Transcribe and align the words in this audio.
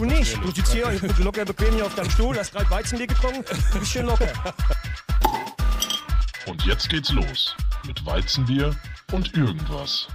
Du 0.00 0.06
nicht. 0.06 0.34
Du 0.42 0.50
sitzt 0.50 0.72
hier 0.72 0.86
locker 1.22 1.44
bequem 1.44 1.74
hier 1.74 1.84
auf 1.84 1.94
deinem 1.94 2.08
Stuhl, 2.08 2.34
hast 2.34 2.52
gerade 2.52 2.70
Weizenbier 2.70 3.06
getrunken, 3.06 3.44
du 3.70 3.78
bist 3.78 3.92
schön 3.92 4.06
locker. 4.06 4.32
Und 6.46 6.64
jetzt 6.64 6.88
geht's 6.88 7.12
los 7.12 7.54
mit 7.86 8.06
Weizenbier 8.06 8.74
und 9.12 9.36
irgendwas. 9.36 10.08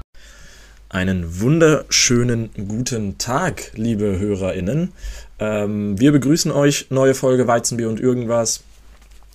Einen 0.89 1.39
wunderschönen 1.39 2.49
guten 2.67 3.19
Tag, 3.19 3.73
liebe 3.75 4.17
HörerInnen. 4.17 4.91
Ähm, 5.37 5.99
wir 5.99 6.11
begrüßen 6.11 6.51
euch, 6.51 6.87
neue 6.89 7.13
Folge 7.13 7.45
Weizenbier 7.45 7.87
und 7.87 7.99
irgendwas. 7.99 8.63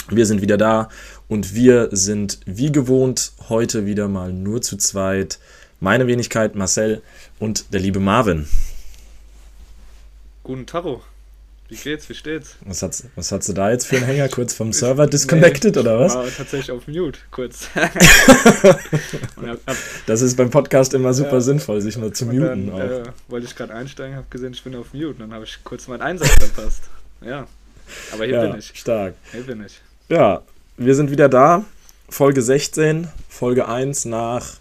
Wir 0.08 0.26
sind 0.26 0.42
wieder 0.42 0.58
da 0.58 0.88
und 1.28 1.54
wir 1.54 1.90
sind 1.92 2.40
wie 2.44 2.72
gewohnt 2.72 3.34
heute 3.48 3.86
wieder 3.86 4.08
mal 4.08 4.32
nur 4.32 4.62
zu 4.62 4.76
zweit. 4.78 5.38
Meine 5.78 6.08
Wenigkeit 6.08 6.56
Marcel 6.56 7.02
und 7.38 7.72
der 7.72 7.78
liebe 7.78 8.00
Marvin. 8.00 8.48
Guten 10.42 10.66
Taro. 10.66 11.02
Wie 11.68 11.76
geht's? 11.76 12.08
Wie 12.08 12.14
steht's? 12.14 12.56
Was 12.64 12.82
hast, 12.82 13.04
was 13.14 13.30
hast 13.30 13.48
du 13.48 13.52
da 13.52 13.70
jetzt 13.70 13.86
für 13.86 13.96
einen 13.96 14.06
Hänger? 14.06 14.28
Kurz 14.28 14.54
vom 14.54 14.72
Server 14.72 15.06
disconnected 15.06 15.74
nee, 15.74 15.80
oder 15.80 16.00
was? 16.00 16.14
War 16.14 16.26
tatsächlich 16.26 16.72
auf 16.72 16.88
Mute, 16.88 17.18
kurz. 17.30 17.68
das 20.06 20.22
ist 20.22 20.36
beim 20.36 20.50
Podcast 20.50 20.94
immer 20.94 21.14
super 21.14 21.34
ja, 21.34 21.40
sinnvoll, 21.42 21.80
sich 21.82 21.96
nur 21.96 22.12
zu 22.12 22.24
muten. 22.24 22.68
Dann. 22.68 22.80
Äh, 22.80 23.02
wollte 23.28 23.46
ich 23.46 23.54
gerade 23.54 23.74
einsteigen, 23.74 24.16
habe 24.16 24.26
gesehen, 24.30 24.52
ich 24.52 24.64
bin 24.64 24.74
auf 24.74 24.94
Mute. 24.94 25.16
Dann 25.18 25.32
habe 25.32 25.44
ich 25.44 25.58
kurz 25.62 25.86
meinen 25.86 26.02
Einsatz 26.02 26.30
verpasst. 26.30 26.84
Ja. 27.20 27.46
Aber 28.12 28.24
hier 28.24 28.34
ja, 28.34 28.46
bin 28.46 28.58
ich. 28.58 28.72
Stark. 28.74 29.14
Hier 29.30 29.42
bin 29.42 29.64
ich. 29.64 29.80
Ja, 30.08 30.42
wir 30.78 30.94
sind 30.94 31.10
wieder 31.10 31.28
da. 31.28 31.64
Folge 32.08 32.42
16, 32.42 33.06
Folge 33.28 33.68
1 33.68 34.06
nach 34.06 34.54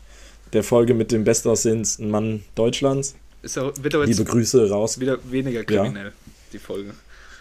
der 0.53 0.63
Folge 0.63 0.93
mit 0.93 1.11
dem 1.11 1.23
bestaussehendsten 1.23 2.11
Mann 2.11 2.43
Deutschlands. 2.53 3.15
Ist 3.41 3.57
auch, 3.57 3.73
wird 3.81 3.95
aber 3.95 4.05
Liebe 4.05 4.23
Grüße 4.23 4.69
raus. 4.69 4.99
Wieder 4.99 5.19
weniger 5.31 5.63
kriminell, 5.63 6.07
ja. 6.07 6.11
die 6.53 6.59
Folge. 6.59 6.93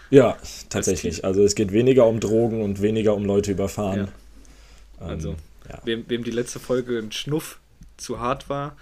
Ja, 0.09 0.37
tatsächlich. 0.69 1.23
Also 1.23 1.43
es 1.43 1.55
geht 1.55 1.71
weniger 1.71 2.07
um 2.07 2.19
Drogen 2.19 2.61
und 2.61 2.81
weniger 2.81 3.13
um 3.15 3.25
Leute 3.25 3.51
überfahren. 3.51 4.09
Ja. 4.99 5.05
Also, 5.07 5.29
ähm, 5.29 5.35
ja. 5.69 5.81
wem, 5.83 6.05
wem 6.07 6.23
die 6.23 6.31
letzte 6.31 6.59
Folge 6.59 6.97
ein 6.97 7.11
Schnuff 7.11 7.59
zu 7.97 8.19
hart 8.19 8.49
war, 8.49 8.75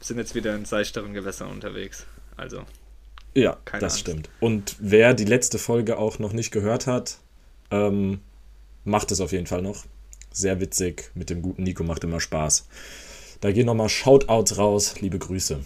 sind 0.00 0.18
jetzt 0.18 0.34
wieder 0.34 0.54
in 0.54 0.64
seichteren 0.64 1.14
Gewässern 1.14 1.50
unterwegs. 1.50 2.04
Also. 2.36 2.62
Ja, 3.34 3.58
das 3.66 3.82
Angst. 3.82 4.00
stimmt. 4.00 4.28
Und 4.40 4.76
wer 4.78 5.14
die 5.14 5.24
letzte 5.24 5.58
Folge 5.58 5.98
auch 5.98 6.18
noch 6.18 6.32
nicht 6.32 6.50
gehört 6.50 6.86
hat, 6.86 7.18
ähm, 7.70 8.20
macht 8.84 9.10
es 9.10 9.20
auf 9.20 9.32
jeden 9.32 9.46
Fall 9.46 9.62
noch. 9.62 9.84
Sehr 10.32 10.60
witzig. 10.60 11.10
Mit 11.14 11.30
dem 11.30 11.42
guten 11.42 11.62
Nico 11.62 11.82
macht 11.82 12.04
immer 12.04 12.20
Spaß. 12.20 12.66
Da 13.40 13.52
gehen 13.52 13.66
nochmal 13.66 13.88
Shoutouts 13.88 14.58
raus. 14.58 15.00
Liebe 15.00 15.18
Grüße. 15.18 15.60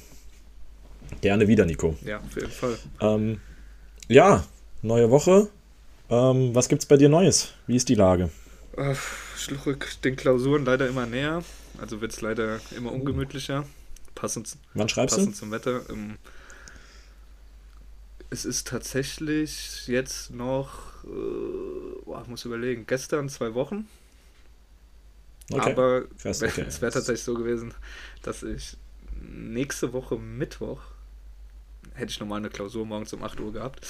Gerne 1.21 1.49
wieder, 1.49 1.67
Nico. 1.67 1.97
Ja, 2.05 2.19
auf 2.19 2.35
jeden 2.35 2.51
Fall. 2.51 2.79
Ähm, 3.01 3.41
ja, 4.09 4.45
neue 4.83 5.11
Woche. 5.11 5.49
Ähm, 6.09 6.55
was 6.55 6.69
gibt's 6.69 6.87
bei 6.87 6.97
dir 6.97 7.09
Neues? 7.09 7.53
Wie 7.67 7.77
ist 7.77 7.89
die 7.89 7.95
Lage? 7.95 8.31
Äh, 8.77 8.95
ich 9.37 9.67
rück 9.67 9.89
den 10.03 10.17
Klausuren 10.17 10.65
leider 10.65 10.89
immer 10.89 11.07
näher. 11.07 11.45
Also 11.81 12.01
wird 12.01 12.13
es 12.13 12.21
leider 12.21 12.61
immer 12.77 12.93
ungemütlicher. 12.93 13.65
Passend, 14.15 14.57
Wann 14.75 14.89
schreibst 14.89 15.17
passend 15.17 15.35
du? 15.35 15.39
zum 15.39 15.51
Wetter. 15.51 15.83
Ähm, 15.89 16.17
es 18.31 18.45
ist 18.45 18.69
tatsächlich 18.69 19.87
jetzt 19.87 20.31
noch, 20.31 21.05
äh, 21.05 22.05
boah, 22.05 22.23
ich 22.23 22.29
muss 22.29 22.45
überlegen, 22.45 22.87
gestern 22.87 23.29
zwei 23.29 23.55
Wochen. 23.55 23.89
Okay. 25.53 25.73
Aber 25.73 26.03
Fast, 26.17 26.43
okay. 26.43 26.65
es 26.67 26.81
wäre 26.81 26.93
tatsächlich 26.93 27.25
so 27.25 27.35
gewesen, 27.35 27.75
dass 28.23 28.43
ich 28.43 28.77
nächste 29.21 29.93
Woche 29.93 30.17
Mittwoch 30.17 30.81
hätte 32.01 32.11
ich 32.11 32.21
nochmal 32.21 32.39
eine 32.39 32.51
Klausur 32.51 32.87
morgens 32.87 33.13
um 33.13 33.23
8 33.23 33.41
Uhr 33.41 33.53
gehabt. 33.53 33.87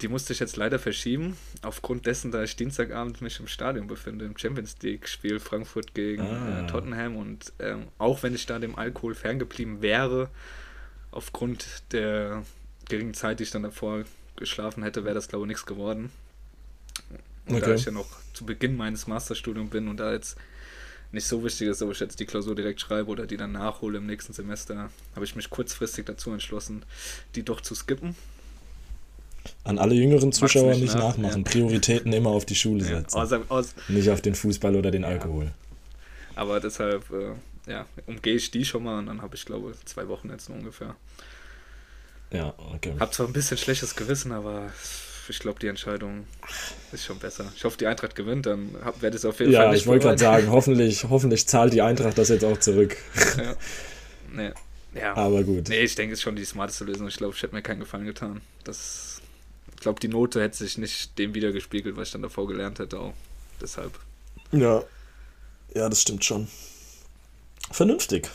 Die 0.00 0.08
musste 0.08 0.32
ich 0.32 0.38
jetzt 0.38 0.56
leider 0.56 0.78
verschieben, 0.78 1.36
aufgrund 1.62 2.06
dessen, 2.06 2.30
da 2.30 2.44
ich 2.44 2.54
Dienstagabend 2.54 3.20
mich 3.20 3.40
im 3.40 3.48
Stadion 3.48 3.88
befinde, 3.88 4.26
im 4.26 4.38
Champions 4.38 4.76
League-Spiel 4.80 5.40
Frankfurt 5.40 5.92
gegen 5.92 6.22
ah. 6.22 6.60
äh, 6.60 6.66
Tottenham. 6.68 7.16
Und 7.16 7.52
ähm, 7.58 7.88
auch 7.98 8.22
wenn 8.22 8.34
ich 8.34 8.46
da 8.46 8.60
dem 8.60 8.76
Alkohol 8.76 9.16
ferngeblieben 9.16 9.82
wäre, 9.82 10.30
aufgrund 11.10 11.66
der 11.92 12.44
geringen 12.88 13.14
Zeit, 13.14 13.40
die 13.40 13.44
ich 13.44 13.50
dann 13.50 13.64
davor 13.64 14.04
geschlafen 14.36 14.84
hätte, 14.84 15.04
wäre 15.04 15.14
das, 15.14 15.28
glaube 15.28 15.46
ich, 15.46 15.48
nichts 15.48 15.66
geworden. 15.66 16.12
Und 17.46 17.56
okay. 17.56 17.66
da 17.66 17.74
ich 17.74 17.84
ja 17.84 17.92
noch 17.92 18.08
zu 18.34 18.46
Beginn 18.46 18.76
meines 18.76 19.06
Masterstudiums 19.06 19.70
bin 19.70 19.88
und 19.88 19.98
da 19.98 20.12
jetzt 20.12 20.36
nicht 21.12 21.26
so 21.26 21.42
wichtig 21.42 21.68
ist, 21.68 21.82
ob 21.82 21.92
ich 21.92 22.00
jetzt 22.00 22.20
die 22.20 22.26
Klausur 22.26 22.54
direkt 22.54 22.80
schreibe 22.80 23.10
oder 23.10 23.26
die 23.26 23.36
dann 23.36 23.52
nachhole 23.52 23.98
im 23.98 24.06
nächsten 24.06 24.32
Semester, 24.32 24.90
habe 25.14 25.24
ich 25.24 25.34
mich 25.36 25.48
kurzfristig 25.48 26.04
dazu 26.06 26.30
entschlossen, 26.32 26.84
die 27.34 27.42
doch 27.42 27.60
zu 27.60 27.74
skippen. 27.74 28.14
An 29.64 29.78
alle 29.78 29.94
jüngeren 29.94 30.32
Zuschauer 30.32 30.72
nicht, 30.72 30.82
nicht 30.82 30.94
nach, 30.94 31.16
nachmachen. 31.16 31.44
Ja. 31.44 31.50
Prioritäten 31.50 32.12
immer 32.12 32.30
auf 32.30 32.44
die 32.44 32.54
Schule 32.54 32.84
setzen. 32.84 33.16
Ja, 33.16 33.22
aus, 33.22 33.32
aus, 33.48 33.74
nicht 33.88 34.10
auf 34.10 34.20
den 34.20 34.34
Fußball 34.34 34.76
oder 34.76 34.90
den 34.90 35.04
Alkohol. 35.04 35.46
Ja. 35.46 35.52
Aber 36.36 36.60
deshalb, 36.60 37.10
äh, 37.10 37.70
ja, 37.70 37.86
umgehe 38.06 38.34
ich 38.34 38.50
die 38.50 38.64
schon 38.64 38.84
mal 38.84 38.98
und 38.98 39.06
dann 39.06 39.22
habe 39.22 39.34
ich, 39.34 39.44
glaube 39.44 39.72
ich, 39.72 39.84
zwei 39.86 40.08
Wochen 40.08 40.28
jetzt 40.30 40.50
ungefähr. 40.50 40.94
Ja, 42.30 42.54
okay. 42.74 42.94
Hab 43.00 43.14
zwar 43.14 43.26
ein 43.26 43.32
bisschen 43.32 43.56
schlechtes 43.56 43.96
Gewissen, 43.96 44.32
aber 44.32 44.70
ich 45.30 45.38
glaube, 45.38 45.60
die 45.60 45.66
Entscheidung 45.66 46.26
ist 46.92 47.04
schon 47.04 47.18
besser. 47.18 47.50
Ich 47.56 47.64
hoffe, 47.64 47.78
die 47.78 47.86
Eintracht 47.86 48.14
gewinnt, 48.14 48.46
dann 48.46 48.74
werde 49.00 49.16
ich 49.16 49.22
es 49.22 49.24
auf 49.24 49.38
jeden 49.40 49.52
ja, 49.52 49.60
Fall 49.60 49.68
Ja, 49.68 49.74
ich 49.74 49.86
wollte 49.86 50.06
gerade 50.06 50.18
sagen, 50.18 50.50
hoffentlich, 50.50 51.04
hoffentlich 51.04 51.46
zahlt 51.46 51.72
die 51.72 51.82
Eintracht 51.82 52.18
das 52.18 52.28
jetzt 52.28 52.44
auch 52.44 52.58
zurück. 52.58 52.96
Ja. 53.36 53.56
Nee. 54.32 54.52
Ja. 54.94 55.14
Aber 55.14 55.42
gut. 55.42 55.68
Nee, 55.68 55.80
ich 55.80 55.94
denke, 55.94 56.14
es 56.14 56.20
ist 56.20 56.22
schon 56.22 56.36
die 56.36 56.44
smarteste 56.44 56.84
Lösung. 56.84 57.08
Ich 57.08 57.16
glaube, 57.16 57.34
ich 57.34 57.42
hätte 57.42 57.54
mir 57.54 57.62
keinen 57.62 57.80
Gefallen 57.80 58.06
getan. 58.06 58.40
Das, 58.64 59.20
ich 59.74 59.80
glaube, 59.80 60.00
die 60.00 60.08
Note 60.08 60.40
hätte 60.40 60.56
sich 60.56 60.78
nicht 60.78 61.18
dem 61.18 61.34
wiedergespiegelt, 61.34 61.96
was 61.96 62.08
ich 62.08 62.12
dann 62.12 62.22
davor 62.22 62.46
gelernt 62.48 62.78
hätte. 62.78 62.98
Auch 62.98 63.14
deshalb. 63.60 63.92
Ja. 64.52 64.82
Ja, 65.74 65.88
das 65.88 66.02
stimmt 66.02 66.24
schon. 66.24 66.48
Vernünftig 67.70 68.28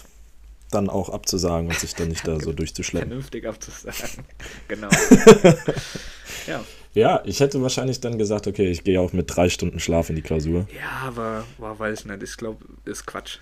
dann 0.73 0.89
auch 0.89 1.09
abzusagen 1.09 1.67
und 1.67 1.79
sich 1.79 1.93
dann 1.95 2.09
nicht 2.09 2.27
da 2.27 2.39
so 2.39 2.51
durchzuschleppen. 2.53 3.09
Vernünftig 3.09 3.47
abzusagen, 3.47 4.25
genau. 4.67 4.89
ja. 6.47 6.63
Ja, 6.93 7.23
ich 7.25 7.39
hätte 7.39 7.61
wahrscheinlich 7.61 7.99
dann 8.01 8.19
gesagt, 8.19 8.45
okay, 8.45 8.69
ich 8.69 8.83
gehe 8.83 8.99
auch 8.99 9.13
mit 9.13 9.35
drei 9.35 9.49
Stunden 9.49 9.79
Schlaf 9.79 10.09
in 10.09 10.15
die 10.15 10.21
Klausur. 10.21 10.67
Ja, 10.75 11.07
aber 11.07 11.43
war, 11.57 11.79
weiß 11.79 12.01
ich 12.01 12.05
nicht. 12.05 12.21
Ich 12.21 12.37
glaube, 12.37 12.63
ist 12.85 13.07
Quatsch. 13.07 13.39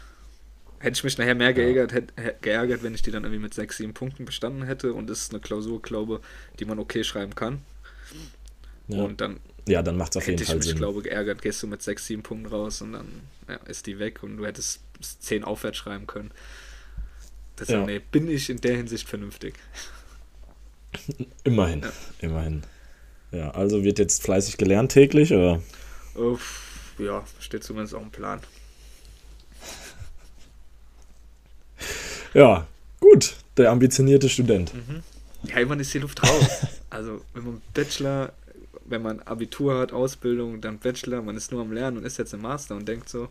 Hätte 0.80 0.94
ich 0.96 1.04
mich 1.04 1.18
nachher 1.18 1.36
mehr 1.36 1.54
geärgert, 1.54 1.92
hätte, 1.92 2.36
geärgert, 2.42 2.82
wenn 2.82 2.96
ich 2.96 3.02
die 3.02 3.12
dann 3.12 3.24
irgendwie 3.24 3.42
mit 3.42 3.54
sechs, 3.54 3.78
sieben 3.78 3.94
Punkten 3.94 4.26
bestanden 4.26 4.64
hätte 4.64 4.94
und 4.94 5.10
es 5.10 5.24
ist 5.24 5.34
eine 5.34 5.42
Klausur, 5.42 5.82
glaube 5.82 6.22
die 6.60 6.66
man 6.66 6.80
okay 6.80 7.04
schreiben 7.04 7.36
kann. 7.36 7.62
Ja. 8.88 9.04
Und 9.04 9.22
dann, 9.22 9.40
ja, 9.68 9.84
dann 9.84 9.98
macht 9.98 10.14
es 10.14 10.18
auf 10.18 10.28
jeden 10.28 10.40
Fall 10.40 10.46
Sinn. 10.46 10.56
Hätte 10.56 10.68
ich 10.68 10.74
mich, 10.74 10.80
glaube 10.80 11.02
geärgert, 11.02 11.42
gehst 11.42 11.62
du 11.62 11.68
mit 11.68 11.84
sechs, 11.84 12.08
sieben 12.08 12.24
Punkten 12.24 12.48
raus 12.48 12.82
und 12.82 12.94
dann 12.94 13.08
ja, 13.48 13.56
ist 13.68 13.86
die 13.86 14.00
weg 14.00 14.24
und 14.24 14.38
du 14.38 14.46
hättest 14.46 14.80
zehn 15.20 15.44
aufwärts 15.44 15.78
schreiben 15.78 16.08
können. 16.08 16.32
Deshalb, 17.60 17.82
ja. 17.82 17.86
nee, 17.86 18.02
bin 18.12 18.30
ich 18.30 18.50
in 18.50 18.60
der 18.62 18.78
Hinsicht 18.78 19.08
vernünftig. 19.08 19.56
Immerhin, 21.44 21.82
ja. 21.82 21.92
immerhin. 22.20 22.64
Ja, 23.32 23.52
also 23.52 23.84
wird 23.84 24.00
jetzt 24.00 24.24
fleißig 24.24 24.58
gelernt 24.58 24.92
täglich, 24.92 25.34
oder? 25.34 25.62
Uff, 26.16 26.94
ja, 26.98 27.24
steht 27.40 27.64
zumindest 27.64 27.96
auch 27.96 28.02
im 28.02 28.12
Plan. 28.12 28.42
Ja, 32.34 32.68
gut, 33.00 33.36
der 33.58 33.72
ambitionierte 33.72 34.30
Student. 34.30 34.74
Mhm. 34.74 35.04
Ja, 35.44 35.58
immer 35.58 35.80
ist 35.80 35.94
die 35.94 36.00
Luft 36.00 36.24
raus. 36.24 36.68
also, 36.90 37.22
wenn 37.34 37.44
man 37.44 37.62
Bachelor, 37.74 38.34
wenn 38.86 39.02
man 39.02 39.20
Abitur 39.22 39.80
hat, 39.80 39.92
Ausbildung, 39.92 40.62
dann 40.62 40.78
Bachelor, 40.78 41.22
man 41.22 41.36
ist 41.36 41.52
nur 41.52 41.62
am 41.62 41.72
Lernen 41.72 41.98
und 41.98 42.06
ist 42.06 42.18
jetzt 42.18 42.34
im 42.34 42.42
Master 42.42 42.76
und 42.76 42.88
denkt 42.88 43.10
so, 43.10 43.30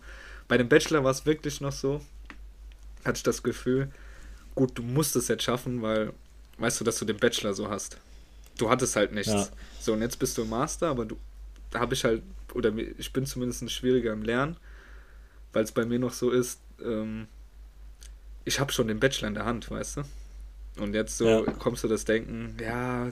bei 0.49 0.59
dem 0.59 0.69
Bachelor 0.69 1.05
war 1.05 1.13
es 1.13 1.25
wirklich 1.27 1.61
noch 1.61 1.73
so, 1.73 2.01
hatte 3.05 3.19
ich 3.19 3.23
das 3.23 3.43
Gefühl, 3.43 3.91
gut, 4.55 4.77
du 4.77 4.83
musst 4.83 5.15
es 5.17 5.29
jetzt 5.29 5.45
schaffen, 5.45 5.83
weil 5.83 6.13
weißt 6.59 6.81
du, 6.81 6.85
dass 6.85 6.99
du 6.99 7.05
den 7.05 7.17
Bachelor 7.17 7.55
so 7.55 7.71
hast. 7.71 7.97
Du 8.61 8.69
hattest 8.69 8.97
halt 8.97 9.13
nichts. 9.13 9.33
Ja. 9.33 9.49
So, 9.81 9.93
und 9.95 10.03
jetzt 10.03 10.19
bist 10.19 10.37
du 10.37 10.43
im 10.43 10.51
Master, 10.51 10.89
aber 10.89 11.07
du, 11.07 11.17
habe 11.75 11.95
ich 11.95 12.05
halt, 12.05 12.23
oder 12.53 12.73
ich 12.77 13.13
bin 13.13 13.25
zumindest 13.27 13.71
schwieriger 13.71 14.13
im 14.13 14.23
Lernen, 14.23 14.57
weil 15.53 15.65
es 15.65 15.73
bei 15.73 15.85
mir 15.85 15.99
noch 15.99 16.13
so 16.13 16.31
ist, 16.31 16.61
ähm, 16.85 17.27
ich 18.45 18.61
habe 18.61 18.73
schon 18.73 18.89
den 18.89 19.01
Bachelor 19.01 19.29
in 19.29 19.35
der 19.35 19.45
Hand, 19.45 19.71
weißt 19.71 19.99
du? 19.99 20.03
Und 20.79 20.95
jetzt 20.95 21.17
so 21.17 21.27
ja. 21.27 21.53
kommst 21.53 21.85
du 21.85 21.89
das 21.89 22.05
Denken, 22.05 22.57
ja, 22.61 23.11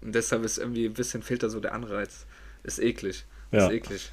und 0.00 0.14
deshalb 0.14 0.44
ist 0.44 0.58
irgendwie 0.58 0.86
ein 0.86 0.94
bisschen 0.94 1.22
fehlt 1.22 1.42
da 1.42 1.48
so 1.48 1.60
der 1.60 1.74
Anreiz. 1.74 2.26
Ist 2.62 2.78
eklig. 2.78 3.24
Ja. 3.52 3.66
Ist 3.66 3.72
eklig. 3.72 4.12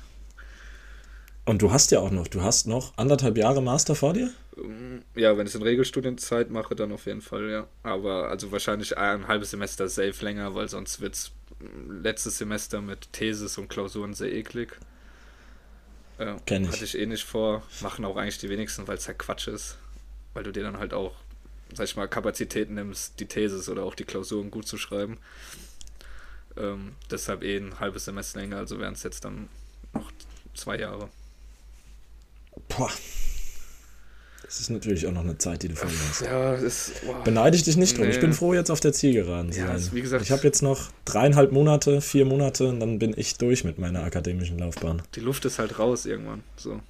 Und 1.45 1.61
du 1.61 1.71
hast 1.71 1.91
ja 1.91 1.99
auch 1.99 2.11
noch, 2.11 2.27
du 2.27 2.41
hast 2.41 2.67
noch 2.67 2.93
anderthalb 2.97 3.37
Jahre 3.37 3.61
Master 3.61 3.95
vor 3.95 4.13
dir? 4.13 4.31
Ähm, 4.57 5.03
ja, 5.15 5.37
wenn 5.37 5.45
ich 5.45 5.53
es 5.53 5.55
in 5.55 5.63
Regelstudienzeit 5.63 6.49
mache, 6.49 6.75
dann 6.75 6.91
auf 6.91 7.05
jeden 7.05 7.21
Fall, 7.21 7.49
ja. 7.49 7.67
Aber 7.83 8.29
also 8.29 8.51
wahrscheinlich 8.51 8.97
ein 8.97 9.27
halbes 9.27 9.51
Semester 9.51 9.89
safe 9.89 10.23
länger, 10.23 10.55
weil 10.55 10.69
sonst 10.69 11.01
wird 11.01 11.15
es 11.15 11.31
mm, 11.59 12.01
letztes 12.01 12.37
Semester 12.37 12.81
mit 12.81 13.11
Thesis 13.11 13.57
und 13.57 13.67
Klausuren 13.67 14.13
sehr 14.13 14.31
eklig. 14.31 14.77
Ja, 16.17 16.37
Kenn 16.45 16.63
ich. 16.63 16.71
Hatte 16.71 16.85
ich 16.85 16.97
eh 16.97 17.05
nicht 17.05 17.25
vor. 17.25 17.63
Machen 17.81 18.05
auch 18.05 18.15
eigentlich 18.15 18.37
die 18.37 18.49
wenigsten, 18.49 18.87
weil 18.87 18.97
es 18.97 19.07
halt 19.07 19.19
Quatsch 19.19 19.47
ist. 19.47 19.77
Weil 20.33 20.43
du 20.43 20.51
dir 20.51 20.63
dann 20.63 20.77
halt 20.77 20.93
auch, 20.93 21.13
sag 21.73 21.85
ich 21.85 21.95
mal, 21.97 22.07
Kapazitäten 22.07 22.75
nimmst, 22.75 23.19
die 23.19 23.25
Thesis 23.25 23.67
oder 23.67 23.83
auch 23.83 23.95
die 23.95 24.05
Klausuren 24.05 24.49
gut 24.49 24.67
zu 24.67 24.77
schreiben. 24.77 25.17
Ähm, 26.55 26.93
deshalb 27.11 27.43
eh 27.43 27.57
ein 27.57 27.79
halbes 27.79 28.05
Semester 28.05 28.39
länger, 28.39 28.57
also 28.57 28.79
wären 28.79 28.93
es 28.93 29.03
jetzt 29.03 29.25
dann 29.25 29.49
noch 29.93 30.11
zwei 30.53 30.77
Jahre. 30.77 31.09
Boah. 32.77 32.89
Das 34.53 34.59
ist 34.59 34.69
natürlich 34.69 35.07
auch 35.07 35.11
noch 35.11 35.23
eine 35.23 35.37
Zeit, 35.39 35.63
die 35.63 35.69
du 35.69 35.75
verloren 35.75 35.99
hast. 36.09 36.21
Ja. 36.21 36.61
Wow. 37.07 37.23
Beneide 37.23 37.55
ich 37.55 37.63
dich 37.63 37.75
nicht 37.75 37.97
drum. 37.97 38.05
Nee. 38.05 38.11
Ich 38.11 38.19
bin 38.19 38.33
froh, 38.33 38.53
jetzt 38.53 38.69
auf 38.69 38.79
der 38.79 38.93
Zielgeraden 38.93 39.51
zu 39.51 39.61
ja, 39.61 39.79
sein. 39.79 39.95
Wie 39.95 40.01
gesagt, 40.01 40.23
ich 40.23 40.31
habe 40.31 40.43
jetzt 40.43 40.61
noch 40.61 40.91
dreieinhalb 41.05 41.51
Monate, 41.51 42.01
vier 42.01 42.25
Monate 42.25 42.67
und 42.67 42.79
dann 42.79 42.99
bin 42.99 43.15
ich 43.17 43.37
durch 43.37 43.63
mit 43.63 43.79
meiner 43.79 44.03
akademischen 44.03 44.59
Laufbahn. 44.59 45.01
Die 45.15 45.21
Luft 45.21 45.45
ist 45.45 45.57
halt 45.57 45.79
raus 45.79 46.05
irgendwann. 46.05 46.43
So. 46.55 46.81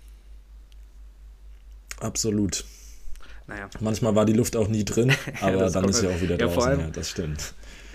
Absolut. 2.01 2.65
Naja. 3.47 3.69
Manchmal 3.79 4.13
war 4.13 4.25
die 4.25 4.33
Luft 4.33 4.57
auch 4.57 4.67
nie 4.67 4.83
drin, 4.83 5.13
aber 5.41 5.57
ja, 5.57 5.69
dann 5.69 5.87
ist 5.87 5.99
sie 5.99 6.07
halt. 6.07 6.17
auch 6.17 6.21
wieder 6.21 6.37
ja, 6.37 6.47
draußen. 6.47 6.53
Vor 6.55 6.67
allem 6.67 6.79
ja, 6.81 6.87
das 6.87 7.09
stimmt. 7.09 7.53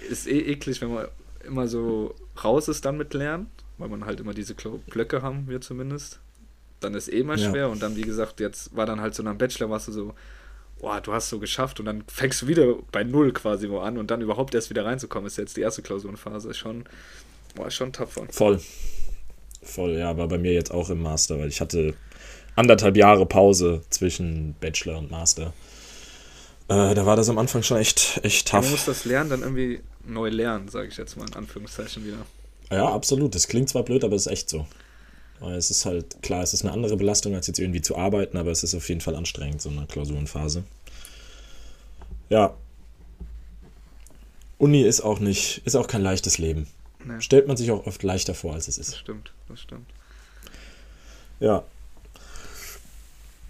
Ist 0.08 0.26
eh 0.26 0.40
eklig, 0.40 0.80
wenn 0.80 0.94
man 0.94 1.08
immer 1.46 1.68
so 1.68 2.14
raus 2.42 2.68
ist 2.68 2.86
dann 2.86 2.96
mit 2.96 3.12
Lernen, 3.12 3.48
weil 3.76 3.90
man 3.90 4.06
halt 4.06 4.20
immer 4.20 4.32
diese 4.32 4.54
Blöcke 4.54 5.20
haben, 5.20 5.46
wir 5.46 5.60
zumindest 5.60 6.20
dann 6.80 6.94
ist 6.94 7.12
eh 7.12 7.22
mal 7.22 7.38
schwer. 7.38 7.62
Ja. 7.62 7.66
Und 7.66 7.82
dann, 7.82 7.96
wie 7.96 8.02
gesagt, 8.02 8.40
jetzt 8.40 8.74
war 8.76 8.86
dann 8.86 9.00
halt 9.00 9.14
so 9.14 9.22
nach 9.22 9.32
dem 9.32 9.38
Bachelor, 9.38 9.70
warst 9.70 9.88
du 9.88 9.92
so, 9.92 10.14
boah, 10.80 11.00
du 11.00 11.12
hast 11.12 11.28
so 11.28 11.38
geschafft 11.38 11.80
und 11.80 11.86
dann 11.86 12.04
fängst 12.06 12.42
du 12.42 12.46
wieder 12.46 12.74
bei 12.92 13.04
Null 13.04 13.32
quasi 13.32 13.68
wo 13.68 13.80
an 13.80 13.98
und 13.98 14.10
dann 14.10 14.20
überhaupt 14.20 14.54
erst 14.54 14.70
wieder 14.70 14.84
reinzukommen, 14.84 15.26
ist 15.26 15.38
jetzt 15.38 15.56
die 15.56 15.62
erste 15.62 15.82
Klausurenphase. 15.82 16.54
Schon, 16.54 16.84
boah, 17.54 17.70
schon 17.70 17.92
tapfer. 17.92 18.26
Voll. 18.30 18.60
Voll, 19.62 19.98
ja, 19.98 20.16
war 20.16 20.28
bei 20.28 20.38
mir 20.38 20.52
jetzt 20.52 20.70
auch 20.70 20.88
im 20.88 21.02
Master, 21.02 21.38
weil 21.38 21.48
ich 21.48 21.60
hatte 21.60 21.94
anderthalb 22.54 22.96
Jahre 22.96 23.26
Pause 23.26 23.82
zwischen 23.90 24.54
Bachelor 24.60 24.98
und 24.98 25.10
Master. 25.10 25.52
Äh, 26.68 26.94
da 26.94 27.06
war 27.06 27.16
das 27.16 27.28
am 27.28 27.38
Anfang 27.38 27.62
schon 27.62 27.78
echt, 27.78 28.20
echt 28.22 28.48
tough. 28.48 28.62
Man 28.62 28.70
muss 28.70 28.84
das 28.84 29.04
Lernen 29.04 29.30
dann 29.30 29.40
irgendwie 29.40 29.80
neu 30.04 30.28
lernen, 30.28 30.68
sage 30.68 30.88
ich 30.88 30.96
jetzt 30.96 31.16
mal 31.16 31.26
in 31.26 31.34
Anführungszeichen 31.34 32.04
wieder. 32.04 32.18
Ja, 32.70 32.88
absolut. 32.88 33.34
Das 33.34 33.48
klingt 33.48 33.68
zwar 33.68 33.82
blöd, 33.82 34.04
aber 34.04 34.16
es 34.16 34.26
ist 34.26 34.32
echt 34.32 34.50
so. 34.50 34.66
Weil 35.40 35.56
es 35.56 35.70
ist 35.70 35.84
halt, 35.84 36.22
klar, 36.22 36.42
es 36.42 36.52
ist 36.52 36.62
eine 36.64 36.72
andere 36.72 36.96
Belastung, 36.96 37.34
als 37.34 37.46
jetzt 37.46 37.58
irgendwie 37.58 37.80
zu 37.80 37.96
arbeiten, 37.96 38.36
aber 38.36 38.50
es 38.50 38.62
ist 38.62 38.74
auf 38.74 38.88
jeden 38.88 39.00
Fall 39.00 39.14
anstrengend, 39.14 39.62
so 39.62 39.68
eine 39.68 39.86
Klausurenphase. 39.86 40.64
Ja. 42.28 42.54
Uni 44.58 44.82
ist 44.82 45.00
auch 45.00 45.20
nicht, 45.20 45.62
ist 45.64 45.76
auch 45.76 45.86
kein 45.86 46.02
leichtes 46.02 46.38
Leben. 46.38 46.66
Nee. 47.04 47.20
Stellt 47.20 47.46
man 47.46 47.56
sich 47.56 47.70
auch 47.70 47.86
oft 47.86 48.02
leichter 48.02 48.34
vor, 48.34 48.54
als 48.54 48.66
es 48.66 48.78
ist. 48.78 48.90
Das 48.92 48.98
stimmt, 48.98 49.32
das 49.48 49.60
stimmt. 49.60 49.88
Ja. 51.40 51.62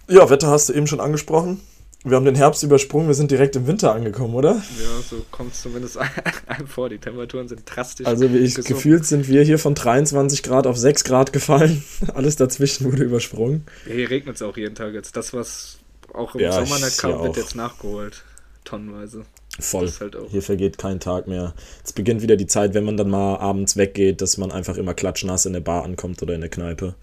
Ja, 0.09 0.29
Wetter 0.29 0.49
hast 0.49 0.69
du 0.69 0.75
eben 0.75 0.87
schon 0.87 1.01
angesprochen. 1.01 1.61
Wir 2.05 2.17
haben 2.17 2.25
den 2.25 2.37
Herbst 2.37 2.63
übersprungen, 2.63 3.09
wir 3.09 3.15
sind 3.15 3.33
direkt 3.33 3.57
im 3.57 3.67
Winter 3.67 3.93
angekommen, 3.93 4.35
oder? 4.35 4.53
Ja, 4.53 5.03
so 5.09 5.25
kommt 5.33 5.53
es 5.53 5.63
zumindest 5.63 5.99
einem 6.47 6.69
vor. 6.69 6.89
Die 6.89 6.99
Temperaturen 6.99 7.49
sind 7.49 7.63
drastisch. 7.65 8.07
Also, 8.07 8.33
wie 8.33 8.39
ich 8.39 8.55
gefühlt 8.55 9.05
sind 9.05 9.27
wir 9.27 9.43
hier 9.43 9.59
von 9.59 9.75
23 9.75 10.45
Grad 10.45 10.69
auf 10.69 10.77
6 10.77 11.03
Grad 11.03 11.33
gefallen. 11.33 11.83
Alles 12.15 12.37
dazwischen 12.37 12.91
wurde 12.91 13.03
übersprungen. 13.03 13.67
Hier 13.85 14.09
regnet 14.11 14.37
es 14.37 14.43
auch 14.43 14.57
jeden 14.57 14.77
Tag 14.77 14.95
jetzt. 14.95 15.17
Das, 15.17 15.35
was 15.35 15.79
auch 16.15 16.37
im 16.37 16.43
ja, 16.43 16.53
Sommer 16.53 16.79
nicht 16.79 16.99
kam, 16.99 17.21
wird 17.21 17.37
jetzt 17.37 17.57
nachgeholt. 17.57 18.23
Tonnenweise. 18.65 19.25
Voll. 19.59 19.91
Halt 19.99 20.17
hier 20.31 20.43
vergeht 20.43 20.79
kein 20.79 21.01
Tag 21.01 21.27
mehr. 21.27 21.53
Es 21.85 21.93
beginnt 21.93 22.23
wieder 22.23 22.37
die 22.37 22.47
Zeit, 22.47 22.75
wenn 22.75 22.85
man 22.85 22.97
dann 22.97 23.11
mal 23.11 23.39
abends 23.39 23.77
weggeht, 23.77 24.21
dass 24.21 24.37
man 24.37 24.53
einfach 24.53 24.77
immer 24.77 24.95
klatschnass 24.95 25.47
in 25.47 25.53
der 25.53 25.61
Bar 25.61 25.83
ankommt 25.83 26.23
oder 26.23 26.35
in 26.35 26.43
der 26.43 26.51
Kneipe. 26.51 26.95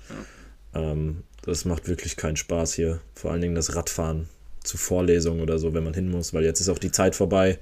Ja. 0.74 0.92
Ähm, 0.92 1.24
das 1.42 1.66
macht 1.66 1.90
wirklich 1.90 2.16
keinen 2.16 2.38
Spaß 2.38 2.74
hier. 2.74 3.02
Vor 3.14 3.32
allen 3.32 3.42
Dingen 3.42 3.56
das 3.56 3.76
Radfahren 3.76 4.30
zu 4.66 4.78
Vorlesungen 4.78 5.42
oder 5.42 5.60
so, 5.60 5.74
wenn 5.74 5.84
man 5.84 5.94
hin 5.94 6.10
muss, 6.10 6.34
weil 6.34 6.44
jetzt 6.44 6.60
ist 6.60 6.70
auch 6.70 6.80
die 6.80 6.92
Zeit 6.92 7.16
vorbei. 7.16 7.60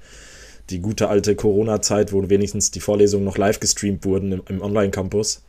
Die 0.70 0.80
gute 0.80 1.08
alte 1.08 1.36
Corona-Zeit, 1.36 2.12
wo 2.12 2.28
wenigstens 2.28 2.70
die 2.70 2.80
Vorlesungen 2.80 3.24
noch 3.24 3.36
live 3.36 3.60
gestreamt 3.60 4.04
wurden 4.04 4.32
im, 4.32 4.42
im 4.48 4.62
Online-Campus. 4.62 5.42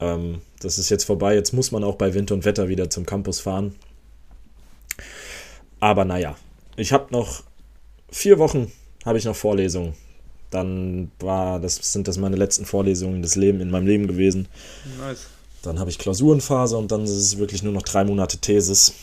Ähm, 0.00 0.40
das 0.60 0.78
ist 0.78 0.88
jetzt 0.88 1.04
vorbei. 1.04 1.34
Jetzt 1.34 1.52
muss 1.52 1.72
man 1.72 1.84
auch 1.84 1.96
bei 1.96 2.14
Wind 2.14 2.30
und 2.32 2.44
Wetter 2.44 2.68
wieder 2.68 2.88
zum 2.88 3.04
Campus 3.04 3.40
fahren. 3.40 3.74
Aber 5.80 6.04
naja, 6.04 6.36
ich 6.76 6.92
habe 6.92 7.12
noch 7.12 7.42
vier 8.10 8.38
Wochen 8.38 8.70
habe 9.04 9.18
ich 9.18 9.24
noch 9.24 9.36
Vorlesungen. 9.36 9.94
Dann 10.50 11.10
war 11.18 11.58
das 11.60 11.76
sind 11.92 12.08
das 12.08 12.18
meine 12.18 12.36
letzten 12.36 12.66
Vorlesungen 12.66 13.22
des 13.22 13.36
Leben 13.36 13.60
in 13.60 13.70
meinem 13.70 13.86
Leben 13.86 14.06
gewesen. 14.06 14.48
Nice. 14.98 15.26
Dann 15.62 15.78
habe 15.78 15.90
ich 15.90 15.98
Klausurenphase 15.98 16.76
und 16.76 16.92
dann 16.92 17.04
ist 17.04 17.10
es 17.10 17.38
wirklich 17.38 17.62
nur 17.62 17.72
noch 17.72 17.82
drei 17.82 18.04
Monate 18.04 18.38
Thesis. 18.38 18.94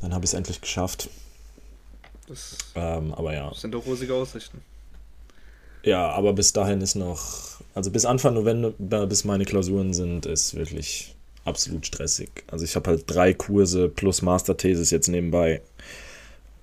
Dann 0.00 0.14
habe 0.14 0.24
ich 0.24 0.30
es 0.30 0.34
endlich 0.34 0.60
geschafft. 0.60 1.08
Das 2.32 2.56
ähm, 2.74 3.12
aber 3.12 3.34
ja. 3.34 3.52
sind 3.52 3.74
doch 3.74 3.84
rosige 3.84 4.14
Aussichten. 4.14 4.62
Ja, 5.84 6.08
aber 6.12 6.32
bis 6.32 6.54
dahin 6.54 6.80
ist 6.80 6.94
noch, 6.94 7.60
also 7.74 7.90
bis 7.90 8.06
Anfang 8.06 8.32
November, 8.32 8.72
bis 9.06 9.24
meine 9.24 9.44
Klausuren 9.44 9.92
sind, 9.92 10.24
ist 10.24 10.54
wirklich 10.54 11.14
absolut 11.44 11.84
stressig. 11.86 12.30
Also 12.46 12.64
ich 12.64 12.74
habe 12.74 12.88
halt 12.88 13.04
drei 13.06 13.34
Kurse 13.34 13.90
plus 13.90 14.22
Masterthesis 14.22 14.90
jetzt 14.90 15.08
nebenbei. 15.08 15.60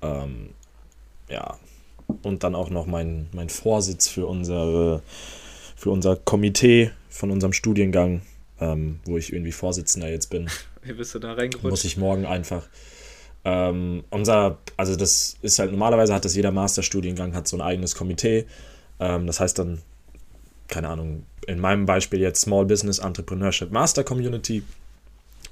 Ähm, 0.01 0.50
ja. 1.30 1.60
Und 2.24 2.44
dann 2.44 2.56
auch 2.56 2.71
noch 2.71 2.88
mein, 2.88 3.27
mein 3.31 3.50
Vorsitz 3.50 4.07
für 4.07 4.25
unsere, 4.25 5.04
für 5.75 5.92
unser 5.92 6.16
Komitee 6.16 6.89
von 7.10 7.30
unserem 7.30 7.54
Studiengang, 7.54 8.24
ähm, 8.60 9.01
wo 9.06 9.19
ich 9.19 9.31
irgendwie 9.33 9.51
Vorsitzender 9.51 10.10
jetzt 10.10 10.31
bin. 10.31 10.50
Wie 10.81 10.94
bist 10.94 11.13
du 11.13 11.19
da 11.19 11.33
reingerutscht? 11.33 11.69
Muss 11.69 11.83
ich 11.83 11.98
morgen 11.98 12.25
einfach. 12.25 12.68
Ähm, 13.45 14.03
unser, 14.09 14.57
also 14.77 14.95
das 14.95 15.38
ist 15.41 15.59
halt, 15.59 15.71
normalerweise 15.71 16.13
hat 16.13 16.25
das 16.25 16.36
jeder 16.36 16.51
Masterstudiengang, 16.51 17.33
hat 17.33 17.47
so 17.47 17.57
ein 17.57 17.62
eigenes 17.62 17.95
Komitee. 17.95 18.45
Ähm, 19.00 19.27
das 19.27 19.39
heißt 19.39 19.59
dann, 19.59 19.81
keine 20.68 20.89
Ahnung, 20.89 21.24
in 21.47 21.59
meinem 21.59 21.86
Beispiel 21.86 22.19
jetzt 22.19 22.41
Small 22.41 22.65
Business 22.65 23.00
Entrepreneurship 23.00 23.71
Master 23.71 24.03
Community 24.03 24.63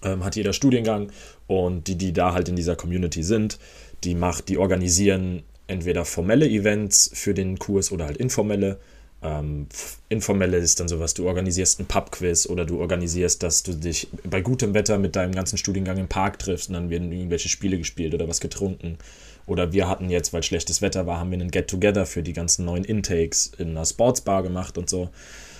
ähm, 0.04 0.24
hat 0.24 0.36
jeder 0.36 0.54
Studiengang 0.54 1.12
und 1.48 1.88
die, 1.88 1.95
die 1.95 2.13
da 2.13 2.34
halt 2.34 2.50
in 2.50 2.56
dieser 2.56 2.75
Community 2.75 3.24
sind, 3.24 3.57
die 4.04 4.16
macht, 4.16 4.50
die 4.50 4.57
organisieren 4.57 5.44
entweder 5.66 6.06
formelle 6.06 6.48
Events 6.48 7.10
für 7.13 7.33
den 7.33 7.60
Kurs 7.60 7.92
oder 7.92 8.06
halt 8.06 8.18
informelle. 8.18 8.78
Ähm, 9.24 9.66
informelle 10.10 10.58
ist 10.58 10.80
dann 10.80 10.88
sowas, 10.88 11.16
du 11.16 11.28
organisierst 11.28 11.80
ein 11.80 11.88
Pubquiz 11.88 12.48
oder 12.48 12.66
du 12.66 12.80
organisierst, 12.80 13.42
dass 13.42 13.64
du 13.64 13.74
dich 13.74 14.08
bei 14.24 14.42
gutem 14.42 14.75
Wetter 14.75 15.00
mit 15.00 15.16
deinem 15.16 15.34
ganzen 15.34 15.58
Studiengang 15.58 15.98
im 15.98 16.08
Park 16.08 16.38
triffst 16.38 16.69
und 16.69 16.75
dann 16.75 16.90
werden 16.90 17.12
irgendwelche 17.12 17.50
Spiele 17.50 17.78
gespielt 17.78 18.14
oder 18.14 18.28
was 18.28 18.40
getrunken. 18.40 18.98
Oder 19.48 19.72
wir 19.72 19.88
hatten 19.88 20.10
jetzt, 20.10 20.33
weil 20.33 20.44
schlechtes 20.44 20.81
Wetter 20.81 21.07
war, 21.07 21.19
haben 21.19 21.31
wir 21.31 21.40
einen 21.40 21.52
Get-Together 21.52 22.06
für 22.06 22.21
die 22.21 22.33
ganzen 22.33 22.66
neuen 22.66 22.83
Intakes 22.83 23.52
in 23.57 23.69
einer 23.69 23.86
Sportsbar 23.86 24.44
gemacht 24.44 24.78
und 24.78 24.90
so. 24.90 25.09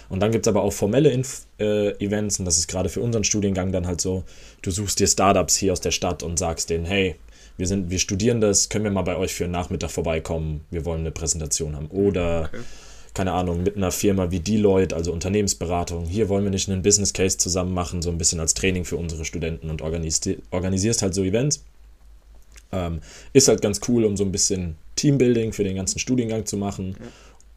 Und 0.10 0.20
dann 0.20 0.32
gibt 0.32 0.46
es 0.46 0.50
aber 0.50 0.62
auch 0.62 0.72
formelle 0.72 1.10
Inf 1.10 1.48
äh, 1.60 1.92
Events 2.04 2.40
und 2.40 2.46
das 2.46 2.58
ist 2.58 2.68
gerade 2.68 2.90
für 2.90 3.02
unseren 3.02 3.24
Studiengang 3.24 3.72
dann 3.72 3.88
halt 3.88 4.02
so, 4.02 4.24
du 4.62 4.72
suchst 4.72 5.00
dir 5.00 5.08
Startups 5.08 5.56
hier 5.56 5.74
aus 5.74 5.82
der 5.82 5.92
Stadt 5.92 6.22
und 6.22 6.38
sagst 6.38 6.70
denen, 6.70 6.86
hey, 6.86 7.16
wir, 7.58 7.66
sind, 7.66 7.90
wir 7.90 8.00
studieren 8.00 8.40
das, 8.40 8.70
können 8.70 8.84
wir 8.84 8.92
mal 8.92 9.02
bei 9.02 9.18
euch 9.18 9.34
für 9.34 9.46
einen 9.46 9.54
Nachmittag 9.54 9.90
vorbeikommen, 9.90 10.64
wir 10.70 10.86
wollen 10.86 11.02
eine 11.02 11.12
Präsentation 11.12 11.76
haben. 11.76 11.88
Oder 11.88 12.50
okay 12.54 12.64
keine 13.18 13.32
Ahnung, 13.32 13.64
mit 13.64 13.76
einer 13.76 13.92
Firma 13.92 14.30
wie 14.30 14.40
Deloitte, 14.40 14.96
also 14.96 15.12
Unternehmensberatung, 15.12 16.06
hier 16.06 16.30
wollen 16.30 16.44
wir 16.44 16.52
nicht 16.52 16.70
einen 16.70 16.84
Business 16.84 17.14
Case 17.14 17.36
zusammen 17.36 17.74
machen, 17.74 18.04
so 18.04 18.12
ein 18.12 18.20
bisschen 18.20 18.40
als 18.40 18.54
Training 18.54 18.86
für 18.86 18.96
unsere 18.96 19.26
Studenten 19.26 19.72
und 19.72 19.82
organisi 19.82 20.38
organisierst 20.52 21.02
halt 21.02 21.16
so 21.16 21.24
Events. 21.24 21.64
Ähm, 22.72 23.00
ist 23.34 23.48
halt 23.48 23.64
ganz 23.64 23.82
cool, 23.88 24.06
um 24.06 24.18
so 24.18 24.24
ein 24.24 24.32
bisschen 24.32 24.76
Teambuilding 24.98 25.52
für 25.52 25.64
den 25.64 25.76
ganzen 25.76 25.98
Studiengang 25.98 26.46
zu 26.46 26.58
machen, 26.58 26.96
ja. 27.00 27.08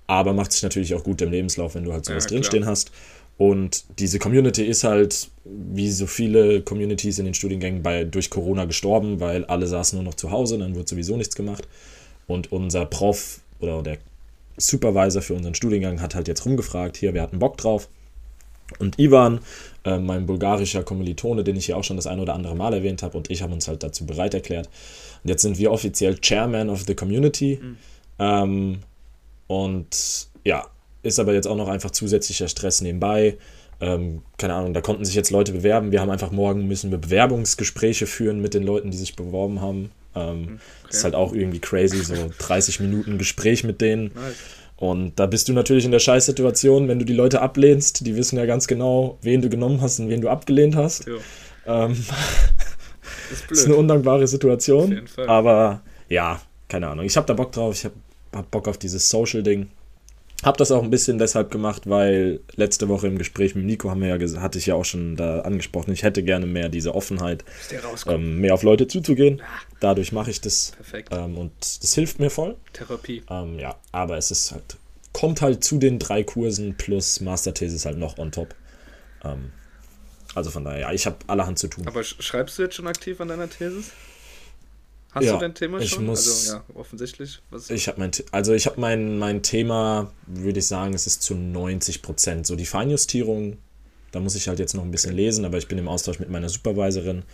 aber 0.06 0.32
macht 0.32 0.52
sich 0.52 0.62
natürlich 0.62 0.94
auch 0.94 1.04
gut 1.04 1.20
im 1.20 1.30
Lebenslauf, 1.30 1.74
wenn 1.74 1.84
du 1.84 1.92
halt 1.92 2.06
sowas 2.06 2.24
ja, 2.24 2.30
drinstehen 2.30 2.64
hast. 2.64 2.90
Und 3.36 3.84
diese 3.98 4.18
Community 4.18 4.64
ist 4.64 4.84
halt, 4.84 5.28
wie 5.44 5.90
so 5.90 6.06
viele 6.06 6.62
Communities 6.62 7.18
in 7.18 7.26
den 7.26 7.34
Studiengängen, 7.34 7.82
bei, 7.82 8.04
durch 8.04 8.30
Corona 8.30 8.64
gestorben, 8.64 9.20
weil 9.20 9.44
alle 9.44 9.66
saßen 9.66 9.98
nur 9.98 10.04
noch 10.04 10.14
zu 10.14 10.30
Hause, 10.30 10.56
dann 10.56 10.74
wurde 10.74 10.88
sowieso 10.88 11.18
nichts 11.18 11.36
gemacht. 11.36 11.68
Und 12.26 12.50
unser 12.50 12.86
Prof 12.86 13.40
oder 13.60 13.82
der 13.82 13.98
Supervisor 14.60 15.22
für 15.22 15.34
unseren 15.34 15.54
Studiengang 15.54 16.00
hat 16.00 16.14
halt 16.14 16.28
jetzt 16.28 16.44
rumgefragt, 16.44 16.96
hier, 16.96 17.14
wir 17.14 17.22
hatten 17.22 17.38
Bock 17.38 17.56
drauf. 17.56 17.88
Und 18.78 18.98
Ivan, 18.98 19.40
äh, 19.84 19.98
mein 19.98 20.26
bulgarischer 20.26 20.84
Kommilitone, 20.84 21.42
den 21.42 21.56
ich 21.56 21.66
hier 21.66 21.76
auch 21.76 21.84
schon 21.84 21.96
das 21.96 22.06
ein 22.06 22.20
oder 22.20 22.34
andere 22.34 22.54
Mal 22.54 22.72
erwähnt 22.72 23.02
habe, 23.02 23.16
und 23.16 23.30
ich 23.30 23.42
haben 23.42 23.52
uns 23.52 23.66
halt 23.66 23.82
dazu 23.82 24.06
bereit 24.06 24.34
erklärt. 24.34 24.68
Und 25.24 25.28
jetzt 25.28 25.42
sind 25.42 25.58
wir 25.58 25.72
offiziell 25.72 26.18
Chairman 26.20 26.70
of 26.70 26.84
the 26.86 26.94
Community. 26.94 27.58
Mhm. 27.60 27.76
Ähm, 28.18 28.78
und 29.48 30.28
ja, 30.44 30.66
ist 31.02 31.18
aber 31.18 31.34
jetzt 31.34 31.46
auch 31.46 31.56
noch 31.56 31.68
einfach 31.68 31.90
zusätzlicher 31.90 32.48
Stress 32.48 32.80
nebenbei. 32.80 33.36
Ähm, 33.80 34.22
keine 34.36 34.54
Ahnung, 34.54 34.74
da 34.74 34.80
konnten 34.80 35.04
sich 35.04 35.14
jetzt 35.14 35.30
Leute 35.30 35.52
bewerben. 35.52 35.90
Wir 35.90 36.00
haben 36.00 36.10
einfach 36.10 36.30
morgen 36.30 36.68
müssen 36.68 36.90
wir 36.90 36.98
Bewerbungsgespräche 36.98 38.06
führen 38.06 38.40
mit 38.40 38.54
den 38.54 38.62
Leuten, 38.62 38.90
die 38.90 38.98
sich 38.98 39.16
beworben 39.16 39.60
haben. 39.60 39.90
Ähm, 40.14 40.58
okay. 40.84 40.90
Ist 40.90 41.04
halt 41.04 41.14
auch 41.14 41.32
irgendwie 41.32 41.60
crazy, 41.60 42.02
so 42.02 42.14
30 42.38 42.80
Minuten 42.80 43.18
Gespräch 43.18 43.64
mit 43.64 43.80
denen. 43.80 44.12
Nice. 44.14 44.36
Und 44.76 45.18
da 45.20 45.26
bist 45.26 45.48
du 45.48 45.52
natürlich 45.52 45.84
in 45.84 45.90
der 45.90 45.98
Scheißsituation, 45.98 46.88
wenn 46.88 46.98
du 46.98 47.04
die 47.04 47.12
Leute 47.12 47.42
ablehnst. 47.42 48.06
Die 48.06 48.16
wissen 48.16 48.38
ja 48.38 48.46
ganz 48.46 48.66
genau, 48.66 49.18
wen 49.20 49.42
du 49.42 49.50
genommen 49.50 49.82
hast 49.82 50.00
und 50.00 50.08
wen 50.08 50.22
du 50.22 50.30
abgelehnt 50.30 50.74
hast. 50.74 51.06
Ähm, 51.66 51.92
ist, 53.30 53.50
ist, 53.50 53.66
eine 53.66 53.76
undankbare 53.76 54.26
Situation. 54.26 55.02
Aber 55.26 55.82
ja, 56.08 56.40
keine 56.68 56.88
Ahnung. 56.88 57.04
Ich 57.04 57.16
habe 57.16 57.26
da 57.26 57.34
Bock 57.34 57.52
drauf. 57.52 57.74
Ich 57.74 57.84
habe 57.84 57.94
hab 58.34 58.50
Bock 58.50 58.68
auf 58.68 58.78
dieses 58.78 59.08
Social-Ding. 59.10 59.68
Hab 60.42 60.56
das 60.56 60.70
auch 60.72 60.82
ein 60.82 60.90
bisschen 60.90 61.18
deshalb 61.18 61.50
gemacht, 61.50 61.88
weil 61.88 62.40
letzte 62.54 62.88
Woche 62.88 63.06
im 63.06 63.18
Gespräch 63.18 63.54
mit 63.54 63.66
Nico 63.66 63.90
haben 63.90 64.00
wir 64.00 64.16
ja 64.16 64.40
hatte 64.40 64.58
ich 64.58 64.66
ja 64.66 64.74
auch 64.74 64.84
schon 64.84 65.16
da 65.16 65.40
angesprochen, 65.40 65.92
ich 65.92 66.02
hätte 66.02 66.22
gerne 66.22 66.46
mehr 66.46 66.68
diese 66.68 66.94
Offenheit, 66.94 67.44
ähm, 68.06 68.40
mehr 68.40 68.54
auf 68.54 68.62
Leute 68.62 68.86
zuzugehen. 68.86 69.42
Dadurch 69.80 70.12
mache 70.12 70.30
ich 70.30 70.40
das. 70.40 70.72
Perfekt. 70.76 71.12
Ähm, 71.12 71.36
und 71.36 71.52
das 71.60 71.94
hilft 71.94 72.20
mir 72.20 72.30
voll. 72.30 72.56
Therapie. 72.72 73.22
Ähm, 73.28 73.58
ja, 73.58 73.76
aber 73.92 74.16
es 74.16 74.30
ist 74.30 74.52
halt, 74.52 74.78
kommt 75.12 75.42
halt 75.42 75.62
zu 75.62 75.78
den 75.78 75.98
drei 75.98 76.22
Kursen 76.22 76.74
plus 76.76 77.20
Masterthesis 77.20 77.84
halt 77.84 77.98
noch 77.98 78.16
on 78.16 78.32
top. 78.32 78.54
Ähm, 79.24 79.52
also 80.34 80.50
von 80.50 80.64
daher, 80.64 80.80
ja, 80.80 80.92
ich 80.92 81.06
habe 81.06 81.16
allerhand 81.26 81.58
zu 81.58 81.68
tun. 81.68 81.86
Aber 81.86 82.02
schreibst 82.02 82.58
du 82.58 82.62
jetzt 82.62 82.76
schon 82.76 82.86
aktiv 82.86 83.20
an 83.20 83.28
deiner 83.28 83.50
Thesis? 83.50 83.90
Hast 85.12 85.24
ja, 85.24 85.32
du 85.32 85.38
dein 85.38 85.54
Thema 85.54 85.82
schon? 85.82 86.06
Muss, 86.06 86.26
also 86.26 86.56
ja, 86.56 86.64
offensichtlich. 86.74 87.42
Ich 87.68 87.88
habe 87.88 87.98
mein, 87.98 88.10
also 88.30 88.52
ich 88.52 88.66
habe 88.66 88.80
mein, 88.80 89.18
mein 89.18 89.42
Thema, 89.42 90.12
würde 90.26 90.60
ich 90.60 90.66
sagen, 90.66 90.94
es 90.94 91.06
ist 91.06 91.22
zu 91.22 91.34
90 91.34 92.02
Prozent. 92.02 92.46
So 92.46 92.54
die 92.54 92.66
Feinjustierung, 92.66 93.56
da 94.12 94.20
muss 94.20 94.36
ich 94.36 94.46
halt 94.46 94.60
jetzt 94.60 94.74
noch 94.74 94.84
ein 94.84 94.90
bisschen 94.90 95.14
lesen, 95.14 95.44
aber 95.44 95.58
ich 95.58 95.66
bin 95.66 95.78
im 95.78 95.88
Austausch 95.88 96.20
mit 96.20 96.30
meiner 96.30 96.48
Supervisorin 96.48 97.24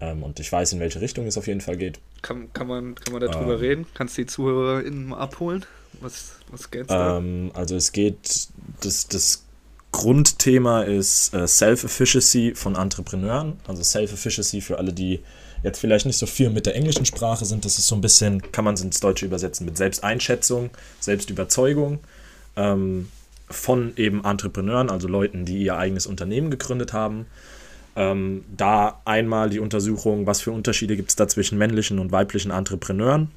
ähm, 0.00 0.22
und 0.22 0.40
ich 0.40 0.50
weiß, 0.50 0.72
in 0.72 0.80
welche 0.80 1.00
Richtung 1.00 1.26
es 1.26 1.36
auf 1.36 1.46
jeden 1.46 1.60
Fall 1.60 1.76
geht. 1.76 2.00
Kann, 2.22 2.52
kann, 2.54 2.68
man, 2.68 2.94
kann 2.94 3.12
man 3.12 3.20
darüber 3.20 3.54
ähm, 3.54 3.60
reden? 3.60 3.86
Kannst 3.92 4.16
du 4.16 4.22
die 4.22 4.26
ZuhörerInnen 4.26 5.06
mal 5.06 5.18
abholen? 5.18 5.66
Was, 6.00 6.36
was 6.50 6.70
geht's 6.70 6.88
da? 6.88 7.18
Ähm, 7.18 7.50
also 7.54 7.76
es 7.76 7.92
geht, 7.92 8.48
das, 8.80 9.08
das 9.08 9.44
Grundthema 9.92 10.82
ist 10.82 11.34
äh, 11.34 11.46
Self-Efficacy 11.46 12.54
von 12.54 12.76
Entrepreneuren. 12.76 13.58
Also 13.66 13.82
Self-Efficacy 13.82 14.60
für 14.60 14.78
alle, 14.78 14.92
die 14.92 15.20
jetzt 15.62 15.78
vielleicht 15.78 16.06
nicht 16.06 16.18
so 16.18 16.26
viel 16.26 16.50
mit 16.50 16.66
der 16.66 16.76
englischen 16.76 17.06
Sprache 17.06 17.44
sind. 17.44 17.64
Das 17.64 17.78
ist 17.78 17.86
so 17.86 17.94
ein 17.94 18.00
bisschen, 18.00 18.42
kann 18.52 18.64
man 18.64 18.74
es 18.74 18.82
ins 18.82 19.00
Deutsche 19.00 19.26
übersetzen, 19.26 19.66
mit 19.66 19.76
Selbsteinschätzung, 19.76 20.70
Selbstüberzeugung 21.00 22.00
ähm, 22.56 23.08
von 23.48 23.92
eben 23.96 24.24
Entrepreneuren, 24.24 24.90
also 24.90 25.08
Leuten, 25.08 25.44
die 25.44 25.62
ihr 25.62 25.76
eigenes 25.76 26.06
Unternehmen 26.06 26.50
gegründet 26.50 26.92
haben. 26.92 27.26
Ähm, 27.94 28.44
da 28.54 29.00
einmal 29.04 29.48
die 29.48 29.60
Untersuchung, 29.60 30.26
was 30.26 30.40
für 30.40 30.50
Unterschiede 30.50 30.96
gibt 30.96 31.10
es 31.10 31.16
da 31.16 31.28
zwischen 31.28 31.56
männlichen 31.56 31.98
und 31.98 32.12
weiblichen 32.12 32.50
Entrepreneuren. 32.50 33.30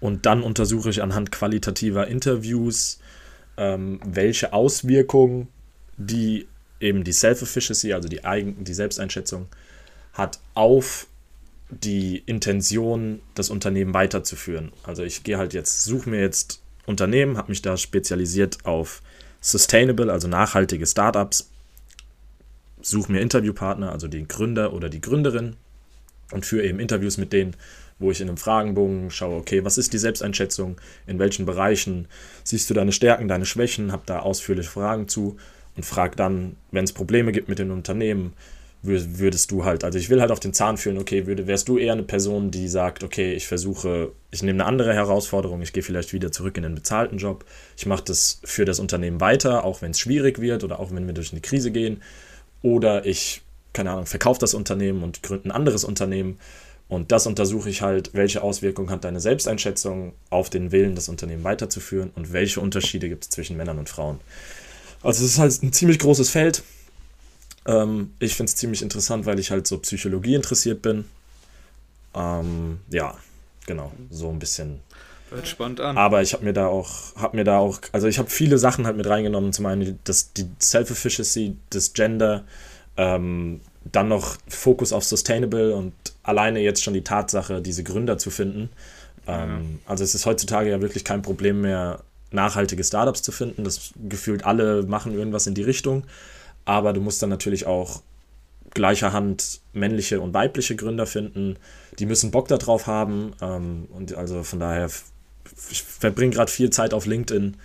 Und 0.00 0.24
dann 0.24 0.42
untersuche 0.42 0.90
ich 0.90 1.02
anhand 1.02 1.30
qualitativer 1.30 2.06
Interviews, 2.06 2.98
ähm, 3.58 4.00
welche 4.04 4.52
Auswirkungen 4.52 5.48
die 5.98 6.48
eben 6.80 7.04
die 7.04 7.12
Self-Efficacy, 7.12 7.92
also 7.92 8.08
die, 8.08 8.24
Eigen 8.24 8.64
die 8.64 8.72
Selbsteinschätzung, 8.72 9.46
hat 10.12 10.40
auf 10.54 11.06
die 11.70 12.22
Intention, 12.26 13.20
das 13.34 13.50
Unternehmen 13.50 13.94
weiterzuführen. 13.94 14.72
Also 14.82 15.04
ich 15.04 15.22
gehe 15.22 15.38
halt 15.38 15.54
jetzt, 15.54 15.84
suche 15.84 16.10
mir 16.10 16.20
jetzt 16.20 16.60
Unternehmen, 16.86 17.36
habe 17.36 17.50
mich 17.50 17.62
da 17.62 17.76
spezialisiert 17.76 18.64
auf 18.64 19.02
Sustainable, 19.40 20.12
also 20.12 20.28
nachhaltige 20.28 20.86
Startups, 20.86 21.48
suche 22.82 23.12
mir 23.12 23.20
Interviewpartner, 23.20 23.92
also 23.92 24.08
den 24.08 24.28
Gründer 24.28 24.72
oder 24.72 24.88
die 24.88 25.00
Gründerin 25.00 25.56
und 26.32 26.44
führe 26.44 26.66
eben 26.66 26.80
Interviews 26.80 27.16
mit 27.16 27.32
denen, 27.32 27.54
wo 27.98 28.10
ich 28.10 28.20
in 28.20 28.28
einem 28.28 28.38
Fragenbogen 28.38 29.10
schaue, 29.10 29.36
okay, 29.36 29.64
was 29.64 29.78
ist 29.78 29.92
die 29.92 29.98
Selbsteinschätzung, 29.98 30.80
in 31.06 31.18
welchen 31.18 31.46
Bereichen 31.46 32.08
siehst 32.44 32.68
du 32.70 32.74
deine 32.74 32.92
Stärken, 32.92 33.28
deine 33.28 33.46
Schwächen, 33.46 33.92
habe 33.92 34.02
da 34.06 34.20
ausführliche 34.20 34.70
Fragen 34.70 35.06
zu 35.06 35.36
und 35.76 35.84
frage 35.84 36.16
dann, 36.16 36.56
wenn 36.70 36.84
es 36.84 36.92
Probleme 36.92 37.32
gibt 37.32 37.48
mit 37.48 37.58
dem 37.58 37.70
Unternehmen, 37.70 38.32
würdest 38.82 39.50
du 39.50 39.64
halt, 39.64 39.84
also 39.84 39.98
ich 39.98 40.08
will 40.08 40.20
halt 40.20 40.30
auf 40.30 40.40
den 40.40 40.54
Zahn 40.54 40.78
fühlen, 40.78 40.96
okay, 40.96 41.26
würde, 41.26 41.46
wärst 41.46 41.68
du 41.68 41.76
eher 41.76 41.92
eine 41.92 42.02
Person, 42.02 42.50
die 42.50 42.66
sagt, 42.66 43.04
okay, 43.04 43.34
ich 43.34 43.46
versuche, 43.46 44.12
ich 44.30 44.42
nehme 44.42 44.62
eine 44.62 44.66
andere 44.66 44.94
Herausforderung, 44.94 45.60
ich 45.60 45.74
gehe 45.74 45.82
vielleicht 45.82 46.14
wieder 46.14 46.32
zurück 46.32 46.56
in 46.56 46.62
den 46.62 46.74
bezahlten 46.74 47.18
Job, 47.18 47.44
ich 47.76 47.84
mache 47.84 48.04
das 48.04 48.40
für 48.42 48.64
das 48.64 48.80
Unternehmen 48.80 49.20
weiter, 49.20 49.64
auch 49.64 49.82
wenn 49.82 49.90
es 49.90 49.98
schwierig 49.98 50.40
wird 50.40 50.64
oder 50.64 50.80
auch 50.80 50.90
wenn 50.92 51.06
wir 51.06 51.12
durch 51.12 51.32
eine 51.32 51.42
Krise 51.42 51.70
gehen, 51.70 52.02
oder 52.62 53.04
ich, 53.04 53.42
keine 53.74 53.90
Ahnung, 53.90 54.06
verkaufe 54.06 54.40
das 54.40 54.54
Unternehmen 54.54 55.02
und 55.02 55.22
gründe 55.22 55.48
ein 55.48 55.52
anderes 55.52 55.84
Unternehmen 55.84 56.38
und 56.88 57.12
das 57.12 57.26
untersuche 57.26 57.68
ich 57.68 57.82
halt, 57.82 58.10
welche 58.14 58.42
Auswirkungen 58.42 58.90
hat 58.90 59.04
deine 59.04 59.20
Selbsteinschätzung 59.20 60.12
auf 60.30 60.48
den 60.48 60.72
Willen, 60.72 60.94
das 60.94 61.08
Unternehmen 61.08 61.44
weiterzuführen 61.44 62.10
und 62.16 62.32
welche 62.32 62.60
Unterschiede 62.60 63.08
gibt 63.08 63.24
es 63.24 63.30
zwischen 63.30 63.56
Männern 63.56 63.78
und 63.78 63.88
Frauen. 63.88 64.18
Also 65.02 65.24
es 65.24 65.32
ist 65.32 65.38
halt 65.38 65.62
ein 65.62 65.72
ziemlich 65.72 65.98
großes 65.98 66.30
Feld, 66.30 66.62
ähm, 67.70 68.14
ich 68.18 68.34
finde 68.34 68.50
es 68.50 68.56
ziemlich 68.56 68.82
interessant, 68.82 69.26
weil 69.26 69.38
ich 69.38 69.50
halt 69.50 69.66
so 69.66 69.78
Psychologie 69.78 70.34
interessiert 70.34 70.82
bin. 70.82 71.04
Ähm, 72.14 72.80
ja, 72.90 73.14
genau, 73.66 73.92
so 74.10 74.28
ein 74.28 74.38
bisschen. 74.38 74.80
Hört 75.30 75.46
spannend 75.46 75.80
an. 75.80 75.96
Aber 75.96 76.22
ich 76.22 76.32
habe 76.32 76.44
mir 76.44 76.52
da 76.52 76.66
auch, 76.66 77.14
habe 77.14 77.36
mir 77.36 77.44
da 77.44 77.58
auch, 77.58 77.78
also 77.92 78.08
ich 78.08 78.18
habe 78.18 78.28
viele 78.28 78.58
Sachen 78.58 78.86
halt 78.86 78.96
mit 78.96 79.06
reingenommen. 79.06 79.52
Zum 79.52 79.66
einen 79.66 80.00
das, 80.02 80.32
die 80.32 80.46
Self-Efficacy, 80.60 81.56
das 81.70 81.92
Gender, 81.92 82.44
ähm, 82.96 83.60
dann 83.84 84.08
noch 84.08 84.36
Fokus 84.48 84.92
auf 84.92 85.04
Sustainable 85.04 85.76
und 85.76 85.92
alleine 86.24 86.58
jetzt 86.58 86.82
schon 86.82 86.94
die 86.94 87.04
Tatsache, 87.04 87.62
diese 87.62 87.84
Gründer 87.84 88.18
zu 88.18 88.30
finden. 88.30 88.70
Ja. 89.28 89.44
Ähm, 89.44 89.78
also 89.86 90.02
es 90.02 90.16
ist 90.16 90.26
heutzutage 90.26 90.70
ja 90.70 90.80
wirklich 90.80 91.04
kein 91.04 91.22
Problem 91.22 91.60
mehr, 91.60 92.02
nachhaltige 92.32 92.82
Startups 92.82 93.22
zu 93.22 93.30
finden. 93.30 93.62
Das 93.62 93.92
gefühlt 94.08 94.44
alle 94.44 94.82
machen 94.82 95.14
irgendwas 95.14 95.46
in 95.46 95.54
die 95.54 95.62
Richtung 95.62 96.04
aber 96.64 96.92
du 96.92 97.00
musst 97.00 97.22
dann 97.22 97.30
natürlich 97.30 97.66
auch 97.66 98.02
gleicher 98.72 99.12
Hand 99.12 99.60
männliche 99.72 100.20
und 100.20 100.34
weibliche 100.34 100.76
Gründer 100.76 101.06
finden. 101.06 101.56
Die 101.98 102.06
müssen 102.06 102.30
Bock 102.30 102.48
darauf 102.48 102.86
haben. 102.86 103.32
Ähm, 103.40 103.88
und 103.90 104.14
also 104.14 104.42
von 104.42 104.60
daher, 104.60 104.90
ich 105.70 105.82
verbringe 105.82 106.34
gerade 106.34 106.50
viel 106.50 106.70
Zeit 106.70 106.94
auf 106.94 107.06
LinkedIn, 107.06 107.56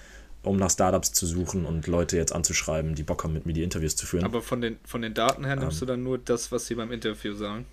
um 0.44 0.58
nach 0.58 0.72
Startups 0.72 1.14
zu 1.14 1.26
suchen 1.26 1.66
und 1.66 1.88
Leute 1.88 2.18
jetzt 2.18 2.34
anzuschreiben, 2.34 2.96
die 2.96 3.04
Bock 3.04 3.24
haben, 3.24 3.34
mit 3.34 3.46
mir 3.46 3.54
die 3.54 3.64
Interviews 3.64 3.96
zu 3.96 4.06
führen. 4.06 4.26
Aber 4.26 4.42
von 4.42 4.62
den, 4.62 4.78
von 4.86 5.02
den 5.02 5.14
Daten 5.14 5.46
her 5.46 5.56
nimmst 5.56 5.78
ähm, 5.78 5.80
du 5.82 5.86
dann 5.94 6.04
nur 6.04 6.18
das, 6.18 6.52
was 6.52 6.66
sie 6.68 6.76
beim 6.76 6.92
Interview 6.92 7.34
sagen? 7.34 7.66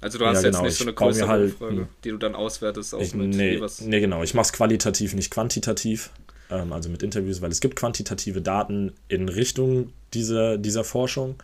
Also 0.00 0.18
du 0.18 0.26
hast 0.26 0.42
ja, 0.42 0.50
genau. 0.50 0.62
jetzt 0.62 0.66
nicht 0.66 0.78
so 0.78 0.84
eine 0.84 0.92
größere 0.92 1.28
halt, 1.28 1.52
Umfrage, 1.52 1.88
die 2.04 2.10
du 2.10 2.18
dann 2.18 2.34
auswertest, 2.34 2.94
auch 2.94 3.00
ich, 3.00 3.14
mit 3.14 3.34
nee, 3.34 3.60
was. 3.60 3.80
Nee, 3.80 4.00
genau. 4.00 4.22
Ich 4.22 4.34
mache 4.34 4.46
es 4.46 4.52
qualitativ, 4.52 5.14
nicht 5.14 5.30
quantitativ 5.30 6.10
ähm, 6.50 6.72
also 6.72 6.88
mit 6.88 7.02
Interviews, 7.02 7.40
weil 7.40 7.50
es 7.50 7.60
gibt 7.60 7.76
quantitative 7.76 8.40
Daten 8.40 8.92
in 9.08 9.28
Richtung 9.28 9.92
dieser, 10.14 10.58
dieser 10.58 10.84
Forschung. 10.84 11.36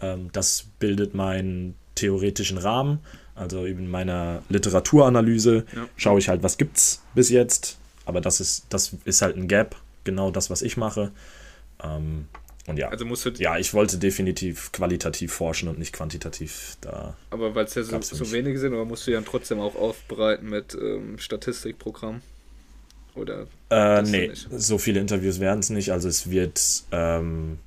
Ähm, 0.00 0.30
das 0.32 0.66
bildet 0.78 1.14
meinen 1.14 1.74
theoretischen 1.94 2.58
Rahmen. 2.58 3.00
Also 3.34 3.64
in 3.64 3.90
meiner 3.90 4.42
Literaturanalyse 4.48 5.64
ja. 5.74 5.88
schaue 5.96 6.18
ich 6.18 6.28
halt, 6.28 6.42
was 6.42 6.58
gibt 6.58 6.76
es 6.76 7.02
bis 7.14 7.30
jetzt. 7.30 7.78
Aber 8.04 8.20
das 8.20 8.40
ist, 8.40 8.66
das 8.68 8.96
ist 9.04 9.22
halt 9.22 9.36
ein 9.36 9.48
Gap, 9.48 9.76
genau 10.04 10.30
das, 10.30 10.50
was 10.50 10.62
ich 10.62 10.76
mache. 10.76 11.12
Ähm, 11.82 12.26
und 12.66 12.78
ja, 12.78 12.88
also 12.88 13.04
musst 13.04 13.24
du 13.24 13.30
ja, 13.30 13.58
ich 13.58 13.72
wollte 13.72 13.98
definitiv 13.98 14.70
qualitativ 14.72 15.32
forschen 15.32 15.68
und 15.68 15.78
nicht 15.78 15.92
quantitativ 15.92 16.76
da. 16.80 17.16
Aber 17.30 17.54
weil 17.54 17.64
es 17.64 17.74
ja 17.74 17.82
so, 17.82 18.00
so 18.00 18.32
wenige 18.32 18.58
sind, 18.58 18.74
aber 18.74 18.84
musst 18.84 19.06
du 19.06 19.12
ja 19.12 19.20
trotzdem 19.22 19.60
auch 19.60 19.74
aufbereiten 19.74 20.48
mit 20.48 20.74
ähm, 20.74 21.18
Statistikprogrammen? 21.18 22.22
Oder? 23.14 23.46
Äh, 23.70 24.02
nee, 24.02 24.30
so 24.34 24.78
viele 24.78 25.00
Interviews 25.00 25.40
werden 25.40 25.60
es 25.60 25.70
nicht. 25.70 25.92
Also 25.92 26.08
es 26.08 26.30
wird, 26.30 26.84
ähm, 26.92 27.58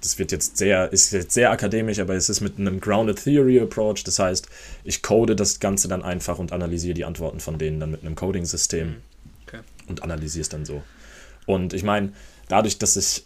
das 0.00 0.18
wird 0.18 0.32
jetzt 0.32 0.56
sehr, 0.56 0.92
ist 0.92 1.12
jetzt 1.12 1.32
sehr 1.32 1.50
akademisch, 1.50 1.98
aber 1.98 2.14
es 2.14 2.28
ist 2.28 2.40
mit 2.40 2.58
einem 2.58 2.80
Grounded 2.80 3.22
Theory 3.22 3.60
Approach. 3.60 4.04
Das 4.04 4.18
heißt, 4.18 4.48
ich 4.84 5.02
code 5.02 5.36
das 5.36 5.60
Ganze 5.60 5.88
dann 5.88 6.02
einfach 6.02 6.38
und 6.38 6.52
analysiere 6.52 6.94
die 6.94 7.04
Antworten 7.04 7.40
von 7.40 7.58
denen 7.58 7.80
dann 7.80 7.90
mit 7.90 8.02
einem 8.02 8.14
Coding-System 8.14 8.88
mhm. 8.88 8.96
okay. 9.46 9.60
und 9.88 10.02
analysiere 10.02 10.42
es 10.42 10.48
dann 10.48 10.64
so. 10.64 10.82
Und 11.46 11.72
ich 11.72 11.82
meine, 11.82 12.12
dadurch, 12.48 12.78
dass 12.78 12.96
ich 12.96 13.24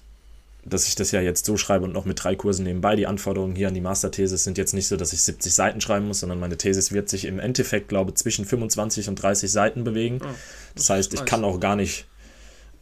dass 0.64 0.87
ich 0.87 0.95
das 0.95 1.11
ja 1.11 1.21
jetzt 1.21 1.47
so 1.47 1.57
schreibe 1.57 1.85
und 1.85 1.93
noch 1.93 2.05
mit 2.05 2.23
drei 2.23 2.35
Kursen 2.37 2.64
nebenbei. 2.64 2.97
Die 2.97 3.07
Anforderungen 3.07 3.55
hier 3.55 3.69
an 3.69 3.75
die 3.75 3.81
Masterthesis 3.81 4.45
sind 4.45 4.59
jetzt 4.59 4.75
nicht 4.75 4.88
so, 4.88 4.97
dass 4.97 5.12
ich 5.12 5.23
70 5.23 5.55
Seiten 5.55 5.81
schreiben 5.81 6.07
muss, 6.07 6.21
sondern 6.21 6.38
meine 6.38 6.57
Thesis 6.57 6.93
wird 6.93 7.09
sich 7.09 7.25
im 7.25 7.38
Endeffekt, 7.38 7.88
glaube 7.88 8.11
ich, 8.11 8.17
zwischen 8.17 8.45
25 8.45 9.09
und 9.09 9.17
30 9.17 9.50
Seiten 9.50 9.85
bewegen. 9.85 10.21
Oh, 10.23 10.26
das, 10.75 10.87
das 10.87 10.90
heißt, 10.90 11.14
ich 11.14 11.21
nice. 11.21 11.29
kann 11.29 11.45
auch 11.45 11.61
gar 11.61 11.76
nicht. 11.76 12.07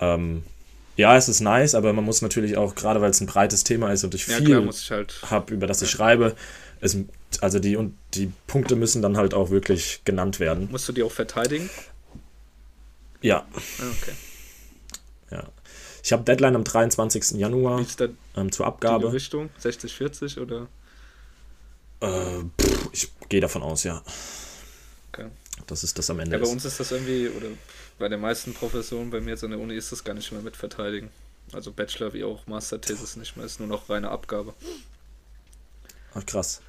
Ähm, 0.00 0.42
ja, 0.96 1.16
es 1.16 1.28
ist 1.28 1.40
nice, 1.40 1.76
aber 1.76 1.92
man 1.92 2.04
muss 2.04 2.22
natürlich 2.22 2.56
auch, 2.56 2.74
gerade 2.74 3.00
weil 3.00 3.10
es 3.10 3.20
ein 3.20 3.26
breites 3.26 3.62
Thema 3.62 3.92
ist 3.92 4.02
und 4.02 4.14
ich 4.14 4.24
viel 4.24 4.50
ja, 4.50 4.60
halt, 4.90 5.22
habe, 5.26 5.54
über 5.54 5.68
das 5.68 5.80
ja. 5.80 5.84
ich 5.84 5.92
schreibe, 5.92 6.34
es, 6.80 6.96
also 7.40 7.60
die, 7.60 7.76
und 7.76 7.94
die 8.14 8.32
Punkte 8.48 8.74
müssen 8.74 9.00
dann 9.00 9.16
halt 9.16 9.32
auch 9.32 9.50
wirklich 9.50 10.00
genannt 10.04 10.40
werden. 10.40 10.68
Musst 10.72 10.88
du 10.88 10.92
die 10.92 11.04
auch 11.04 11.12
verteidigen? 11.12 11.70
Ja. 13.20 13.46
Ah, 13.80 13.84
okay. 14.00 14.12
Ja. 15.30 15.44
Ich 16.08 16.12
habe 16.14 16.24
Deadline 16.24 16.56
am 16.56 16.64
23. 16.64 17.32
Januar 17.32 17.84
ähm, 18.34 18.50
zur 18.50 18.66
Abgabe. 18.66 19.08
Die 19.08 19.12
Richtung 19.12 19.50
60, 19.58 19.92
40 19.92 20.38
oder? 20.38 20.66
Äh, 22.00 22.44
pff, 22.58 22.88
ich 22.92 23.10
gehe 23.28 23.42
davon 23.42 23.62
aus, 23.62 23.84
ja. 23.84 24.02
Okay. 25.12 25.26
Das 25.66 25.84
ist 25.84 25.98
das 25.98 26.08
am 26.08 26.18
Ende. 26.20 26.38
Ja, 26.38 26.42
bei 26.42 26.48
uns 26.48 26.64
ist 26.64 26.80
das 26.80 26.92
irgendwie, 26.92 27.28
oder 27.28 27.48
bei 27.98 28.08
den 28.08 28.22
meisten 28.22 28.54
Professoren 28.54 29.10
bei 29.10 29.20
mir 29.20 29.32
jetzt 29.32 29.44
an 29.44 29.50
der 29.50 29.60
Uni 29.60 29.74
ist 29.74 29.92
das 29.92 30.02
gar 30.02 30.14
nicht 30.14 30.32
mehr 30.32 30.40
mit 30.40 30.56
verteidigen. 30.56 31.10
Also 31.52 31.72
Bachelor 31.72 32.14
wie 32.14 32.24
auch 32.24 32.46
Masterthesis 32.46 33.16
nicht 33.16 33.36
mehr, 33.36 33.44
ist 33.44 33.60
nur 33.60 33.68
noch 33.68 33.90
reine 33.90 34.08
Abgabe. 34.08 34.54
Ach 36.14 36.24
krass. 36.24 36.62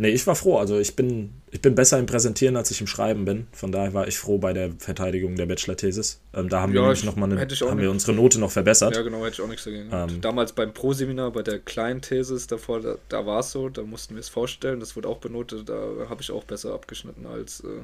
Nee, 0.00 0.08
ich 0.08 0.26
war 0.26 0.34
froh. 0.34 0.56
Also 0.56 0.78
ich 0.78 0.96
bin, 0.96 1.30
ich 1.50 1.60
bin 1.60 1.74
besser 1.74 1.98
im 1.98 2.06
Präsentieren, 2.06 2.56
als 2.56 2.70
ich 2.70 2.80
im 2.80 2.86
Schreiben 2.86 3.26
bin. 3.26 3.48
Von 3.52 3.70
daher 3.70 3.92
war 3.92 4.08
ich 4.08 4.18
froh 4.18 4.38
bei 4.38 4.54
der 4.54 4.70
Verteidigung 4.78 5.36
der 5.36 5.44
Bachelor-Thesis. 5.44 6.22
Ähm, 6.32 6.48
da 6.48 6.62
haben 6.62 6.70
ja, 6.72 6.76
wir 6.76 6.82
nämlich 6.84 7.04
nochmal 7.04 7.30
eine, 7.30 7.38
haben 7.38 7.80
wir 7.80 7.90
unsere 7.90 8.14
Note 8.14 8.40
noch 8.40 8.50
verbessert. 8.50 8.96
Ja, 8.96 9.02
genau, 9.02 9.18
hätte 9.18 9.34
ich 9.34 9.40
auch 9.42 9.48
nichts 9.48 9.64
dagegen. 9.64 9.90
Ähm, 9.92 10.22
Damals 10.22 10.54
beim 10.54 10.72
Pro-Seminar, 10.72 11.32
bei 11.32 11.42
der 11.42 11.58
kleinen 11.58 12.00
Thesis 12.00 12.46
davor, 12.46 12.80
da, 12.80 12.96
da 13.10 13.26
war 13.26 13.40
es 13.40 13.50
so, 13.50 13.68
da 13.68 13.82
mussten 13.82 14.14
wir 14.14 14.20
es 14.20 14.30
vorstellen, 14.30 14.80
das 14.80 14.96
wurde 14.96 15.06
auch 15.06 15.18
benotet, 15.18 15.68
da 15.68 16.08
habe 16.08 16.22
ich 16.22 16.30
auch 16.30 16.44
besser 16.44 16.72
abgeschnitten 16.72 17.26
als 17.26 17.60
äh, 17.60 17.82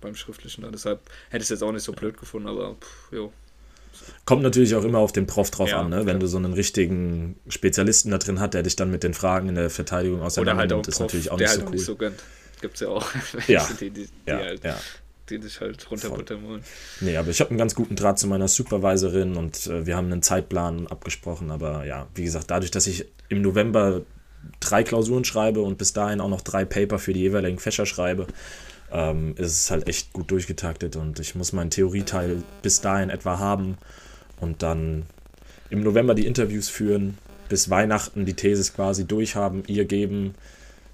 beim 0.00 0.14
Schriftlichen. 0.14 0.64
Deshalb 0.70 1.00
hätte 1.30 1.38
ich 1.38 1.46
es 1.46 1.48
jetzt 1.48 1.64
auch 1.64 1.72
nicht 1.72 1.82
so 1.82 1.92
blöd 1.92 2.16
gefunden, 2.16 2.46
aber 2.46 2.76
pff, 2.76 3.12
jo. 3.12 3.32
Kommt 4.24 4.42
natürlich 4.42 4.74
auch 4.74 4.84
immer 4.84 4.98
auf 4.98 5.12
den 5.12 5.26
Prof 5.26 5.50
drauf 5.50 5.70
ja, 5.70 5.80
an, 5.80 5.90
ne? 5.90 6.00
wenn 6.06 6.14
ja. 6.16 6.18
du 6.18 6.26
so 6.26 6.36
einen 6.36 6.52
richtigen 6.52 7.36
Spezialisten 7.48 8.10
da 8.10 8.18
drin 8.18 8.40
hast, 8.40 8.54
der 8.54 8.62
dich 8.62 8.76
dann 8.76 8.90
mit 8.90 9.02
den 9.02 9.14
Fragen 9.14 9.48
in 9.48 9.54
der 9.54 9.70
Verteidigung 9.70 10.22
auseinandernimmt, 10.22 10.72
halt 10.72 10.88
ist 10.88 11.00
natürlich 11.00 11.30
auch 11.30 11.38
nicht 11.38 11.50
so 11.50 11.58
halt 11.58 11.66
cool. 11.66 11.74
Nicht 11.74 11.84
so 11.84 11.96
gönnt. 11.96 12.22
Gibt's 12.60 12.80
ja 12.80 12.88
auch. 12.88 13.06
Ja. 13.48 13.68
die, 13.80 13.90
die, 13.90 14.06
die, 14.06 14.08
ja, 14.26 14.38
halt, 14.38 14.64
ja. 14.64 14.76
die 15.28 15.38
dich 15.38 15.60
halt 15.60 15.90
runterbuttern 15.90 16.42
wollen. 16.44 16.62
Nee, 17.00 17.16
aber 17.16 17.30
ich 17.30 17.40
habe 17.40 17.50
einen 17.50 17.58
ganz 17.58 17.74
guten 17.74 17.96
Draht 17.96 18.18
zu 18.18 18.26
meiner 18.26 18.48
Supervisorin 18.48 19.36
und 19.36 19.66
äh, 19.66 19.86
wir 19.86 19.96
haben 19.96 20.10
einen 20.10 20.22
Zeitplan 20.22 20.86
abgesprochen. 20.86 21.50
Aber 21.50 21.84
ja, 21.84 22.08
wie 22.14 22.24
gesagt, 22.24 22.50
dadurch, 22.50 22.70
dass 22.70 22.86
ich 22.86 23.06
im 23.28 23.42
November 23.42 24.02
drei 24.60 24.82
Klausuren 24.82 25.24
schreibe 25.24 25.60
und 25.60 25.78
bis 25.78 25.92
dahin 25.92 26.20
auch 26.20 26.28
noch 26.28 26.40
drei 26.40 26.64
Paper 26.64 26.98
für 26.98 27.12
die 27.12 27.20
jeweiligen 27.20 27.58
Fächer 27.58 27.86
schreibe, 27.86 28.26
ähm, 28.96 29.34
ist 29.36 29.52
es 29.52 29.70
halt 29.70 29.88
echt 29.88 30.14
gut 30.14 30.30
durchgetaktet 30.30 30.96
und 30.96 31.20
ich 31.20 31.34
muss 31.34 31.52
meinen 31.52 31.68
Theorieteil 31.68 32.42
bis 32.62 32.80
dahin 32.80 33.10
etwa 33.10 33.38
haben 33.38 33.76
und 34.40 34.62
dann 34.62 35.04
im 35.68 35.82
November 35.82 36.14
die 36.14 36.24
Interviews 36.24 36.70
führen, 36.70 37.18
bis 37.50 37.68
Weihnachten 37.68 38.24
die 38.24 38.32
Thesis 38.32 38.72
quasi 38.72 39.06
durchhaben, 39.06 39.64
ihr 39.66 39.84
geben. 39.84 40.34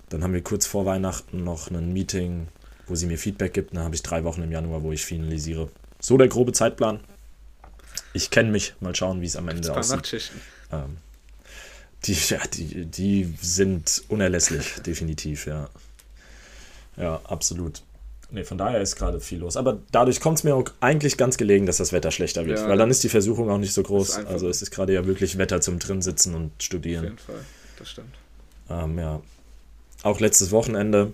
Dann 0.09 0.25
haben 0.25 0.35
wir 0.35 0.43
kurz 0.43 0.67
vor 0.67 0.85
Weihnachten 0.85 1.45
noch 1.45 1.71
ein 1.71 1.93
Meeting, 1.93 2.49
wo 2.89 2.97
sie 2.97 3.07
mir 3.07 3.19
Feedback 3.19 3.55
gibt. 3.55 3.77
Dann 3.77 3.85
habe 3.85 3.95
ich 3.95 4.03
drei 4.03 4.25
Wochen 4.25 4.43
im 4.43 4.51
Januar, 4.51 4.83
wo 4.83 4.91
ich 4.91 5.05
finalisiere. 5.05 5.71
So 6.01 6.19
der 6.19 6.27
grobe 6.27 6.53
Zeitplan. 6.53 6.99
Ich 8.15 8.31
kenne 8.31 8.51
mich, 8.51 8.75
mal 8.81 8.97
schauen, 8.97 9.21
wie 9.21 9.27
es 9.27 9.37
am 9.37 9.49
Ende 9.49 9.73
aussieht. 9.75 10.33
Ähm, 10.73 10.97
die, 12.05 12.17
ja, 12.29 12.39
die, 12.53 12.85
die 12.85 13.33
sind 13.41 14.03
unerlässlich, 14.09 14.75
definitiv, 14.87 15.47
ja. 15.47 15.71
Ja, 16.97 17.21
absolut. 17.25 17.83
Nee, 18.33 18.45
von 18.45 18.57
daher 18.57 18.81
ist 18.81 18.97
gerade 18.97 19.21
viel 19.21 19.41
los. 19.41 19.59
Aber 19.59 19.81
dadurch 19.93 20.21
kommt 20.21 20.39
es 20.39 20.45
mir 20.45 20.55
auch 20.55 20.65
eigentlich 20.81 21.19
ganz 21.19 21.37
gelegen, 21.37 21.67
dass 21.67 21.77
das 21.77 21.93
Wetter 21.93 22.11
schlechter 22.11 22.47
wird. 22.47 22.61
Ja, 22.61 22.69
weil 22.69 22.79
dann 22.79 22.91
ist 22.91 23.05
die 23.05 23.11
Versuchung 23.11 23.51
auch 23.51 23.59
nicht 23.59 23.75
so 23.75 23.83
groß. 23.83 24.25
Also 24.25 24.49
es 24.49 24.63
ist 24.63 24.71
gerade 24.71 24.95
ja 24.95 25.07
wirklich 25.07 25.37
Wetter 25.37 25.61
zum 25.61 25.79
Drinsitzen 25.79 26.35
und 26.35 26.51
Studieren. 26.63 27.05
Auf 27.05 27.11
jeden 27.11 27.19
Fall, 27.19 27.45
das 27.79 27.91
stimmt. 27.91 28.15
Ähm, 28.71 28.99
ja. 28.99 29.21
Auch 30.03 30.19
letztes 30.19 30.51
Wochenende 30.51 31.13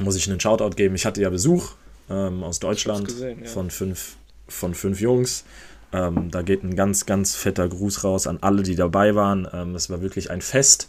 muss 0.00 0.16
ich 0.16 0.28
einen 0.28 0.40
Shoutout 0.40 0.70
geben. 0.70 0.96
Ich 0.96 1.06
hatte 1.06 1.22
ja 1.22 1.30
Besuch 1.30 1.74
ähm, 2.10 2.42
aus 2.42 2.58
Deutschland 2.58 3.06
gesehen, 3.06 3.44
ja. 3.44 3.48
von, 3.48 3.70
fünf, 3.70 4.16
von 4.48 4.74
fünf 4.74 5.00
Jungs. 5.00 5.44
Ähm, 5.92 6.28
da 6.32 6.42
geht 6.42 6.64
ein 6.64 6.74
ganz, 6.74 7.06
ganz 7.06 7.36
fetter 7.36 7.68
Gruß 7.68 8.02
raus 8.02 8.26
an 8.26 8.38
alle, 8.40 8.64
die 8.64 8.74
dabei 8.74 9.14
waren. 9.14 9.46
Ähm, 9.52 9.76
es 9.76 9.90
war 9.90 10.02
wirklich 10.02 10.30
ein 10.32 10.40
Fest. 10.40 10.88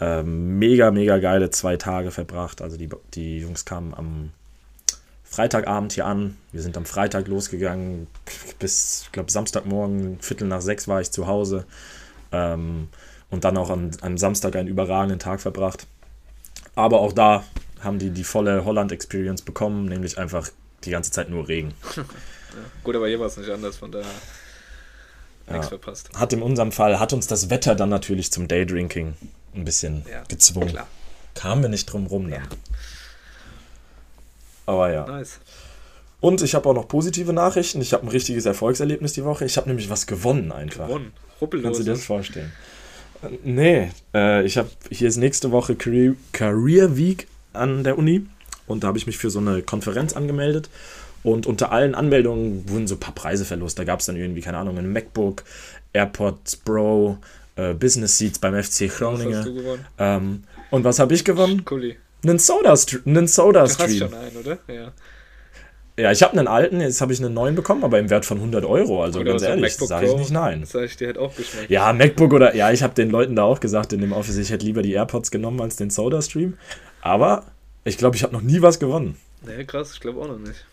Ähm, 0.00 0.58
mega, 0.60 0.92
mega 0.92 1.18
geile 1.18 1.50
zwei 1.50 1.76
Tage 1.76 2.12
verbracht. 2.12 2.62
Also 2.62 2.76
die, 2.76 2.88
die 3.14 3.40
Jungs 3.40 3.64
kamen 3.64 3.94
am 3.94 4.30
Freitagabend 5.30 5.92
hier 5.92 6.06
an. 6.06 6.36
Wir 6.50 6.60
sind 6.60 6.76
am 6.76 6.84
Freitag 6.84 7.28
losgegangen. 7.28 8.08
Bis, 8.58 9.02
ich 9.04 9.12
glaube, 9.12 9.30
Samstagmorgen, 9.30 10.20
Viertel 10.20 10.48
nach 10.48 10.60
sechs 10.60 10.88
war 10.88 11.00
ich 11.00 11.12
zu 11.12 11.28
Hause. 11.28 11.66
Ähm, 12.32 12.88
und 13.30 13.44
dann 13.44 13.56
auch 13.56 13.70
am, 13.70 13.92
am 14.00 14.18
Samstag 14.18 14.56
einen 14.56 14.66
überragenden 14.66 15.20
Tag 15.20 15.40
verbracht. 15.40 15.86
Aber 16.74 17.00
auch 17.00 17.12
da 17.12 17.44
haben 17.80 18.00
die 18.00 18.10
die 18.10 18.24
volle 18.24 18.64
Holland-Experience 18.64 19.42
bekommen, 19.42 19.86
nämlich 19.86 20.18
einfach 20.18 20.48
die 20.82 20.90
ganze 20.90 21.12
Zeit 21.12 21.30
nur 21.30 21.46
Regen. 21.46 21.74
ja, 21.96 22.02
gut, 22.82 22.96
aber 22.96 23.06
hier 23.06 23.20
war 23.20 23.28
es 23.28 23.36
nicht 23.36 23.50
anders, 23.50 23.76
von 23.76 23.92
daher 23.92 24.10
nichts 25.46 25.66
ja. 25.66 25.68
verpasst. 25.68 26.10
Hat 26.12 26.32
in 26.32 26.42
unserem 26.42 26.72
Fall, 26.72 26.98
hat 26.98 27.12
uns 27.12 27.28
das 27.28 27.50
Wetter 27.50 27.76
dann 27.76 27.88
natürlich 27.88 28.32
zum 28.32 28.48
Daydrinking 28.48 29.14
ein 29.54 29.64
bisschen 29.64 30.04
ja, 30.10 30.24
gezwungen. 30.24 30.70
Klar. 30.70 30.88
Kamen 31.34 31.62
wir 31.62 31.68
nicht 31.68 31.86
drum 31.86 32.06
rum 32.06 32.30
dann. 32.30 32.48
Aber 34.70 34.92
ja. 34.92 35.04
Nice. 35.04 35.40
Und 36.20 36.42
ich 36.42 36.54
habe 36.54 36.68
auch 36.68 36.74
noch 36.74 36.86
positive 36.86 37.32
Nachrichten. 37.32 37.80
Ich 37.80 37.92
habe 37.92 38.06
ein 38.06 38.08
richtiges 38.08 38.46
Erfolgserlebnis 38.46 39.14
die 39.14 39.24
Woche. 39.24 39.44
Ich 39.44 39.56
habe 39.56 39.68
nämlich 39.68 39.90
was 39.90 40.06
gewonnen 40.06 40.52
einfach. 40.52 40.86
Gewonnen? 40.86 41.12
Ruppellos. 41.40 41.64
Kannst 41.64 41.80
du 41.80 41.84
dir 41.84 41.90
das 41.92 42.04
vorstellen? 42.04 42.52
Äh, 43.22 43.28
nee, 43.42 43.90
äh, 44.14 44.44
ich 44.44 44.56
habe 44.56 44.68
hier 44.90 45.08
ist 45.08 45.16
nächste 45.16 45.50
Woche 45.50 45.74
Career, 45.74 46.14
Career 46.30 46.96
Week 46.96 47.26
an 47.52 47.82
der 47.82 47.98
Uni 47.98 48.26
und 48.68 48.84
da 48.84 48.88
habe 48.88 48.98
ich 48.98 49.08
mich 49.08 49.18
für 49.18 49.30
so 49.30 49.40
eine 49.40 49.62
Konferenz 49.62 50.12
angemeldet. 50.12 50.70
Und 51.22 51.46
unter 51.46 51.72
allen 51.72 51.94
Anmeldungen 51.96 52.68
wurden 52.68 52.86
so 52.86 52.94
ein 52.94 53.00
paar 53.00 53.14
Preise 53.14 53.44
verlost. 53.44 53.78
Da 53.78 53.84
gab 53.84 54.00
es 54.00 54.06
dann 54.06 54.16
irgendwie, 54.16 54.40
keine 54.40 54.56
Ahnung, 54.56 54.78
ein 54.78 54.90
MacBook, 54.90 55.42
AirPods 55.92 56.56
Pro, 56.56 57.18
äh, 57.56 57.74
Business 57.74 58.16
Seats 58.16 58.38
beim 58.38 58.54
FC 58.54 58.88
Groningen. 58.88 59.84
Ähm, 59.98 60.44
und 60.70 60.84
was 60.84 60.98
habe 61.00 61.12
ich 61.12 61.24
gewonnen? 61.24 61.64
Kuli. 61.64 61.96
Einen 62.22 62.38
Soda, 62.38 62.74
einen 63.06 63.26
Soda 63.26 63.68
Stream. 63.68 63.98
Du 63.98 64.04
hast 64.04 64.10
schon 64.10 64.14
einen, 64.14 64.36
oder? 64.36 64.58
Ja. 64.68 64.92
Ja, 65.98 66.12
ich 66.12 66.22
habe 66.22 66.38
einen 66.38 66.48
alten, 66.48 66.80
jetzt 66.80 67.00
habe 67.02 67.12
ich 67.12 67.22
einen 67.22 67.34
neuen 67.34 67.54
bekommen, 67.54 67.84
aber 67.84 67.98
im 67.98 68.08
Wert 68.08 68.24
von 68.24 68.38
100 68.38 68.64
Euro. 68.64 69.02
Also 69.02 69.20
oder 69.20 69.32
ganz 69.32 69.42
ehrlich, 69.42 69.76
sage 69.76 70.06
ich 70.06 70.16
nicht 70.16 70.30
nein. 70.30 70.60
Das 70.62 70.70
sage 70.70 70.86
ich 70.86 70.96
dir 70.96 71.08
halt 71.08 71.18
auch 71.18 71.34
geschmeckt. 71.36 71.70
Ja, 71.70 71.92
MacBook 71.92 72.32
oder, 72.32 72.54
ja, 72.54 72.70
ich 72.70 72.82
habe 72.82 72.94
den 72.94 73.10
Leuten 73.10 73.36
da 73.36 73.42
auch 73.42 73.60
gesagt 73.60 73.92
in 73.92 74.00
dem 74.00 74.12
Office, 74.12 74.38
ich 74.38 74.50
hätte 74.50 74.64
lieber 74.64 74.80
die 74.80 74.92
AirPods 74.92 75.30
genommen 75.30 75.60
als 75.60 75.76
den 75.76 75.90
Soda 75.90 76.22
Stream. 76.22 76.56
Aber 77.02 77.44
ich 77.84 77.98
glaube, 77.98 78.16
ich 78.16 78.22
habe 78.22 78.32
noch 78.32 78.40
nie 78.40 78.62
was 78.62 78.78
gewonnen. 78.78 79.16
Nee, 79.44 79.64
krass, 79.64 79.92
ich 79.92 80.00
glaube 80.00 80.20
auch 80.20 80.28
noch 80.28 80.38
nicht. 80.38 80.64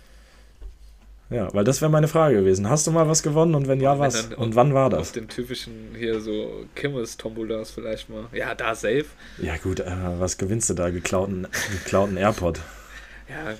Ja, 1.30 1.54
weil 1.54 1.66
das 1.66 1.82
wäre 1.82 1.92
meine 1.92 2.08
Frage 2.08 2.38
gewesen. 2.38 2.70
Hast 2.70 2.88
du 2.88 2.92
mal 2.92 3.08
was 3.08 3.22
gewonnen 3.22 3.54
und 3.54 3.68
wenn 3.68 3.82
ja, 3.82 4.00
was? 4.00 4.28
Und 4.38 4.56
wann 4.56 4.74
war 4.74 4.90
das? 4.90 5.00
Auf 5.00 5.12
den 5.12 5.28
typischen 5.28 5.96
hier 5.98 6.22
so 6.22 6.66
Kimmes-Tombolas 6.76 7.72
vielleicht 7.72 8.10
mal. 8.10 8.28
Ja, 8.32 8.56
da 8.56 8.76
safe. 8.76 9.06
Ja, 9.42 9.58
gut, 9.58 9.82
äh, 9.82 9.92
was 10.20 10.38
gewinnst 10.38 10.70
du 10.70 10.74
da? 10.74 10.90
Geklauten, 10.90 11.48
geklauten 11.84 12.16
AirPod. 12.16 12.62
Ja, 13.30 13.56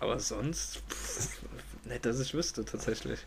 aber 0.00 0.18
sonst. 0.18 0.82
Pff, 0.90 1.28
nicht, 1.88 2.04
dass 2.04 2.18
ich 2.18 2.34
wüsste, 2.34 2.64
tatsächlich. 2.64 3.20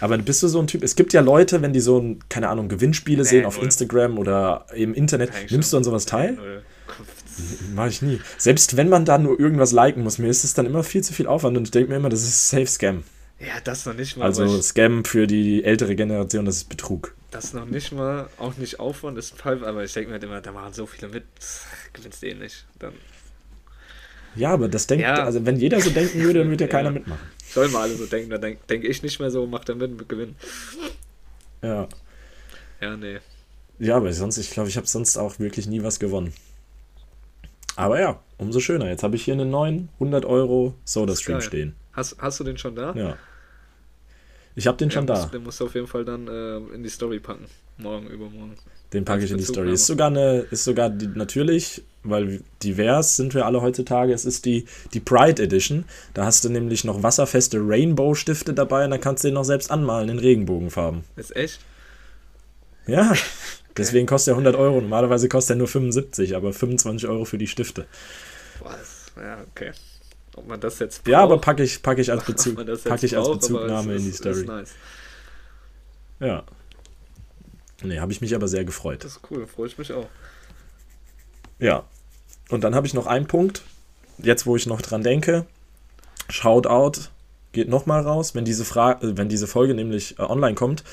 Aber 0.00 0.16
bist 0.18 0.40
du 0.42 0.48
so 0.48 0.60
ein 0.60 0.68
Typ? 0.68 0.84
Es 0.84 0.94
gibt 0.94 1.12
ja 1.12 1.20
Leute, 1.20 1.62
wenn 1.62 1.72
die 1.72 1.80
so, 1.80 1.98
ein, 1.98 2.20
keine 2.28 2.48
Ahnung, 2.48 2.68
Gewinnspiele 2.68 3.24
nee, 3.24 3.28
sehen 3.28 3.46
auf 3.46 3.60
Instagram 3.60 4.18
oder 4.18 4.66
im 4.72 4.94
Internet, 4.94 5.30
Nein, 5.32 5.46
nimmst 5.50 5.72
du 5.72 5.76
an 5.76 5.84
sowas 5.84 6.06
teil? 6.06 6.62
Mach 7.74 7.88
ich 7.88 8.02
nie. 8.02 8.20
Selbst 8.38 8.76
wenn 8.76 8.88
man 8.88 9.04
da 9.04 9.18
nur 9.18 9.40
irgendwas 9.40 9.72
liken 9.72 10.04
muss, 10.04 10.18
mir 10.18 10.28
ist 10.28 10.44
es 10.44 10.54
dann 10.54 10.66
immer 10.66 10.84
viel 10.84 11.02
zu 11.02 11.12
viel 11.12 11.26
Aufwand 11.26 11.56
und 11.56 11.64
ich 11.64 11.70
denke 11.72 11.90
mir 11.90 11.96
immer, 11.96 12.08
das 12.08 12.22
ist 12.22 12.48
Safe 12.48 12.66
Scam. 12.66 13.02
Ja, 13.38 13.60
das 13.62 13.84
noch 13.84 13.94
nicht 13.94 14.16
mal. 14.16 14.24
Also 14.24 14.60
Scam 14.62 15.04
für 15.04 15.26
die 15.26 15.62
ältere 15.62 15.94
Generation, 15.94 16.46
das 16.46 16.56
ist 16.56 16.68
Betrug. 16.68 17.14
Das 17.30 17.52
noch 17.52 17.66
nicht 17.66 17.92
mal, 17.92 18.28
auch 18.38 18.56
nicht 18.56 18.80
Aufwand 18.80 19.18
ist 19.18 19.44
halb, 19.44 19.62
aber 19.62 19.84
ich 19.84 19.92
denke 19.92 20.08
mir 20.08 20.14
halt 20.14 20.24
immer, 20.24 20.40
da 20.40 20.52
machen 20.52 20.72
so 20.72 20.86
viele 20.86 21.08
mit, 21.08 21.24
gewinnst 21.92 22.22
du 22.22 22.28
eh 22.28 22.34
nicht. 22.34 22.64
Dann. 22.78 22.94
Ja, 24.36 24.50
aber 24.50 24.68
das 24.68 24.86
denkt, 24.86 25.02
ja. 25.02 25.24
also 25.24 25.44
wenn 25.44 25.56
jeder 25.56 25.80
so 25.80 25.90
denken 25.90 26.22
würde, 26.22 26.40
dann 26.40 26.48
würde 26.48 26.64
ja 26.64 26.68
keiner 26.70 26.90
mitmachen. 26.90 27.26
Sollen 27.46 27.72
wir 27.72 27.78
alle 27.78 27.94
so 27.94 28.06
denken, 28.06 28.30
dann 28.30 28.40
denke 28.40 28.60
denk 28.68 28.84
ich 28.84 29.02
nicht 29.02 29.20
mehr 29.20 29.30
so, 29.30 29.46
macht 29.46 29.68
er 29.68 29.74
mit, 29.74 30.08
gewinnen. 30.08 30.36
Ja. 31.62 31.88
Ja, 32.80 32.96
nee. 32.96 33.18
Ja, 33.78 33.96
aber 33.96 34.12
sonst, 34.12 34.38
ich 34.38 34.50
glaube, 34.50 34.68
ich 34.70 34.76
habe 34.76 34.86
sonst 34.86 35.16
auch 35.18 35.38
wirklich 35.38 35.66
nie 35.66 35.82
was 35.82 35.98
gewonnen. 35.98 36.32
Aber 37.76 38.00
ja, 38.00 38.20
umso 38.38 38.60
schöner. 38.60 38.88
Jetzt 38.88 39.02
habe 39.02 39.16
ich 39.16 39.24
hier 39.24 39.34
einen 39.34 39.50
neuen 39.50 39.90
100 39.94 40.24
Euro 40.24 40.74
Soda-Stream 40.84 41.42
stehen. 41.42 41.74
Hast, 41.96 42.16
hast 42.18 42.38
du 42.38 42.44
den 42.44 42.58
schon 42.58 42.76
da? 42.76 42.94
Ja. 42.94 43.16
Ich 44.54 44.66
habe 44.66 44.76
den 44.76 44.90
ja, 44.90 44.94
schon 44.94 45.06
muss, 45.06 45.22
da. 45.22 45.26
Den 45.26 45.42
musst 45.42 45.60
du 45.60 45.64
auf 45.64 45.74
jeden 45.74 45.86
Fall 45.86 46.04
dann 46.04 46.28
äh, 46.28 46.56
in 46.74 46.82
die 46.82 46.88
Story 46.90 47.18
packen. 47.18 47.46
Morgen, 47.78 48.06
übermorgen. 48.06 48.54
Den 48.92 49.04
packe 49.04 49.24
ich 49.24 49.30
in 49.30 49.38
die 49.38 49.44
Story. 49.44 49.72
Ist 49.72 49.86
sogar 49.86 50.08
eine, 50.08 50.40
ist 50.50 50.64
sogar 50.64 50.90
die, 50.90 51.08
natürlich, 51.08 51.82
weil 52.04 52.42
divers 52.62 53.16
sind 53.16 53.34
wir 53.34 53.44
alle 53.44 53.60
heutzutage, 53.60 54.12
es 54.12 54.24
ist 54.24 54.44
die, 54.44 54.66
die 54.94 55.00
Pride 55.00 55.42
Edition. 55.42 55.84
Da 56.14 56.24
hast 56.24 56.44
du 56.44 56.50
nämlich 56.50 56.84
noch 56.84 57.02
wasserfeste 57.02 57.58
Rainbow-Stifte 57.60 58.54
dabei 58.54 58.84
und 58.84 58.92
dann 58.92 59.00
kannst 59.00 59.24
du 59.24 59.28
den 59.28 59.34
noch 59.34 59.44
selbst 59.44 59.70
anmalen 59.70 60.08
in 60.08 60.18
Regenbogenfarben. 60.18 61.04
Ist 61.16 61.34
echt? 61.34 61.60
Ja. 62.86 63.14
Deswegen 63.76 64.06
kostet 64.06 64.32
er 64.32 64.36
100 64.36 64.54
Euro. 64.54 64.80
Normalerweise 64.80 65.28
kostet 65.28 65.56
er 65.56 65.58
nur 65.58 65.68
75, 65.68 66.34
aber 66.34 66.52
25 66.52 67.08
Euro 67.08 67.26
für 67.26 67.36
die 67.36 67.46
Stifte. 67.46 67.86
Was? 68.62 69.12
Ja, 69.16 69.44
okay. 69.50 69.72
Ob 70.36 70.46
man 70.46 70.60
das 70.60 70.78
jetzt 70.78 71.02
braucht, 71.02 71.12
Ja, 71.12 71.20
aber 71.20 71.38
packe 71.38 71.62
ich, 71.62 71.82
pack 71.82 71.98
ich 71.98 72.10
als, 72.10 72.24
Bezug, 72.26 72.56
pack 72.84 73.02
ich 73.02 73.16
als 73.16 73.28
Bezugnahme 73.28 73.94
ist, 73.94 74.00
in 74.00 74.10
die 74.10 74.16
Story. 74.16 74.44
Nice. 74.44 74.70
Ja. 76.20 76.44
Nee, 77.82 77.98
habe 77.98 78.12
ich 78.12 78.20
mich 78.20 78.34
aber 78.34 78.48
sehr 78.48 78.64
gefreut. 78.64 79.04
Das 79.04 79.12
ist 79.12 79.20
cool, 79.30 79.46
freue 79.46 79.66
ich 79.66 79.78
mich 79.78 79.92
auch. 79.92 80.06
Ja. 81.58 81.84
Und 82.48 82.64
dann 82.64 82.74
habe 82.74 82.86
ich 82.86 82.94
noch 82.94 83.06
einen 83.06 83.26
Punkt, 83.26 83.62
jetzt 84.18 84.46
wo 84.46 84.56
ich 84.56 84.66
noch 84.66 84.82
dran 84.82 85.02
denke. 85.02 85.46
Shoutout 86.28 87.08
geht 87.52 87.68
nochmal 87.68 88.02
raus, 88.02 88.34
wenn 88.34 88.44
diese, 88.44 88.64
Fra 88.64 88.92
äh, 88.92 89.16
wenn 89.16 89.28
diese 89.28 89.46
Folge 89.46 89.74
nämlich 89.74 90.18
äh, 90.18 90.22
online 90.22 90.54
kommt. 90.54 90.84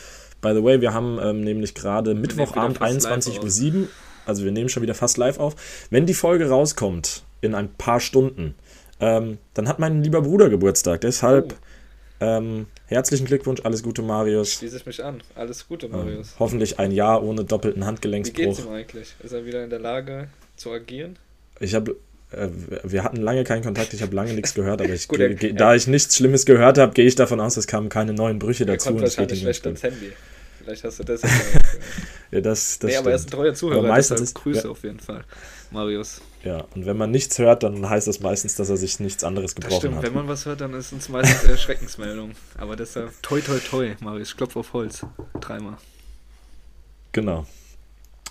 By 0.41 0.53
the 0.53 0.63
way, 0.63 0.81
wir 0.81 0.93
haben 0.93 1.19
ähm, 1.21 1.41
nämlich 1.41 1.73
gerade 1.73 2.15
Mittwochabend 2.15 2.81
21.07 2.81 3.81
Uhr. 3.81 3.87
Also 4.25 4.43
wir 4.43 4.51
nehmen 4.51 4.69
schon 4.69 4.83
wieder 4.83 4.95
fast 4.95 5.17
live 5.17 5.39
auf. 5.39 5.55
Wenn 5.89 6.05
die 6.05 6.13
Folge 6.13 6.49
rauskommt, 6.49 7.23
in 7.43 7.55
ein 7.55 7.73
paar 7.73 7.99
Stunden. 7.99 8.55
Ähm, 9.03 9.37
dann 9.53 9.67
hat 9.67 9.79
mein 9.79 10.01
lieber 10.01 10.21
Bruder 10.21 10.49
Geburtstag. 10.49 11.01
Deshalb 11.01 11.53
oh. 11.53 12.25
ähm, 12.25 12.67
herzlichen 12.87 13.25
Glückwunsch, 13.25 13.61
alles 13.63 13.83
Gute, 13.83 14.01
Marius. 14.01 14.53
Schließe 14.53 14.77
ich 14.77 14.85
mich 14.85 15.03
an. 15.03 15.21
Alles 15.35 15.67
Gute, 15.67 15.89
Marius. 15.89 16.31
Ähm, 16.31 16.39
hoffentlich 16.39 16.79
ein 16.79 16.91
Jahr 16.91 17.21
ohne 17.23 17.43
doppelten 17.43 17.85
Handgelenksbruch. 17.85 18.37
Wie 18.37 18.45
geht's 18.45 18.59
ihm 18.59 18.71
eigentlich? 18.71 19.15
Ist 19.21 19.33
er 19.33 19.45
wieder 19.45 19.63
in 19.63 19.69
der 19.69 19.79
Lage 19.79 20.29
zu 20.55 20.71
agieren? 20.71 21.17
Ich 21.59 21.75
habe 21.75 21.97
äh, 22.31 22.47
wir 22.83 23.03
hatten 23.03 23.17
lange 23.17 23.43
keinen 23.43 23.63
Kontakt, 23.63 23.93
ich 23.93 24.01
habe 24.01 24.15
lange 24.15 24.33
nichts 24.33 24.53
gehört, 24.53 24.81
aber 24.81 24.93
ich, 24.93 25.07
Gut, 25.09 25.19
er, 25.19 25.33
da 25.53 25.75
ich 25.75 25.87
nichts 25.87 26.15
Schlimmes 26.15 26.45
gehört 26.45 26.77
habe, 26.77 26.93
gehe 26.93 27.05
ich 27.05 27.15
davon 27.15 27.39
aus, 27.39 27.57
es 27.57 27.67
kamen 27.67 27.89
keine 27.89 28.13
neuen 28.13 28.39
Brüche 28.39 28.65
dazu. 28.65 28.89
Er 28.89 28.91
kommt 28.93 29.03
wahrscheinlich 29.03 29.41
schlecht 29.41 29.65
ins 29.65 29.83
Handy. 29.83 30.13
Vielleicht 30.63 30.83
hast 30.83 30.99
du 30.99 31.03
das 31.03 31.21
Ja, 32.31 32.41
das, 32.41 32.79
das 32.79 32.89
nee, 32.89 32.97
aber 32.97 33.11
er 33.11 33.17
ist 33.17 33.27
ein 33.27 33.31
treuer 33.31 33.53
Zuhörer, 33.53 33.79
aber 33.79 33.89
meistens 33.89 34.21
ist, 34.21 34.33
Grüße 34.33 34.63
ja. 34.63 34.69
auf 34.69 34.83
jeden 34.83 34.99
Fall, 34.99 35.23
Marius. 35.69 36.21
Ja, 36.43 36.65
und 36.73 36.87
wenn 36.87 36.97
man 36.97 37.11
nichts 37.11 37.37
hört, 37.37 37.61
dann 37.61 37.87
heißt 37.87 38.07
das 38.07 38.21
meistens, 38.21 38.55
dass 38.55 38.69
er 38.69 38.77
sich 38.77 38.99
nichts 38.99 39.23
anderes 39.23 39.53
gebrochen 39.53 39.71
das 39.71 39.79
stimmt. 39.79 39.95
hat. 39.97 40.03
Wenn 40.03 40.13
man 40.13 40.27
was 40.27 40.45
hört, 40.47 40.61
dann 40.61 40.73
ist 40.73 40.91
es 40.91 41.09
meistens 41.09 41.43
Erschreckensmeldung. 41.43 42.31
Aber 42.57 42.75
deshalb 42.75 43.11
toi 43.21 43.39
toi 43.39 43.59
toi, 43.59 43.95
Marius, 43.99 44.29
ich 44.29 44.37
klopfe 44.37 44.59
auf 44.59 44.73
Holz. 44.73 45.05
Dreimal. 45.39 45.77
Genau. 47.11 47.45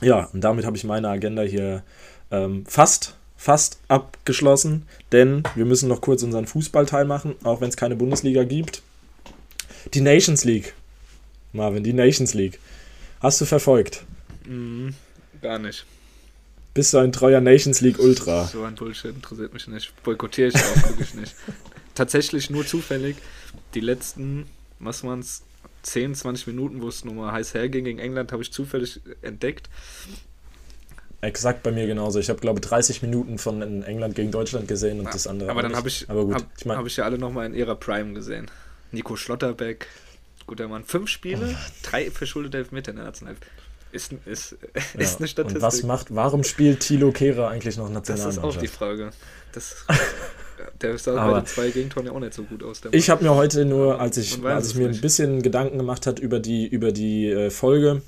Ja, 0.00 0.28
und 0.32 0.40
damit 0.40 0.66
habe 0.66 0.76
ich 0.76 0.82
meine 0.82 1.08
Agenda 1.08 1.42
hier 1.42 1.84
ähm, 2.32 2.66
fast 2.66 3.16
fast 3.36 3.80
abgeschlossen, 3.88 4.86
denn 5.10 5.42
wir 5.56 5.64
müssen 5.64 5.88
noch 5.88 6.00
kurz 6.00 6.22
unseren 6.22 6.46
Fußballteil 6.46 7.04
machen, 7.04 7.34
auch 7.42 7.60
wenn 7.60 7.68
es 7.68 7.76
keine 7.76 7.96
Bundesliga 7.96 8.44
gibt. 8.44 8.82
Die 9.94 10.00
Nations 10.00 10.44
League. 10.44 10.74
Marvin, 11.52 11.84
die 11.84 11.92
Nations 11.92 12.34
League. 12.34 12.58
Hast 13.20 13.40
du 13.40 13.44
verfolgt? 13.44 14.04
Mm, 14.46 14.90
gar 15.40 15.58
nicht. 15.58 15.86
Bist 16.74 16.94
du 16.94 16.98
ein 16.98 17.12
treuer 17.12 17.40
Nations 17.40 17.80
League 17.82 17.98
Ultra? 17.98 18.46
So 18.46 18.64
ein 18.64 18.74
Bullshit 18.74 19.14
interessiert 19.14 19.52
mich 19.52 19.68
nicht. 19.68 19.92
Boykottiere 20.02 20.48
ich 20.48 20.56
auch 20.56 20.88
wirklich 20.88 21.14
nicht. 21.14 21.34
Tatsächlich 21.94 22.48
nur 22.48 22.66
zufällig 22.66 23.16
die 23.74 23.80
letzten, 23.80 24.46
was 24.78 25.04
waren 25.04 25.20
es, 25.20 25.42
10, 25.82 26.14
20 26.14 26.46
Minuten, 26.46 26.80
wo 26.80 26.88
es 26.88 27.04
nochmal 27.04 27.32
heiß 27.32 27.54
herging 27.54 27.84
gegen 27.84 27.98
England, 27.98 28.32
habe 28.32 28.42
ich 28.42 28.52
zufällig 28.52 29.00
entdeckt. 29.20 29.68
Exakt 31.20 31.62
bei 31.62 31.72
mir 31.72 31.86
genauso. 31.86 32.18
Ich 32.18 32.28
habe, 32.28 32.40
glaube 32.40 32.60
ich, 32.60 32.68
30 32.68 33.02
Minuten 33.02 33.38
von 33.38 33.82
England 33.82 34.14
gegen 34.14 34.30
Deutschland 34.30 34.66
gesehen 34.68 34.98
und 34.98 35.06
ja, 35.06 35.10
das 35.10 35.26
andere. 35.26 35.50
Aber 35.50 35.62
dann 35.62 35.76
habe 35.76 35.88
ich, 35.88 36.06
hab, 36.08 36.46
ich, 36.58 36.64
mein, 36.66 36.76
hab 36.76 36.86
ich 36.86 36.96
ja 36.96 37.04
alle 37.04 37.18
nochmal 37.18 37.46
in 37.46 37.54
ihrer 37.54 37.74
Prime 37.74 38.12
gesehen. 38.12 38.50
Nico 38.90 39.16
Schlotterbeck, 39.16 39.86
guter 40.46 40.68
Mann. 40.68 40.84
Fünf 40.84 41.08
Spiele, 41.08 41.54
oh. 41.54 41.72
drei 41.82 42.10
verschuldete 42.10 42.58
Elfmeter 42.58 42.90
in 42.90 42.96
der 42.96 43.06
Nationalmannschaft. 43.06 43.50
Ist, 43.92 44.14
ist, 44.24 44.56
ja. 44.94 45.00
ist 45.00 45.18
eine 45.18 45.28
Statistik. 45.28 45.56
Und 45.56 45.62
was 45.62 45.82
macht, 45.82 46.14
warum 46.14 46.44
spielt 46.44 46.80
Thilo 46.80 47.12
Kehrer 47.12 47.48
eigentlich 47.48 47.76
noch 47.76 47.90
Nationalmannschaft? 47.90 48.44
Das 48.44 48.52
ist 48.52 48.56
auch 48.56 48.60
die 48.60 48.68
Frage. 48.68 49.10
Das, 49.52 49.84
der 50.80 50.96
sah 50.96 51.16
Aber 51.20 51.32
bei 51.32 51.40
den 51.40 51.46
zwei 51.46 51.70
Gegentoren 51.70 52.06
ja 52.06 52.12
auch 52.12 52.20
nicht 52.20 52.32
so 52.32 52.42
gut 52.44 52.62
aus. 52.62 52.80
ich 52.90 53.10
habe 53.10 53.22
mir 53.22 53.34
heute 53.34 53.66
nur, 53.66 54.00
als 54.00 54.16
ich, 54.16 54.42
als 54.44 54.70
ich 54.70 54.76
mir 54.76 54.88
nicht. 54.88 54.98
ein 54.98 55.00
bisschen 55.02 55.42
Gedanken 55.42 55.76
gemacht 55.76 56.06
hat 56.06 56.18
über 56.18 56.40
die, 56.40 56.66
über 56.66 56.90
die 56.90 57.28
äh, 57.28 57.50
Folge, 57.50 58.00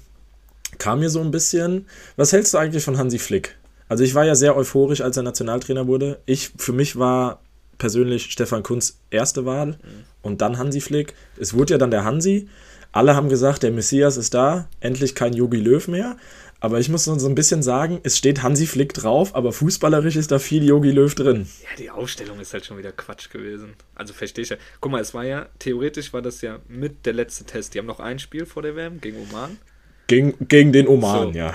kam 0.78 1.00
mir 1.00 1.10
so 1.10 1.20
ein 1.20 1.30
bisschen. 1.30 1.86
Was 2.16 2.32
hältst 2.32 2.54
du 2.54 2.58
eigentlich 2.58 2.82
von 2.82 2.96
Hansi 2.96 3.18
Flick? 3.18 3.56
Also 3.86 4.04
ich 4.04 4.14
war 4.14 4.24
ja 4.24 4.34
sehr 4.34 4.56
euphorisch, 4.56 5.02
als 5.02 5.18
er 5.18 5.22
Nationaltrainer 5.22 5.86
wurde. 5.86 6.18
Ich, 6.24 6.52
für 6.56 6.72
mich 6.72 6.96
war 6.96 7.40
persönlich 7.78 8.30
Stefan 8.30 8.62
Kunz 8.62 8.98
erste 9.10 9.44
Wahl 9.44 9.66
mhm. 9.66 9.76
und 10.22 10.40
dann 10.40 10.58
Hansi 10.58 10.80
Flick. 10.80 11.14
Es 11.38 11.54
wurde 11.54 11.74
ja 11.74 11.78
dann 11.78 11.90
der 11.90 12.04
Hansi. 12.04 12.48
Alle 12.92 13.16
haben 13.16 13.28
gesagt, 13.28 13.62
der 13.62 13.72
Messias 13.72 14.16
ist 14.16 14.34
da, 14.34 14.68
endlich 14.80 15.14
kein 15.14 15.32
Yogi 15.32 15.58
Löw 15.58 15.86
mehr. 15.88 16.16
Aber 16.60 16.80
ich 16.80 16.88
muss 16.88 17.04
so 17.04 17.12
ein 17.12 17.34
bisschen 17.34 17.62
sagen, 17.62 18.00
es 18.04 18.16
steht 18.16 18.42
Hansi 18.42 18.66
Flick 18.66 18.94
drauf, 18.94 19.34
aber 19.34 19.52
fußballerisch 19.52 20.16
ist 20.16 20.30
da 20.30 20.38
viel 20.38 20.64
Yogi 20.64 20.92
Löw 20.92 21.14
drin. 21.14 21.46
Ja, 21.62 21.76
die 21.76 21.90
Aufstellung 21.90 22.40
ist 22.40 22.54
halt 22.54 22.64
schon 22.64 22.78
wieder 22.78 22.92
Quatsch 22.92 23.28
gewesen. 23.28 23.74
Also 23.94 24.14
verstehe 24.14 24.44
ich 24.44 24.48
ja. 24.48 24.56
Guck 24.80 24.92
mal, 24.92 25.00
es 25.00 25.12
war 25.12 25.24
ja, 25.24 25.48
theoretisch 25.58 26.14
war 26.14 26.22
das 26.22 26.40
ja 26.40 26.60
mit 26.68 27.04
der 27.04 27.12
letzte 27.12 27.44
Test. 27.44 27.74
Die 27.74 27.78
haben 27.78 27.86
noch 27.86 28.00
ein 28.00 28.18
Spiel 28.18 28.46
vor 28.46 28.62
der 28.62 28.76
WM 28.76 29.00
gegen 29.00 29.18
Oman. 29.28 29.58
Gegen, 30.06 30.34
gegen 30.48 30.72
den 30.72 30.88
Oman, 30.88 31.32
so. 31.32 31.38
ja. 31.38 31.52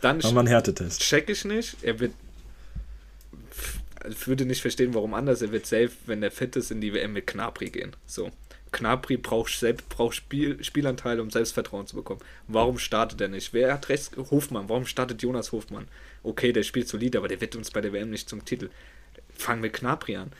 Dann 0.00 0.22
War 0.22 0.32
man 0.32 0.46
Härtetest. 0.46 1.00
Check 1.00 1.28
ich 1.28 1.44
nicht. 1.44 1.76
Er 1.82 1.98
wird. 1.98 2.12
Ich 4.08 4.28
würde 4.28 4.44
nicht 4.44 4.62
verstehen, 4.62 4.94
warum 4.94 5.14
anders. 5.14 5.42
Er 5.42 5.52
wird 5.52 5.66
safe, 5.66 5.90
wenn 6.06 6.22
er 6.22 6.30
fit 6.30 6.56
ist, 6.56 6.70
in 6.70 6.80
die 6.80 6.92
WM 6.92 7.12
mit 7.12 7.26
Knapri 7.26 7.70
gehen. 7.70 7.94
So. 8.06 8.30
Knapri 8.72 9.16
braucht, 9.16 9.58
selbst, 9.58 9.88
braucht 9.88 10.16
Spiel, 10.16 10.62
Spielanteile, 10.62 11.22
um 11.22 11.30
Selbstvertrauen 11.30 11.86
zu 11.86 11.96
bekommen. 11.96 12.20
Warum 12.46 12.78
startet 12.78 13.20
er 13.20 13.28
nicht? 13.28 13.52
Wer 13.52 13.72
hat 13.72 13.88
rechts? 13.88 14.10
Hofmann. 14.30 14.68
Warum 14.68 14.86
startet 14.86 15.22
Jonas 15.22 15.52
Hofmann? 15.52 15.88
Okay, 16.22 16.52
der 16.52 16.62
spielt 16.62 16.88
solide, 16.88 17.18
aber 17.18 17.28
der 17.28 17.40
wird 17.40 17.56
uns 17.56 17.70
bei 17.70 17.80
der 17.80 17.92
WM 17.92 18.10
nicht 18.10 18.28
zum 18.28 18.44
Titel. 18.44 18.70
Fangen 19.34 19.62
wir 19.62 19.70
Knapri 19.70 20.16
an. 20.16 20.32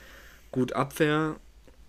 Gut, 0.51 0.73
Abwehr. 0.73 1.37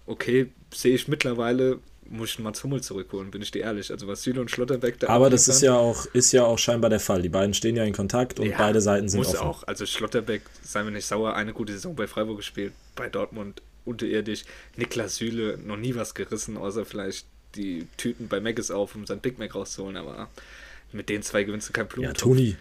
Okay, 0.06 0.48
sehe 0.72 0.94
ich 0.94 1.08
mittlerweile 1.08 1.80
muss 2.08 2.30
ich 2.30 2.38
Mats 2.38 2.62
Hummel 2.64 2.82
zurückholen, 2.82 3.30
bin 3.30 3.42
ich 3.42 3.50
dir 3.50 3.62
ehrlich. 3.62 3.90
Also 3.90 4.06
was 4.06 4.22
Süle 4.22 4.40
und 4.40 4.50
Schlotterbeck 4.50 4.98
da 4.98 5.08
Aber 5.08 5.30
das 5.30 5.48
ist 5.48 5.62
ja 5.62 5.74
auch 5.74 6.06
ist 6.06 6.32
ja 6.32 6.44
auch 6.44 6.58
scheinbar 6.58 6.90
der 6.90 7.00
Fall. 7.00 7.22
Die 7.22 7.28
beiden 7.28 7.54
stehen 7.54 7.76
ja 7.76 7.84
in 7.84 7.92
Kontakt 7.92 8.40
und 8.40 8.46
ja, 8.46 8.58
beide 8.58 8.80
Seiten 8.80 9.08
sind 9.08 9.18
muss 9.18 9.34
offen. 9.34 9.46
auch. 9.46 9.62
Also 9.66 9.86
Schlotterbeck, 9.86 10.42
seien 10.62 10.86
wir 10.86 10.90
nicht 10.92 11.06
sauer, 11.06 11.34
eine 11.34 11.52
gute 11.52 11.72
Saison 11.72 11.94
bei 11.94 12.06
Freiburg 12.06 12.38
gespielt, 12.38 12.72
bei 12.96 13.08
Dortmund 13.08 13.62
unterirdisch. 13.84 14.44
Niklas 14.76 15.16
Süle 15.16 15.58
noch 15.58 15.76
nie 15.76 15.94
was 15.94 16.14
gerissen, 16.14 16.56
außer 16.56 16.84
vielleicht 16.84 17.26
die 17.54 17.86
Tüten 17.96 18.28
bei 18.28 18.40
Maggis 18.40 18.70
auf, 18.70 18.94
um 18.94 19.06
sein 19.06 19.20
Big 19.20 19.38
Mac 19.38 19.54
rauszuholen, 19.54 19.96
aber 19.96 20.28
mit 20.92 21.08
den 21.08 21.22
zwei 21.22 21.44
gewinnst 21.44 21.68
du 21.68 21.72
kein 21.72 21.86
Blumentopf. 21.86 22.20
Ja, 22.20 22.34
Toni, 22.34 22.56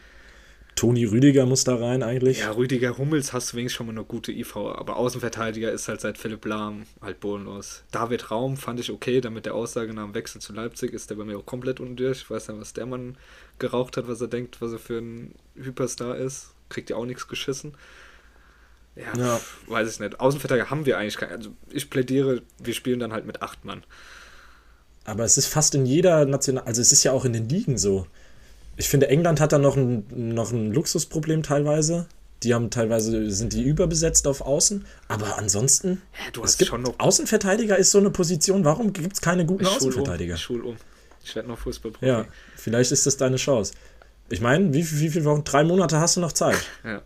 Toni 0.77 1.05
Rüdiger 1.05 1.47
muss 1.47 1.63
da 1.63 1.75
rein 1.75 2.03
eigentlich. 2.03 2.39
Ja, 2.39 2.51
Rüdiger 2.51 2.99
Hummels 2.99 3.33
hast 3.33 3.51
du 3.51 3.57
wenigstens 3.57 3.77
schon 3.77 3.87
mal 3.87 3.93
eine 3.93 4.03
gute 4.03 4.31
IV, 4.31 4.57
aber 4.57 4.97
Außenverteidiger 4.97 5.71
ist 5.71 5.87
halt 5.87 6.01
seit 6.01 6.19
Philipp 6.19 6.45
Lahm 6.45 6.83
halt 7.01 7.19
bodenlos. 7.19 7.83
David 7.91 8.29
Raum 8.29 8.57
fand 8.57 8.79
ich 8.79 8.91
okay, 8.91 9.19
damit 9.19 9.47
der 9.47 9.55
Aussage 9.55 9.91
nach 9.95 10.05
dem 10.05 10.13
Wechsel 10.13 10.39
zu 10.39 10.53
Leipzig 10.53 10.93
ist 10.93 11.09
der 11.09 11.15
bei 11.15 11.23
mir 11.23 11.39
auch 11.39 11.45
komplett 11.47 11.79
undurch. 11.79 12.19
Ich 12.19 12.29
weiß 12.29 12.49
nicht, 12.49 12.61
was 12.61 12.73
der 12.73 12.85
Mann 12.85 13.17
geraucht 13.57 13.97
hat, 13.97 14.07
was 14.07 14.21
er 14.21 14.27
denkt, 14.27 14.61
was 14.61 14.71
er 14.71 14.77
für 14.77 14.99
ein 14.99 15.33
Hyperstar 15.55 16.15
ist. 16.15 16.51
Kriegt 16.69 16.91
ja 16.91 16.95
auch 16.95 17.05
nichts 17.05 17.27
geschissen. 17.27 17.73
Ja, 18.95 19.17
ja. 19.17 19.41
weiß 19.65 19.91
ich 19.91 19.99
nicht. 19.99 20.19
Außenverteidiger 20.19 20.69
haben 20.69 20.85
wir 20.85 20.99
eigentlich 20.99 21.17
keinen. 21.17 21.31
Also 21.31 21.49
ich 21.71 21.89
plädiere, 21.89 22.43
wir 22.59 22.75
spielen 22.75 22.99
dann 22.99 23.13
halt 23.13 23.25
mit 23.25 23.41
acht 23.41 23.65
Mann. 23.65 23.83
Aber 25.05 25.23
es 25.23 25.39
ist 25.39 25.47
fast 25.47 25.73
in 25.73 25.87
jeder 25.87 26.25
National, 26.25 26.65
also 26.65 26.81
es 26.81 26.91
ist 26.91 27.03
ja 27.03 27.13
auch 27.13 27.25
in 27.25 27.33
den 27.33 27.49
Ligen 27.49 27.79
so 27.79 28.05
ich 28.77 28.89
finde, 28.89 29.09
England 29.09 29.39
hat 29.39 29.51
da 29.51 29.57
noch 29.57 29.75
ein, 29.75 30.05
noch 30.15 30.51
ein 30.51 30.71
Luxusproblem 30.71 31.43
teilweise. 31.43 32.05
Die 32.43 32.53
haben 32.53 32.69
teilweise, 32.69 33.31
sind 33.31 33.53
die 33.53 33.63
überbesetzt 33.63 34.27
auf 34.27 34.41
Außen. 34.41 34.85
Aber 35.07 35.39
ansonsten, 35.39 36.03
ja, 36.13 36.31
du 36.31 36.43
hast 36.43 36.59
gibt 36.59 36.69
schon 36.69 36.83
noch 36.83 36.93
Außenverteidiger 36.99 37.77
ist 37.77 37.89
so 37.89 37.97
eine 37.97 38.11
Position. 38.11 38.63
Warum 38.63 38.93
gibt 38.93 39.13
es 39.13 39.21
keine 39.21 39.45
guten 39.45 39.63
ich 39.63 39.69
Außenverteidiger? 39.69 40.33
Um, 40.33 40.35
ich 40.35 40.41
schul 40.43 40.61
um. 40.61 40.77
Ich 41.23 41.35
werde 41.35 41.49
noch 41.49 41.57
Fußballprofi. 41.57 42.05
Ja, 42.05 42.25
vielleicht 42.55 42.91
ist 42.91 43.07
das 43.07 43.17
deine 43.17 43.37
Chance. 43.37 43.73
Ich 44.29 44.39
meine, 44.39 44.71
wie, 44.73 44.89
wie, 44.89 44.99
wie 44.99 45.09
viele 45.09 45.25
Wochen? 45.25 45.43
Drei 45.43 45.63
Monate 45.63 45.99
hast 45.99 46.15
du 46.15 46.21
noch 46.21 46.31
Zeit. 46.31 46.57
Ja. 46.83 47.01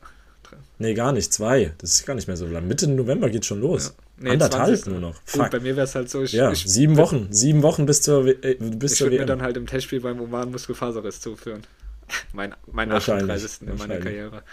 Nee, 0.81 0.95
gar 0.95 1.11
nicht. 1.11 1.31
Zwei. 1.31 1.73
Das 1.77 1.91
ist 1.91 2.07
gar 2.07 2.15
nicht 2.15 2.27
mehr 2.27 2.37
so 2.37 2.47
lang. 2.47 2.67
Mitte 2.67 2.87
November 2.87 3.29
geht 3.29 3.45
schon 3.45 3.61
los. 3.61 3.93
Ja. 4.17 4.23
Nee, 4.23 4.29
Anderthalb 4.31 4.67
20. 4.67 4.87
nur 4.87 4.99
noch. 4.99 5.15
Fuck. 5.25 5.41
Gut, 5.43 5.51
bei 5.51 5.59
mir 5.59 5.75
wäre 5.75 5.85
es 5.85 5.93
halt 5.93 6.09
so. 6.09 6.23
Ich, 6.23 6.31
ja, 6.33 6.51
ich, 6.51 6.63
sieben 6.65 6.97
Wochen. 6.97 7.27
Sieben 7.29 7.61
Wochen 7.61 7.85
bis 7.85 8.01
zur, 8.01 8.25
äh, 8.25 8.55
bis 8.55 8.93
ich 8.93 8.97
zur 8.97 9.09
mir 9.09 9.25
dann 9.25 9.43
halt 9.43 9.57
im 9.57 9.67
Testspiel 9.67 10.01
beim 10.01 10.19
Oman 10.19 10.49
Muskelfaserriss 10.49 11.21
zuführen. 11.21 11.61
mein, 12.33 12.55
mein 12.71 12.91
38. 12.91 13.67
in 13.67 13.77
meiner 13.77 13.97
Karriere. 13.97 14.43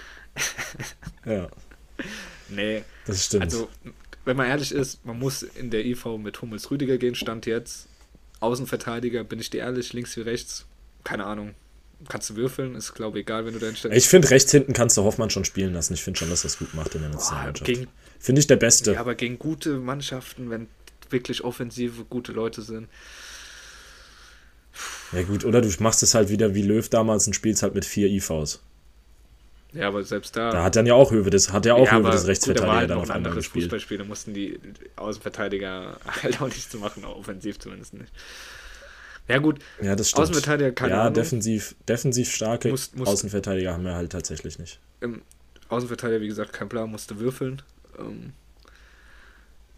ja. 1.24 1.48
Nee. 2.50 2.82
Das 3.06 3.26
stimmt. 3.26 3.44
Also, 3.44 3.68
wenn 4.24 4.36
man 4.36 4.46
ehrlich 4.46 4.72
ist, 4.72 5.04
man 5.04 5.18
muss 5.18 5.42
in 5.42 5.70
der 5.70 5.84
IV 5.84 6.06
mit 6.18 6.40
Hummels 6.40 6.70
Rüdiger 6.70 6.96
gehen, 6.96 7.14
stand 7.14 7.44
jetzt. 7.44 7.88
Außenverteidiger, 8.40 9.22
bin 9.24 9.38
ich 9.38 9.50
dir 9.50 9.58
ehrlich, 9.58 9.92
links 9.92 10.16
wie 10.16 10.22
rechts, 10.22 10.64
keine 11.04 11.26
Ahnung. 11.26 11.54
Kannst 12.08 12.30
du 12.30 12.36
würfeln, 12.36 12.74
ist 12.76 12.94
glaube 12.94 13.18
ich 13.18 13.22
egal, 13.22 13.44
wenn 13.44 13.54
du 13.54 13.58
da 13.58 13.74
stellst. 13.74 13.96
Ich 13.96 14.08
finde, 14.08 14.30
rechts 14.30 14.52
hinten 14.52 14.72
kannst 14.72 14.96
du 14.96 15.02
Hoffmann 15.02 15.30
schon 15.30 15.44
spielen 15.44 15.74
lassen. 15.74 15.94
Ich 15.94 16.02
finde 16.02 16.18
schon, 16.18 16.30
dass 16.30 16.42
das 16.42 16.58
gut 16.58 16.74
macht 16.74 16.94
in 16.94 17.00
der 17.00 17.10
Nationalmannschaft. 17.10 17.70
Finde 18.20 18.40
ich 18.40 18.46
der 18.46 18.56
Beste. 18.56 18.92
Ja, 18.92 19.00
aber 19.00 19.14
gegen 19.14 19.38
gute 19.38 19.78
Mannschaften, 19.78 20.50
wenn 20.50 20.68
wirklich 21.10 21.42
offensive, 21.42 22.04
gute 22.04 22.32
Leute 22.32 22.62
sind, 22.62 22.88
ja, 25.12 25.22
gut, 25.22 25.44
oder 25.44 25.60
du 25.60 25.68
machst 25.80 26.02
es 26.02 26.14
halt 26.14 26.28
wieder 26.28 26.54
wie 26.54 26.62
Löw 26.62 26.86
damals 26.88 27.26
und 27.26 27.32
spielst 27.32 27.62
halt 27.62 27.74
mit 27.74 27.84
vier 27.84 28.08
IVs. 28.08 28.60
Ja, 29.72 29.88
aber 29.88 30.02
selbst 30.02 30.36
da. 30.36 30.50
Da 30.50 30.62
hat 30.62 30.76
dann 30.76 30.86
ja 30.86 30.94
auch 30.94 31.10
Höwe 31.10 31.30
das, 31.30 31.52
hat 31.52 31.66
ja 31.66 31.74
auch 31.74 31.86
ja, 31.86 31.98
Höwe 31.98 32.10
das 32.10 32.26
Rechtsverteidiger 32.26 32.72
gut, 32.72 32.82
da 32.82 32.86
dann 32.86 32.98
auf 32.98 33.10
einmal 33.10 33.34
gespielt. 33.34 33.72
Da 33.72 34.04
mussten 34.04 34.34
die 34.34 34.58
Außenverteidiger 34.96 35.98
halt 36.22 36.40
auch 36.40 36.46
nichts 36.46 36.70
zu 36.70 36.78
machen, 36.78 37.04
offensiv 37.04 37.58
zumindest 37.58 37.94
nicht. 37.94 38.12
Ja, 39.28 39.38
gut. 39.38 39.60
Ja, 39.82 39.94
das 39.94 40.08
stimmt. 40.08 40.24
Außenverteidiger 40.24 40.72
keine 40.72 40.94
Ja, 40.94 41.00
Ahnung. 41.02 41.14
defensiv, 41.14 41.74
defensiv 41.86 42.30
starke 42.30 42.70
muss, 42.70 42.94
muss, 42.94 43.08
Außenverteidiger 43.08 43.72
haben 43.72 43.84
wir 43.84 43.94
halt 43.94 44.10
tatsächlich 44.10 44.58
nicht. 44.58 44.80
Im 45.00 45.22
Außenverteidiger, 45.68 46.20
wie 46.20 46.28
gesagt, 46.28 46.52
kein 46.52 46.68
Plan, 46.68 46.90
musste 46.90 47.18
würfeln. 47.18 47.62
Ähm, 47.98 48.32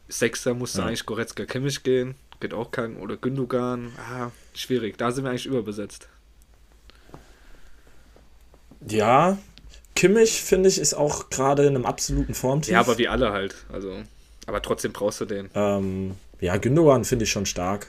Sechster 0.09 0.55
musste 0.55 0.81
ja. 0.81 0.87
eigentlich 0.87 1.05
Goretzka 1.05 1.45
Kimmich 1.47 1.83
gehen 1.83 2.15
geht 2.41 2.55
auch 2.55 2.71
kein. 2.71 2.97
Oder 2.97 3.17
Gündogan, 3.17 3.93
ah, 3.99 4.31
schwierig. 4.55 4.99
Da 4.99 5.13
sind 5.13 5.25
wir 5.25 5.31
eigentlich 5.31 5.47
überbesetzt. 5.47 6.09
Ja, 8.89 9.39
Kimmich, 9.95 10.43
finde 10.43 10.69
ich, 10.69 10.79
ist 10.79 10.95
auch 10.95 11.29
gerade 11.29 11.67
in 11.67 11.77
einem 11.77 11.85
absoluten 11.85 12.35
Formtief. 12.35 12.73
Ja, 12.73 12.81
aber 12.81 12.97
wie 12.99 13.09
alle 13.09 13.31
halt. 13.31 13.55
Also, 13.71 14.03
aber 14.47 14.63
trotzdem 14.63 14.93
brauchst 14.93 15.21
du 15.21 15.27
den. 15.27 15.51
Ähm, 15.55 16.17
ja, 16.41 16.57
Gündogan 16.57 17.05
finde 17.05 17.25
ich 17.25 17.31
schon 17.31 17.47
stark. 17.47 17.89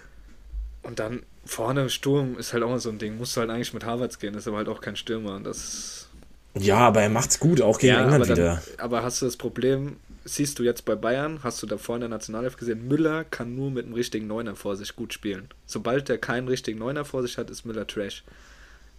Und 0.84 1.00
dann 1.00 1.24
vorne 1.46 1.90
Sturm 1.90 2.38
ist 2.38 2.54
halt 2.54 2.64
auch 2.64 2.78
so 2.78 2.90
ein 2.90 3.00
Ding. 3.00 3.18
Musst 3.18 3.36
du 3.36 3.42
halt 3.42 3.50
eigentlich 3.50 3.74
mit 3.74 3.86
Harvards 3.86 4.20
gehen, 4.20 4.36
ist 4.36 4.48
aber 4.48 4.58
halt 4.58 4.70
auch 4.70 4.82
kein 4.82 4.96
Stürmer. 4.96 5.40
Das 5.40 6.08
ja, 6.54 6.80
aber 6.80 7.02
er 7.02 7.10
macht's 7.10 7.40
gut, 7.40 7.62
auch 7.62 7.80
gegen 7.80 7.94
ja, 7.94 8.04
England 8.04 8.26
aber 8.26 8.34
wieder. 8.34 8.62
aber 8.78 9.04
hast 9.04 9.22
du 9.22 9.26
das 9.26 9.38
Problem, 9.38 9.96
siehst 10.26 10.60
du 10.60 10.64
jetzt 10.64 10.84
bei 10.84 10.96
Bayern, 10.96 11.40
hast 11.44 11.64
du 11.64 11.68
da 11.68 11.78
vorne 11.78 12.06
in 12.06 12.12
der 12.12 12.18
Nationalelf 12.18 12.58
gesehen, 12.58 12.88
Müller 12.88 13.24
kann 13.24 13.56
nur 13.56 13.72
mit 13.72 13.86
einem 13.86 13.94
richtigen 13.94 14.28
Neuner 14.28 14.56
vor 14.56 14.76
sich 14.76 14.96
gut 14.96 15.14
spielen. 15.14 15.48
Sobald 15.66 16.10
er 16.10 16.18
keinen 16.18 16.50
richtigen 16.50 16.80
Neuner 16.80 17.06
vor 17.06 17.22
sich 17.22 17.38
hat, 17.38 17.50
ist 17.50 17.66
Müller 17.66 17.88
Trash. 17.88 18.24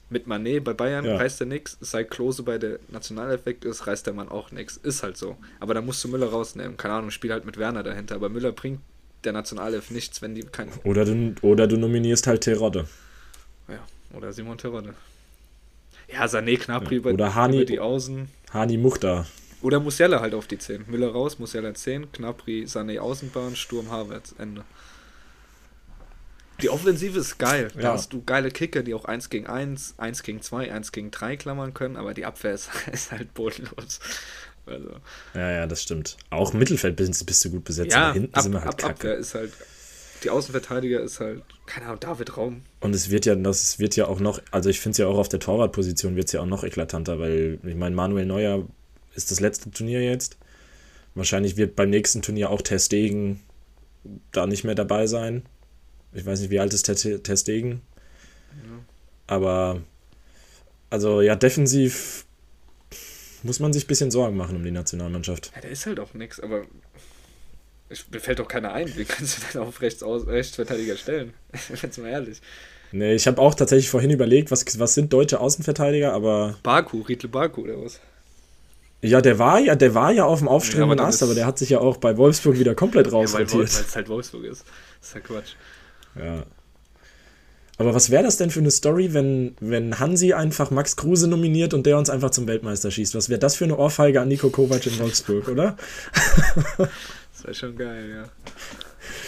Mit 0.08 0.26
Manet 0.26 0.64
bei 0.64 0.72
Bayern 0.72 1.04
ja. 1.04 1.16
reißt 1.16 1.40
er 1.40 1.46
nichts, 1.46 1.76
seit 1.80 2.10
Klose 2.10 2.42
bei 2.42 2.58
der 2.58 2.78
Nationalelf 2.88 3.46
weg 3.46 3.64
ist, 3.64 3.86
reißt 3.86 4.06
der 4.06 4.14
Mann 4.14 4.28
auch 4.28 4.50
nichts. 4.50 4.76
Ist 4.76 5.02
halt 5.02 5.16
so. 5.16 5.36
Aber 5.58 5.72
da 5.72 5.80
musst 5.80 6.04
du 6.04 6.08
Müller 6.08 6.28
rausnehmen. 6.28 6.76
Keine 6.76 6.94
Ahnung, 6.94 7.10
spiel 7.10 7.32
halt 7.32 7.46
mit 7.46 7.56
Werner 7.56 7.82
dahinter. 7.82 8.16
Aber 8.16 8.28
Müller 8.28 8.52
bringt 8.52 8.80
der 9.24 9.32
Nationalelf 9.32 9.90
nichts, 9.90 10.22
wenn 10.22 10.34
die 10.34 10.42
kein. 10.42 10.68
Oder 10.84 11.04
du, 11.04 11.34
oder 11.42 11.66
du 11.66 11.76
nominierst 11.76 12.26
halt 12.26 12.42
Terodde. 12.42 12.86
Ja, 13.68 13.80
oder 14.16 14.32
Simon 14.32 14.58
Terodde. 14.58 14.94
Ja, 16.08 16.24
Sané, 16.24 16.58
Knapri 16.58 16.98
ja. 16.98 17.10
Oder 17.10 17.34
Hani, 17.34 17.56
über 17.56 17.64
die 17.64 17.80
Außen. 17.80 18.28
Hani 18.52 18.76
Muchta. 18.76 19.26
Oder 19.62 19.80
Musiala 19.80 20.20
halt 20.20 20.34
auf 20.34 20.46
die 20.46 20.58
10. 20.58 20.86
Müller 20.88 21.12
raus, 21.12 21.38
Musiala 21.38 21.72
10, 21.72 22.10
Knapri, 22.12 22.64
Sané 22.64 22.98
Außenbahn, 22.98 23.54
Sturm 23.54 23.90
Havertz, 23.90 24.34
Ende. 24.38 24.64
Die 26.60 26.68
Offensive 26.68 27.18
ist 27.18 27.38
geil. 27.38 27.70
Da 27.74 27.80
ja. 27.80 27.92
hast 27.92 28.12
du 28.12 28.22
geile 28.24 28.50
Kicker, 28.50 28.82
die 28.82 28.94
auch 28.94 29.04
1 29.04 29.30
gegen 29.30 29.46
1, 29.46 29.94
1 29.98 30.22
gegen 30.22 30.42
2, 30.42 30.72
1 30.72 30.92
gegen 30.92 31.10
3 31.10 31.36
klammern 31.36 31.74
können, 31.74 31.96
aber 31.96 32.14
die 32.14 32.24
Abwehr 32.24 32.54
ist, 32.54 32.70
ist 32.92 33.12
halt 33.12 33.34
bodenlos. 33.34 34.00
Also. 34.66 34.90
Ja, 35.34 35.50
ja, 35.50 35.66
das 35.66 35.82
stimmt. 35.82 36.16
Auch 36.30 36.52
Mittelfeld 36.52 36.96
bist, 36.96 37.26
bist 37.26 37.44
du 37.44 37.50
gut 37.50 37.64
besetzt, 37.64 37.92
ja, 37.92 38.04
aber 38.04 38.14
hinten 38.14 38.34
ab, 38.34 38.42
sind 38.42 38.52
wir 38.52 38.60
halt 38.60 38.68
ab, 38.68 38.78
kacke. 38.78 38.92
Abwehr 38.92 39.16
ist 39.16 39.34
halt 39.34 39.52
die 40.22 40.30
Außenverteidiger 40.30 41.00
ist 41.00 41.20
halt, 41.20 41.42
keine 41.66 41.86
Ahnung, 41.86 42.00
David 42.00 42.36
Raum. 42.36 42.62
Und 42.80 42.94
es 42.94 43.10
wird 43.10 43.26
ja, 43.26 43.34
das 43.34 43.78
wird 43.78 43.96
ja 43.96 44.06
auch 44.06 44.20
noch, 44.20 44.40
also 44.50 44.70
ich 44.70 44.80
finde 44.80 44.92
es 44.92 44.98
ja 44.98 45.06
auch 45.06 45.18
auf 45.18 45.28
der 45.28 45.40
Torwartposition 45.40 46.16
wird 46.16 46.26
es 46.26 46.32
ja 46.32 46.40
auch 46.40 46.46
noch 46.46 46.64
eklatanter, 46.64 47.18
weil 47.18 47.58
ich 47.64 47.74
meine, 47.74 47.94
Manuel 47.94 48.26
Neuer 48.26 48.66
ist 49.14 49.30
das 49.30 49.40
letzte 49.40 49.70
Turnier 49.70 50.02
jetzt. 50.02 50.36
Wahrscheinlich 51.14 51.56
wird 51.56 51.76
beim 51.76 51.90
nächsten 51.90 52.22
Turnier 52.22 52.50
auch 52.50 52.62
Testegen 52.62 53.40
da 54.32 54.46
nicht 54.46 54.64
mehr 54.64 54.74
dabei 54.74 55.06
sein. 55.06 55.42
Ich 56.12 56.24
weiß 56.24 56.40
nicht, 56.40 56.50
wie 56.50 56.60
alt 56.60 56.74
ist 56.74 56.84
Testegen. 56.84 57.82
Ja. 58.52 58.78
Aber, 59.26 59.82
also 60.90 61.20
ja, 61.20 61.36
defensiv 61.36 62.26
muss 63.42 63.60
man 63.60 63.72
sich 63.72 63.84
ein 63.84 63.88
bisschen 63.88 64.10
Sorgen 64.10 64.36
machen 64.36 64.56
um 64.56 64.64
die 64.64 64.70
Nationalmannschaft. 64.70 65.52
Ja, 65.54 65.60
der 65.60 65.70
ist 65.70 65.86
halt 65.86 66.00
auch 66.00 66.14
nix, 66.14 66.40
aber 66.40 66.62
ich, 67.88 68.08
mir 68.10 68.20
fällt 68.20 68.38
doch 68.38 68.48
keiner 68.48 68.72
ein. 68.72 68.94
Wie 68.96 69.04
kannst 69.04 69.38
du 69.38 69.42
denn 69.52 69.62
auf 69.62 69.80
Rechts 69.80 70.02
Rechtsverteidiger 70.02 70.96
stellen? 70.96 71.34
Jetzt 71.82 71.98
mal 71.98 72.08
ehrlich. 72.08 72.40
Nee, 72.92 73.14
ich 73.14 73.26
habe 73.26 73.40
auch 73.40 73.54
tatsächlich 73.54 73.88
vorhin 73.88 74.10
überlegt, 74.10 74.50
was, 74.50 74.78
was 74.78 74.94
sind 74.94 75.12
deutsche 75.12 75.40
Außenverteidiger, 75.40 76.12
aber. 76.12 76.58
Baku, 76.62 77.00
Riedle 77.00 77.28
Baku 77.28 77.62
oder 77.62 77.82
was? 77.82 78.00
Ja, 79.00 79.20
der 79.20 79.38
war 79.38 79.58
ja, 79.58 79.74
der 79.74 79.94
war 79.94 80.12
ja 80.12 80.24
auf 80.24 80.38
dem 80.38 80.48
aufstrebenden 80.48 80.98
ja, 80.98 81.06
Ast, 81.06 81.22
aber 81.22 81.34
der 81.34 81.44
hat 81.44 81.58
sich 81.58 81.70
ja 81.70 81.80
auch 81.80 81.96
bei 81.96 82.16
Wolfsburg 82.16 82.58
wieder 82.58 82.74
komplett 82.74 83.10
rausrotiert. 83.10 83.50
Ja, 83.50 83.58
weil 83.58 83.64
es 83.64 83.96
halt 83.96 84.08
Wolfsburg 84.08 84.44
ist. 84.44 84.64
Das 85.00 85.08
ist 85.08 85.14
ja 85.14 85.20
Quatsch. 85.20 85.54
Ja. 86.14 86.44
Aber 87.82 87.96
was 87.96 88.10
wäre 88.10 88.22
das 88.22 88.36
denn 88.36 88.50
für 88.50 88.60
eine 88.60 88.70
Story, 88.70 89.12
wenn, 89.12 89.56
wenn 89.58 89.98
Hansi 89.98 90.34
einfach 90.34 90.70
Max 90.70 90.94
Kruse 90.94 91.26
nominiert 91.26 91.74
und 91.74 91.84
der 91.84 91.98
uns 91.98 92.10
einfach 92.10 92.30
zum 92.30 92.46
Weltmeister 92.46 92.92
schießt? 92.92 93.16
Was 93.16 93.28
wäre 93.28 93.40
das 93.40 93.56
für 93.56 93.64
eine 93.64 93.76
Ohrfeige 93.76 94.20
an 94.20 94.28
Nico 94.28 94.50
Kovac 94.50 94.86
in 94.86 94.96
Wolfsburg, 95.00 95.48
oder? 95.48 95.76
Das 96.78 97.44
wäre 97.44 97.54
schon 97.54 97.76
geil, 97.76 98.08
ja. 98.08 98.24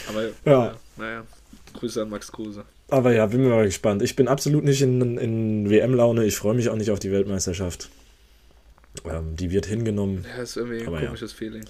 Aber, 0.09 0.23
ja. 0.23 0.31
ja. 0.45 0.77
naja, 0.97 1.25
Grüße 1.73 2.03
an 2.03 2.11
Max 2.11 2.31
Kruse. 2.31 2.65
Aber 2.87 3.13
ja, 3.13 3.27
bin 3.27 3.43
mir 3.43 3.49
mal 3.49 3.65
gespannt. 3.65 4.03
Ich 4.03 4.15
bin 4.15 4.29
absolut 4.29 4.63
nicht 4.63 4.83
in, 4.83 5.19
in 5.19 5.69
WM-Laune. 5.69 6.25
Ich 6.25 6.37
freue 6.37 6.55
mich 6.55 6.69
auch 6.69 6.77
nicht 6.77 6.93
auf 6.93 7.01
die 7.01 7.11
Weltmeisterschaft. 7.11 7.91
Ähm, 9.05 9.35
die 9.35 9.51
wird 9.51 9.67
hingenommen. 9.67 10.25
Ja, 10.37 10.45
ist 10.45 10.57
irgendwie 10.57 10.87
ein 10.87 11.07
komisches 11.07 11.33
ja. 11.33 11.39
Feeling. 11.39 11.65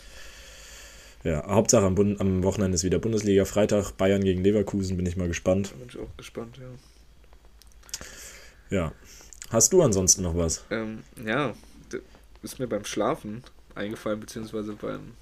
Ja, 1.24 1.46
Hauptsache 1.46 1.87
am, 1.87 1.94
Bund 1.94 2.20
am 2.20 2.42
Wochenende 2.42 2.74
ist 2.74 2.84
wieder 2.84 2.98
Bundesliga. 2.98 3.46
Freitag 3.46 3.92
Bayern 3.92 4.22
gegen 4.22 4.44
Leverkusen, 4.44 4.96
bin 4.96 5.06
ich 5.06 5.16
mal 5.16 5.26
gespannt. 5.26 5.76
Bin 5.78 5.88
ich 5.88 5.98
auch 5.98 6.16
gespannt, 6.18 6.58
ja. 6.58 6.68
Ja. 8.78 8.92
Hast 9.50 9.72
du 9.72 9.82
ansonsten 9.82 10.22
noch 10.22 10.37
was? 10.37 10.64
Ähm, 10.70 11.02
ja, 11.24 11.54
ist 12.42 12.58
mir 12.58 12.66
beim 12.66 12.84
Schlafen 12.84 13.42
eingefallen, 13.74 14.20
beziehungsweise 14.20 14.74
beim 14.74 15.14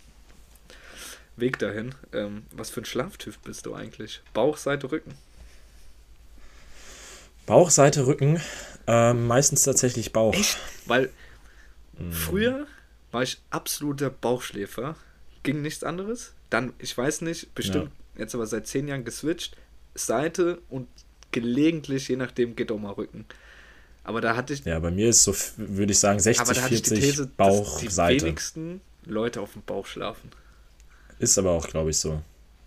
Weg 1.37 1.59
dahin. 1.61 1.95
Ähm, 2.13 2.45
was 2.51 2.71
für 2.71 2.81
ein 2.81 2.85
Schlaftyp 2.85 3.41
bist 3.45 3.67
du 3.67 3.75
eigentlich? 3.75 4.23
Bauch, 4.35 4.57
Seite, 4.57 4.91
Rücken? 4.91 5.15
Bauch, 7.47 7.71
Seite, 7.71 8.07
Rücken. 8.07 8.41
Ähm, 8.87 9.27
meistens 9.29 9.63
tatsächlich 9.63 10.13
Bauch. 10.13 10.35
Echt? 10.35 10.59
Weil 10.87 11.11
mm. 11.99 12.11
früher 12.11 12.67
war 13.13 13.23
ich 13.23 13.41
absoluter 13.51 14.11
Bauchschläfer. 14.11 14.97
Ging 15.43 15.63
nichts 15.63 15.85
anderes. 15.85 16.35
Dann, 16.51 16.73
ich 16.79 16.97
weiß 16.97 17.23
nicht, 17.23 17.55
bestimmt 17.55 17.91
ja. 18.15 18.21
jetzt 18.21 18.35
aber 18.35 18.47
seit 18.47 18.67
zehn 18.67 18.89
Jahren 18.89 19.05
geswitcht. 19.05 19.57
Seite 19.95 20.61
und 20.69 20.89
gelegentlich, 21.33 22.09
je 22.09 22.17
nachdem, 22.17 22.57
geht 22.57 22.71
auch 22.71 22.79
mal 22.79 22.93
Rücken. 22.93 23.25
Aber 24.05 24.21
da 24.21 24.37
hatte 24.37 24.53
ich. 24.53 24.65
Ja, 24.65 24.79
bei 24.79 24.91
mir 24.91 25.09
ist 25.09 25.23
so, 25.23 25.35
würde 25.57 25.93
ich 25.93 25.99
sagen, 25.99 26.19
60, 26.19 26.59
40 26.59 27.01
These, 27.01 27.27
Bauch, 27.37 27.81
die 27.81 27.89
Seite. 27.89 28.19
Die 28.19 28.25
wenigsten 28.27 28.81
Leute 29.05 29.41
auf 29.41 29.53
dem 29.53 29.63
Bauch 29.63 29.87
schlafen. 29.87 30.31
Ist 31.19 31.39
aber 31.39 31.53
auch, 31.53 31.69
glaube 31.69 31.91
ich, 31.91 31.99
so. 31.99 32.21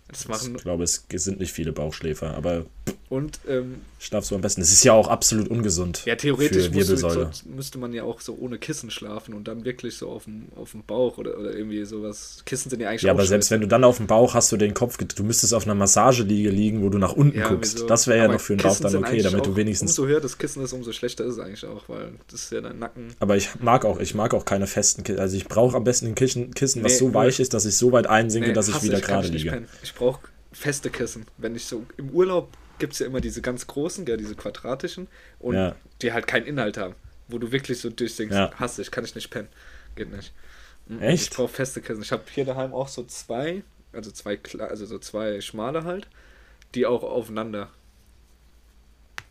Das 0.08 0.28
machen 0.28 0.54
ich 0.54 0.62
glaube, 0.62 0.84
es 0.84 1.04
sind 1.08 1.40
nicht 1.40 1.52
viele 1.52 1.72
Bauchschläfer, 1.72 2.34
aber 2.34 2.66
und 3.08 3.38
ähm, 3.48 3.82
schlafst 4.00 4.30
du 4.30 4.34
am 4.34 4.40
besten. 4.40 4.60
Das 4.60 4.72
ist 4.72 4.82
ja 4.82 4.92
auch 4.92 5.08
absolut 5.08 5.48
ungesund. 5.48 6.04
Ja, 6.06 6.16
theoretisch 6.16 6.70
müsste, 6.70 6.96
so, 6.96 7.28
müsste 7.44 7.78
man 7.78 7.92
ja 7.92 8.02
auch 8.02 8.20
so 8.20 8.36
ohne 8.38 8.58
Kissen 8.58 8.90
schlafen 8.90 9.32
und 9.34 9.46
dann 9.46 9.64
wirklich 9.64 9.96
so 9.96 10.10
auf 10.10 10.24
dem, 10.24 10.46
auf 10.56 10.72
dem 10.72 10.82
Bauch 10.82 11.18
oder, 11.18 11.38
oder 11.38 11.54
irgendwie 11.54 11.84
sowas. 11.84 12.42
Kissen 12.46 12.68
sind 12.68 12.80
ja 12.80 12.88
eigentlich 12.88 13.02
Ja, 13.02 13.12
aber 13.12 13.24
selbst 13.24 13.50
wenn 13.52 13.60
du 13.60 13.68
dann 13.68 13.84
auf 13.84 13.98
dem 13.98 14.08
Bauch 14.08 14.34
hast 14.34 14.50
du 14.50 14.56
den 14.56 14.74
Kopf, 14.74 14.96
du 14.98 15.22
müsstest 15.22 15.54
auf 15.54 15.64
einer 15.64 15.76
Massageliege 15.76 16.50
liegen, 16.50 16.82
wo 16.82 16.88
du 16.88 16.98
nach 16.98 17.12
unten 17.12 17.38
ja, 17.38 17.48
guckst. 17.48 17.78
So. 17.78 17.86
Das 17.86 18.08
wäre 18.08 18.18
ja 18.18 18.28
noch 18.28 18.40
für 18.40 18.56
den 18.56 18.62
Bauch 18.62 18.78
dann 18.80 18.96
okay, 18.96 19.22
damit 19.22 19.46
du 19.46 19.54
wenigstens. 19.54 19.96
Umso 19.96 20.10
höher 20.10 20.20
das 20.20 20.36
Kissen 20.38 20.64
ist, 20.64 20.72
umso 20.72 20.92
schlechter 20.92 21.24
ist 21.24 21.34
es 21.34 21.38
eigentlich 21.38 21.64
auch, 21.64 21.88
weil 21.88 22.12
das 22.28 22.42
ist 22.42 22.52
ja 22.52 22.60
dein 22.60 22.80
Nacken. 22.80 23.14
Aber 23.20 23.36
ich 23.36 23.60
mag 23.60 23.84
auch, 23.84 24.00
ich 24.00 24.14
mag 24.14 24.34
auch 24.34 24.44
keine 24.44 24.66
festen 24.66 25.04
Kissen. 25.04 25.20
Also 25.20 25.36
ich 25.36 25.46
brauche 25.46 25.76
am 25.76 25.84
besten 25.84 26.06
ein 26.06 26.14
Kissen, 26.16 26.52
Kissen 26.54 26.82
was 26.82 26.92
nee, 26.92 26.98
so 26.98 27.14
weich 27.14 27.38
ist, 27.38 27.54
dass 27.54 27.66
ich 27.66 27.76
so 27.76 27.92
weit 27.92 28.08
einsinke, 28.08 28.48
nee, 28.48 28.54
dass 28.54 28.68
ich 28.68 28.82
wieder 28.82 29.00
gerade 29.00 29.28
liege. 29.28 29.62
Ich 29.84 29.94
brauche 29.94 30.20
feste 30.52 30.90
Kissen. 30.90 31.26
Wenn 31.38 31.54
ich 31.54 31.66
so 31.66 31.84
im 31.96 32.10
Urlaub 32.10 32.48
gibt 32.78 32.92
es 32.94 32.98
ja 32.98 33.06
immer 33.06 33.20
diese 33.20 33.42
ganz 33.42 33.66
großen, 33.66 34.04
gell, 34.04 34.16
diese 34.16 34.34
quadratischen 34.34 35.08
und 35.38 35.54
ja. 35.54 35.76
die 36.02 36.12
halt 36.12 36.26
keinen 36.26 36.46
Inhalt 36.46 36.76
haben. 36.76 36.94
Wo 37.28 37.38
du 37.38 37.50
wirklich 37.50 37.80
so 37.80 37.90
durchdenkst, 37.90 38.34
ja. 38.34 38.52
hasse 38.58 38.82
ich, 38.82 38.90
kann 38.90 39.04
ich 39.04 39.14
nicht 39.14 39.30
pennen. 39.30 39.48
Geht 39.96 40.12
nicht. 40.12 40.32
Mhm. 40.86 41.02
Echt? 41.02 41.24
Ich 41.24 41.30
brauche 41.30 41.48
feste 41.48 41.80
Kissen. 41.80 42.02
Ich 42.02 42.12
habe 42.12 42.22
hier 42.30 42.44
daheim 42.44 42.72
auch 42.72 42.88
so 42.88 43.04
zwei, 43.04 43.62
also 43.92 44.10
zwei, 44.10 44.38
also 44.60 44.86
so 44.86 44.98
zwei 44.98 45.40
schmale 45.40 45.84
halt, 45.84 46.06
die 46.74 46.86
auch 46.86 47.02
aufeinander. 47.02 47.70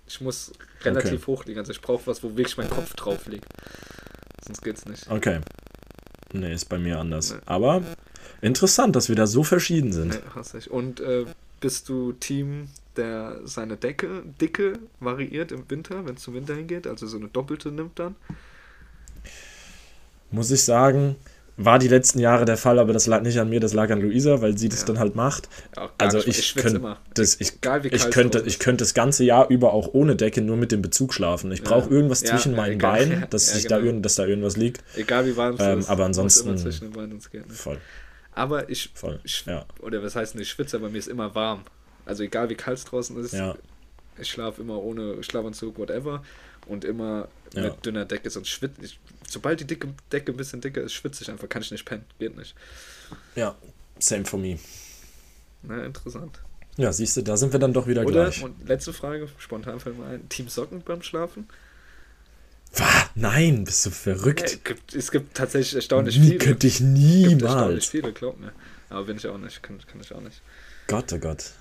Ich 0.08 0.22
muss 0.22 0.52
relativ 0.84 1.24
okay. 1.24 1.28
hoch 1.28 1.46
liegen, 1.46 1.60
also 1.60 1.72
ich 1.72 1.82
brauche 1.82 2.06
was, 2.06 2.24
wo 2.24 2.36
wirklich 2.36 2.58
mein 2.58 2.70
Kopf 2.70 2.94
drauf 2.94 3.26
liegt. 3.28 3.46
Sonst 4.46 4.62
geht's 4.62 4.86
nicht. 4.86 5.10
Okay. 5.10 5.40
Nee, 6.34 6.54
ist 6.54 6.70
bei 6.70 6.78
mir 6.78 7.00
anders. 7.00 7.32
Nee. 7.32 7.40
Aber 7.46 7.82
interessant, 8.42 8.96
dass 8.96 9.10
wir 9.10 9.16
da 9.16 9.26
so 9.26 9.44
verschieden 9.44 9.94
sind. 9.94 10.10
Nee, 10.10 10.30
hasse 10.36 10.58
ich. 10.58 10.70
Und 10.70 11.00
äh, 11.00 11.26
bist 11.60 11.90
du 11.90 12.12
Team 12.14 12.68
der 12.98 13.42
seine 13.46 13.78
Decke, 13.78 14.24
Dicke 14.40 14.80
variiert 15.00 15.52
im 15.52 15.70
Winter, 15.70 16.06
wenn 16.06 16.16
es 16.16 16.22
zum 16.22 16.34
Winter 16.34 16.56
hingeht, 16.56 16.88
also 16.88 17.08
so 17.08 17.18
eine 17.18 17.28
doppelte 17.28 17.72
nimmt 17.72 18.00
dann. 18.00 18.16
Muss 20.32 20.52
ich 20.52 20.64
sagen, 20.64 21.16
war 21.58 21.80
die 21.80 21.88
letzten 21.88 22.20
Jahre 22.20 22.44
der 22.46 22.58
Fall, 22.58 22.80
aber 22.80 22.92
das 22.92 23.08
lag 23.08 23.22
nicht 23.22 23.40
an 23.40 23.50
mir, 23.50 23.60
das 23.60 23.74
lag 23.74 23.90
an 23.90 24.02
Luisa, 24.02 24.42
weil 24.42 24.58
sie 24.58 24.68
das 24.68 24.82
ja. 24.82 24.88
dann 24.88 25.00
halt 25.00 25.16
macht. 25.16 25.48
Ja, 25.76 25.90
also 25.98 26.20
ich, 26.20 26.40
ich 26.40 26.56
könnte 26.56 26.98
das, 27.14 27.40
ich, 27.40 27.54
ich 27.92 28.10
könnte, 28.12 28.44
ich 28.46 28.60
könnte 28.60 28.84
das 28.84 28.94
ganze 28.94 29.24
Jahr 29.24 29.50
über 29.50 29.74
auch 29.74 29.94
ohne 29.94 30.16
Decke 30.16 30.42
nur 30.42 30.58
mit 30.58 30.72
dem 30.74 30.82
Bezug 30.82 31.14
schlafen. 31.14 31.52
Ich 31.52 31.64
brauche 31.64 31.90
irgendwas 31.90 32.22
zwischen 32.22 32.56
meinen 32.56 32.74
egal. 32.74 33.00
Beinen, 33.00 33.26
dass, 33.30 33.54
sich 33.54 33.68
genau. 33.68 33.92
da, 33.92 34.00
dass 34.00 34.16
da 34.16 34.26
irgendwas 34.26 34.58
liegt. 34.58 34.84
Egal 34.96 35.26
wie 35.26 35.38
warm 35.38 35.56
es 35.56 35.62
ähm, 35.62 35.80
ist. 35.80 35.90
Aber 35.90 36.06
ansonsten 36.06 36.58
zwischen 36.58 36.86
den 36.86 36.92
Beinen 36.92 37.20
geht, 37.32 37.48
ne? 37.48 37.54
voll. 37.54 37.78
Aber 38.34 38.70
ich, 38.70 38.90
voll. 38.94 39.22
ich 39.24 39.46
oder 39.80 40.04
was 40.04 40.18
heißt 40.18 40.36
nicht 40.36 40.50
schwitze, 40.50 40.76
aber 40.76 40.90
mir 40.90 40.98
ist 40.98 41.08
immer 41.08 41.34
warm. 41.36 41.64
Also 42.06 42.24
egal 42.24 42.50
wie 42.50 42.56
kalt 42.56 42.78
es 42.78 42.86
draußen 42.86 43.18
ist, 43.24 43.34
ja. 43.34 43.56
ich 44.18 44.30
schlafe 44.30 44.62
immer 44.62 44.82
ohne 44.82 45.24
Schlafanzug, 45.24 45.78
whatever. 45.78 46.24
Und 46.68 46.84
immer 46.84 47.28
ja. 47.54 47.64
mit 47.64 47.86
dünner 47.86 48.06
Decke, 48.06 48.30
sonst 48.30 48.50
schwitze 48.50 48.84
ich. 48.84 49.00
Sobald 49.30 49.60
die 49.60 49.66
dicke 49.66 49.88
Decke 50.12 50.32
ein 50.32 50.38
bisschen 50.38 50.62
dicker 50.62 50.82
ist, 50.82 50.94
schwitze 50.94 51.24
ich 51.24 51.30
einfach, 51.30 51.48
kann 51.48 51.62
ich 51.62 51.72
nicht 51.72 51.86
pennen. 51.86 52.06
Geht 52.18 52.36
nicht. 52.36 52.56
Ja, 53.36 53.56
same 54.00 54.26
for 54.26 54.40
me. 54.40 54.58
Na, 55.62 55.86
interessant. 55.86 56.40
Ja, 56.78 56.92
siehst 56.92 57.18
du, 57.18 57.22
da 57.22 57.38
sind 57.38 57.54
wir 57.54 57.60
dann 57.60 57.72
doch 57.72 57.88
wieder 57.88 58.02
Oder, 58.02 58.26
gleich. 58.26 58.44
Und 58.44 58.68
letzte 58.68 58.94
Frage, 58.94 59.30
spontan 59.38 59.80
fällt 59.80 59.98
mir 59.98 60.06
ein: 60.06 60.28
Team 60.28 60.50
Socken 60.50 60.82
beim 60.82 61.04
Schlafen? 61.04 61.48
Was? 62.76 63.10
Nein, 63.16 63.64
bist 63.64 63.86
du 63.86 63.92
verrückt? 63.92 64.42
Ja, 64.42 64.46
es, 64.48 64.64
gibt, 64.64 64.94
es 64.94 65.12
gibt 65.12 65.38
tatsächlich 65.38 65.76
erstaunlich 65.76 66.18
Nie, 66.18 66.26
viele. 66.26 66.38
Könnte 66.40 66.68
ich 66.68 66.82
niemals. 66.82 67.44
erstaunlich 67.44 67.90
viele, 67.90 68.12
glaub 68.12 68.40
mir. 68.40 68.52
Aber 68.90 69.06
bin 69.06 69.18
ich 69.18 69.28
auch 69.28 69.38
nicht, 69.38 69.64
kann, 69.64 69.80
kann 69.88 70.02
ich 70.02 70.14
auch 70.14 70.22
nicht. 70.22 70.42
Gott, 70.88 71.14
oh 71.14 71.18
Gott. 71.20 71.52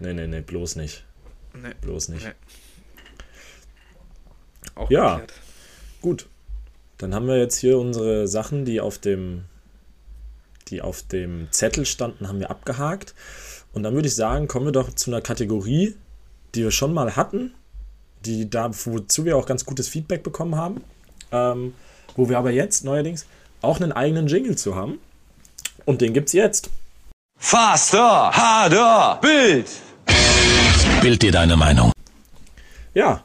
Nee, 0.00 0.12
nee, 0.12 0.26
nee, 0.26 0.40
bloß 0.40 0.76
nicht. 0.76 1.04
Nee. 1.54 1.74
Bloß 1.80 2.08
nicht. 2.08 2.24
Nee. 2.24 2.32
Auch 4.74 4.90
ja, 4.90 5.18
geklärt. 5.18 5.32
gut. 6.00 6.26
Dann 6.98 7.14
haben 7.14 7.26
wir 7.26 7.38
jetzt 7.38 7.58
hier 7.58 7.78
unsere 7.78 8.28
Sachen, 8.28 8.64
die 8.64 8.80
auf 8.80 8.98
dem, 8.98 9.44
die 10.68 10.80
auf 10.80 11.02
dem 11.02 11.48
Zettel 11.50 11.86
standen, 11.86 12.28
haben 12.28 12.40
wir 12.40 12.50
abgehakt. 12.50 13.14
Und 13.72 13.82
dann 13.82 13.94
würde 13.94 14.08
ich 14.08 14.14
sagen, 14.14 14.48
kommen 14.48 14.66
wir 14.66 14.72
doch 14.72 14.94
zu 14.94 15.10
einer 15.10 15.20
Kategorie, 15.20 15.96
die 16.54 16.62
wir 16.62 16.70
schon 16.70 16.94
mal 16.94 17.16
hatten, 17.16 17.52
die 18.24 18.48
da, 18.48 18.70
wozu 18.72 19.24
wir 19.24 19.36
auch 19.36 19.46
ganz 19.46 19.64
gutes 19.64 19.88
Feedback 19.88 20.22
bekommen 20.22 20.56
haben, 20.56 20.84
ähm, 21.32 21.74
wo 22.16 22.28
wir 22.28 22.38
aber 22.38 22.50
jetzt 22.52 22.84
neuerdings 22.84 23.26
auch 23.60 23.80
einen 23.80 23.92
eigenen 23.92 24.28
Jingle 24.28 24.56
zu 24.56 24.76
haben. 24.76 24.98
Und 25.84 26.00
den 26.00 26.14
gibt's 26.14 26.32
jetzt. 26.32 26.70
Faster, 27.36 28.30
harder, 28.30 29.18
Bild. 29.20 29.68
Bild 31.00 31.22
dir 31.22 31.32
deine 31.32 31.56
Meinung. 31.56 31.92
Ja, 32.94 33.24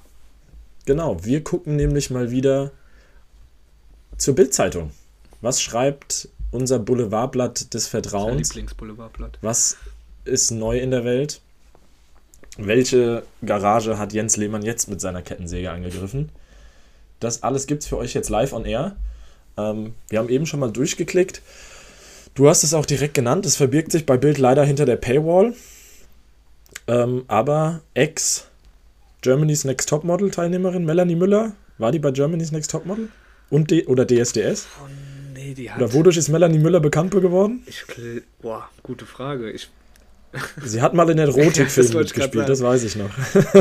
genau. 0.85 1.23
Wir 1.23 1.43
gucken 1.43 1.75
nämlich 1.75 2.09
mal 2.09 2.31
wieder 2.31 2.71
zur 4.17 4.35
Bildzeitung. 4.35 4.91
Was 5.41 5.61
schreibt 5.61 6.27
unser 6.51 6.79
Boulevardblatt 6.79 7.73
des 7.73 7.87
Vertrauens? 7.87 8.49
Lieblingsboulevardblatt. 8.49 9.37
Was 9.41 9.77
ist 10.25 10.51
neu 10.51 10.79
in 10.79 10.91
der 10.91 11.05
Welt? 11.05 11.41
Welche 12.57 13.23
Garage 13.45 13.97
hat 13.97 14.11
Jens 14.11 14.35
Lehmann 14.35 14.63
jetzt 14.63 14.89
mit 14.89 14.99
seiner 14.99 15.21
Kettensäge 15.21 15.71
angegriffen? 15.71 16.29
Das 17.19 17.43
alles 17.43 17.67
gibt 17.67 17.83
es 17.83 17.89
für 17.89 17.97
euch 17.97 18.13
jetzt 18.13 18.29
live 18.29 18.53
on 18.53 18.65
air. 18.65 18.95
Ähm, 19.57 19.93
wir 20.09 20.19
haben 20.19 20.29
eben 20.29 20.45
schon 20.45 20.59
mal 20.59 20.71
durchgeklickt. 20.71 21.41
Du 22.35 22.47
hast 22.49 22.63
es 22.63 22.73
auch 22.73 22.85
direkt 22.85 23.13
genannt. 23.13 23.45
Es 23.45 23.55
verbirgt 23.55 23.91
sich 23.91 24.05
bei 24.05 24.17
Bild 24.17 24.37
leider 24.37 24.63
hinter 24.63 24.85
der 24.85 24.95
Paywall. 24.95 25.53
Ähm, 26.89 27.23
aber 27.27 27.81
ex 27.93 28.47
Germany's 29.21 29.63
Next 29.63 29.89
Topmodel 29.89 30.31
Teilnehmerin 30.31 30.85
Melanie 30.85 31.15
Müller, 31.15 31.53
war 31.77 31.91
die 31.91 31.99
bei 31.99 32.11
Germany's 32.11 32.51
Next 32.51 32.71
Topmodel? 32.71 33.09
Und 33.49 33.71
D 33.71 33.85
oder 33.85 34.05
DSDS? 34.05 34.67
Oh, 34.81 34.87
nee, 35.33 35.53
die 35.53 35.69
hat. 35.69 35.77
Oder 35.77 35.93
wodurch 35.93 36.17
ist 36.17 36.29
Melanie 36.29 36.59
Müller 36.59 36.79
bekannt 36.79 37.11
geworden? 37.11 37.63
Ich, 37.65 37.83
boah, 38.41 38.69
gute 38.83 39.05
Frage. 39.05 39.51
Ich 39.51 39.69
Sie 40.63 40.81
hat 40.81 40.93
mal 40.93 41.09
in 41.09 41.17
Erotikfilmen 41.19 41.93
ja, 41.93 41.99
mitgespielt, 41.99 42.49
das 42.49 42.61
weiß 42.61 42.83
ich 42.83 42.95
noch. 42.95 43.09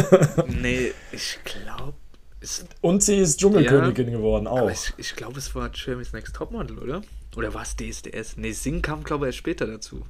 nee, 0.46 0.92
ich 1.12 1.38
glaube. 1.44 1.94
Und 2.80 3.02
sie 3.02 3.16
ist 3.16 3.40
Dschungelkönigin 3.40 4.08
ja, 4.08 4.16
geworden, 4.16 4.46
auch. 4.46 4.70
ich, 4.70 4.92
ich 4.96 5.16
glaube, 5.16 5.38
es 5.38 5.54
war 5.54 5.70
Jeremy's 5.74 6.12
Next 6.12 6.36
Topmodel, 6.36 6.78
oder? 6.78 7.02
Oder 7.36 7.52
war 7.52 7.62
es 7.62 7.76
DSDS? 7.76 8.36
Nee, 8.36 8.52
Sing 8.52 8.80
kam, 8.82 9.02
glaube 9.02 9.26
ich, 9.26 9.28
erst 9.28 9.38
später 9.38 9.66
dazu. 9.66 10.04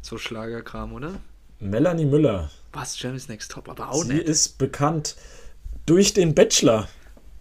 So 0.00 0.18
Schlagerkram, 0.18 0.92
oder? 0.92 1.20
Melanie 1.60 2.04
Müller. 2.04 2.50
Was? 2.72 3.00
Jeremy's 3.00 3.28
Next 3.28 3.50
Top, 3.50 3.68
aber 3.68 3.90
auch 3.90 4.02
sie 4.02 4.14
nicht. 4.14 4.26
Sie 4.26 4.30
ist 4.30 4.58
bekannt 4.58 5.16
durch 5.86 6.12
den 6.14 6.34
Bachelor. 6.34 6.88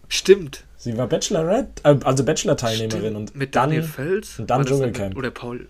Stimmt. 0.08 0.64
Sie 0.78 0.98
war 0.98 1.08
Bachelorette, 1.08 1.84
äh, 1.84 1.98
also 2.04 2.24
Bachelor-Teilnehmerin 2.24 3.16
und 3.16 3.36
mit 3.36 3.56
Daniel 3.56 3.82
dann, 3.82 3.90
Fels 3.90 4.40
und 4.40 4.50
dann 4.50 4.66
Dschungelcamp. 4.66 5.18
Oder 5.18 5.32
Paul 5.32 5.68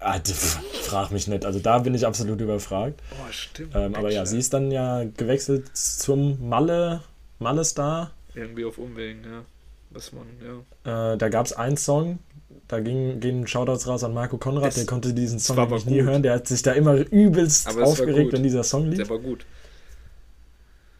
Ah, 0.00 0.18
frag 0.24 1.10
mich 1.10 1.28
nicht. 1.28 1.44
Also 1.44 1.58
da 1.58 1.78
bin 1.78 1.94
ich 1.94 2.06
absolut 2.06 2.40
überfragt. 2.40 3.00
Oh, 3.12 3.30
stimmt. 3.30 3.74
Ähm, 3.74 3.94
aber 3.94 4.10
ja, 4.10 4.24
sie 4.24 4.38
ist 4.38 4.54
dann 4.54 4.70
ja 4.70 5.04
gewechselt 5.04 5.76
zum 5.76 6.48
Malle, 6.48 7.02
Malle 7.38 7.64
Star. 7.64 8.10
Irgendwie 8.34 8.64
auf 8.64 8.78
Umwegen, 8.78 9.22
ja. 9.24 9.44
Was 9.90 10.12
man, 10.12 10.26
ja. 10.84 11.12
Äh, 11.12 11.18
da 11.18 11.28
gab 11.28 11.44
es 11.44 11.52
einen 11.52 11.76
Song, 11.76 12.18
da 12.70 12.80
ging, 12.80 13.18
gehen 13.18 13.46
Shoutouts 13.46 13.88
raus 13.88 14.04
an 14.04 14.14
Marco 14.14 14.38
Konrad, 14.38 14.68
es, 14.68 14.74
der 14.76 14.86
konnte 14.86 15.12
diesen 15.12 15.40
Song 15.40 15.56
nämlich 15.56 15.86
nie 15.86 16.02
hören. 16.02 16.22
Der 16.22 16.34
hat 16.34 16.46
sich 16.46 16.62
da 16.62 16.72
immer 16.72 16.94
übelst 16.94 17.66
aufgeregt, 17.76 18.32
wenn 18.32 18.44
dieser 18.44 18.62
Song 18.62 18.86
lief. 18.86 18.98
Der 18.98 19.10
war 19.10 19.18
gut. 19.18 19.44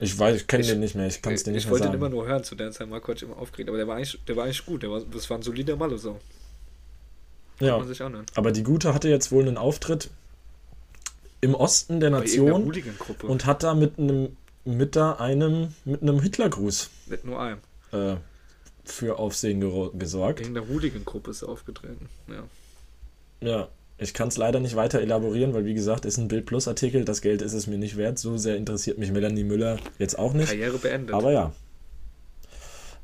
Ich 0.00 0.18
weiß, 0.18 0.36
ich 0.36 0.46
kenne 0.46 0.64
den 0.64 0.80
nicht 0.80 0.94
mehr, 0.94 1.06
ich 1.06 1.22
kann 1.22 1.34
es 1.34 1.44
dir 1.44 1.52
nicht 1.52 1.66
mehr 1.66 1.78
sagen. 1.78 1.84
Ich 1.84 1.90
wollte 1.90 1.92
den 1.92 1.94
immer 1.94 2.08
nur 2.08 2.26
hören, 2.26 2.42
zu 2.42 2.54
der 2.54 2.72
Zeit 2.72 2.88
Marco 2.88 3.12
hat 3.12 3.18
sich 3.18 3.28
immer 3.28 3.38
aufgeregt, 3.38 3.68
aber 3.68 3.76
der 3.78 3.86
war 3.86 3.96
eigentlich, 3.96 4.18
der 4.26 4.34
war 4.34 4.44
eigentlich 4.44 4.66
gut, 4.66 4.82
der 4.82 4.90
war, 4.90 5.00
das 5.00 5.30
war 5.30 5.38
ein 5.38 5.42
solider 5.42 5.76
Malle-Song. 5.76 6.18
Ja. 7.60 7.78
Man 7.78 7.86
sich 7.86 8.02
Aber 8.02 8.52
die 8.52 8.62
Gute 8.62 8.94
hatte 8.94 9.08
jetzt 9.08 9.30
wohl 9.30 9.46
einen 9.46 9.58
Auftritt 9.58 10.10
im 11.40 11.54
Osten 11.54 12.00
der 12.00 12.10
Nation 12.10 12.72
und 13.22 13.46
hat 13.46 13.62
da 13.62 13.74
mit 13.74 13.98
einem 13.98 14.36
mit 14.64 14.96
da 14.96 15.12
einem 15.12 15.74
mit 15.84 16.02
einem 16.02 16.20
Hitlergruß 16.20 16.90
mit 17.06 17.24
nur 17.24 17.40
einem 17.40 17.58
äh, 17.92 18.16
für 18.92 19.18
Aufsehen 19.18 19.60
gesorgt. 19.98 20.40
In 20.40 20.54
der 20.54 20.68
Hooligan-Gruppe 20.68 21.30
ist 21.30 21.42
er 21.42 21.48
aufgetreten. 21.48 22.08
Ja. 22.28 22.44
Ja, 23.42 23.68
ich 23.98 24.14
kann 24.14 24.28
es 24.28 24.36
leider 24.36 24.60
nicht 24.60 24.76
weiter 24.76 25.00
elaborieren, 25.00 25.54
weil 25.54 25.64
wie 25.64 25.74
gesagt, 25.74 26.04
ist 26.04 26.18
ein 26.18 26.28
Bild 26.28 26.46
Plus 26.46 26.68
Artikel. 26.68 27.04
Das 27.04 27.20
Geld 27.20 27.42
ist 27.42 27.52
es 27.52 27.66
mir 27.66 27.78
nicht 27.78 27.96
wert. 27.96 28.18
So 28.18 28.36
sehr 28.36 28.56
interessiert 28.56 28.98
mich 28.98 29.12
Melanie 29.12 29.44
Müller 29.44 29.78
jetzt 29.98 30.18
auch 30.18 30.32
nicht. 30.32 30.48
Karriere 30.48 30.78
beendet. 30.78 31.14
Aber 31.14 31.32
ja, 31.32 31.52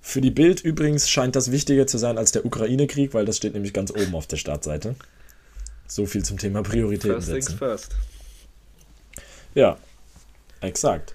für 0.07 0.20
die 0.20 0.31
Bild 0.31 0.61
übrigens 0.61 1.11
scheint 1.11 1.35
das 1.35 1.51
wichtiger 1.51 1.87
zu 1.87 1.99
sein 1.99 2.16
als 2.16 2.31
der 2.31 2.46
Ukraine-Krieg, 2.46 3.12
weil 3.12 3.25
das 3.25 3.38
steht 3.38 3.55
nämlich 3.55 3.72
ganz 3.72 3.90
oben 3.90 4.14
auf 4.14 4.29
der 4.29 4.37
Startseite. 4.37 4.94
So 5.88 6.07
viel 6.07 6.25
zum 6.25 6.38
Thema 6.38 6.62
Prioritäten 6.62 7.20
first 7.20 7.27
setzen. 7.27 7.59
First. 7.59 7.96
Ja, 9.57 9.79
exakt. 10.61 11.14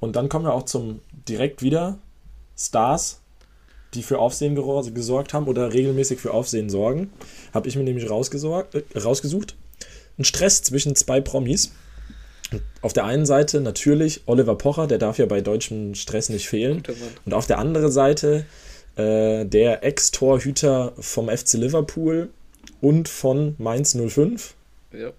Und 0.00 0.16
dann 0.16 0.30
kommen 0.30 0.46
wir 0.46 0.54
auch 0.54 0.64
zum 0.64 1.00
direkt 1.28 1.60
wieder 1.62 1.98
Stars, 2.56 3.19
die 3.94 4.02
für 4.02 4.18
Aufsehen 4.18 4.54
gesorgt 4.94 5.34
haben 5.34 5.46
oder 5.46 5.72
regelmäßig 5.72 6.20
für 6.20 6.32
Aufsehen 6.32 6.70
sorgen. 6.70 7.12
Habe 7.52 7.68
ich 7.68 7.76
mir 7.76 7.82
nämlich 7.82 8.08
rausgesucht. 8.08 9.56
Ein 10.18 10.24
Stress 10.24 10.62
zwischen 10.62 10.94
zwei 10.96 11.20
Promis. 11.20 11.72
Auf 12.82 12.92
der 12.92 13.04
einen 13.04 13.26
Seite 13.26 13.60
natürlich 13.60 14.22
Oliver 14.26 14.56
Pocher, 14.56 14.86
der 14.86 14.98
darf 14.98 15.18
ja 15.18 15.26
bei 15.26 15.40
deutschem 15.40 15.94
Stress 15.94 16.28
nicht 16.28 16.48
fehlen. 16.48 16.82
Und 17.24 17.34
auf 17.34 17.46
der 17.46 17.58
anderen 17.58 17.90
Seite 17.90 18.44
äh, 18.96 19.44
der 19.44 19.84
Ex-Torhüter 19.84 20.92
vom 20.98 21.28
FC 21.28 21.54
Liverpool 21.54 22.30
und 22.80 23.08
von 23.08 23.54
Mainz 23.58 23.96
05. 23.96 24.54
Ja. 24.92 25.12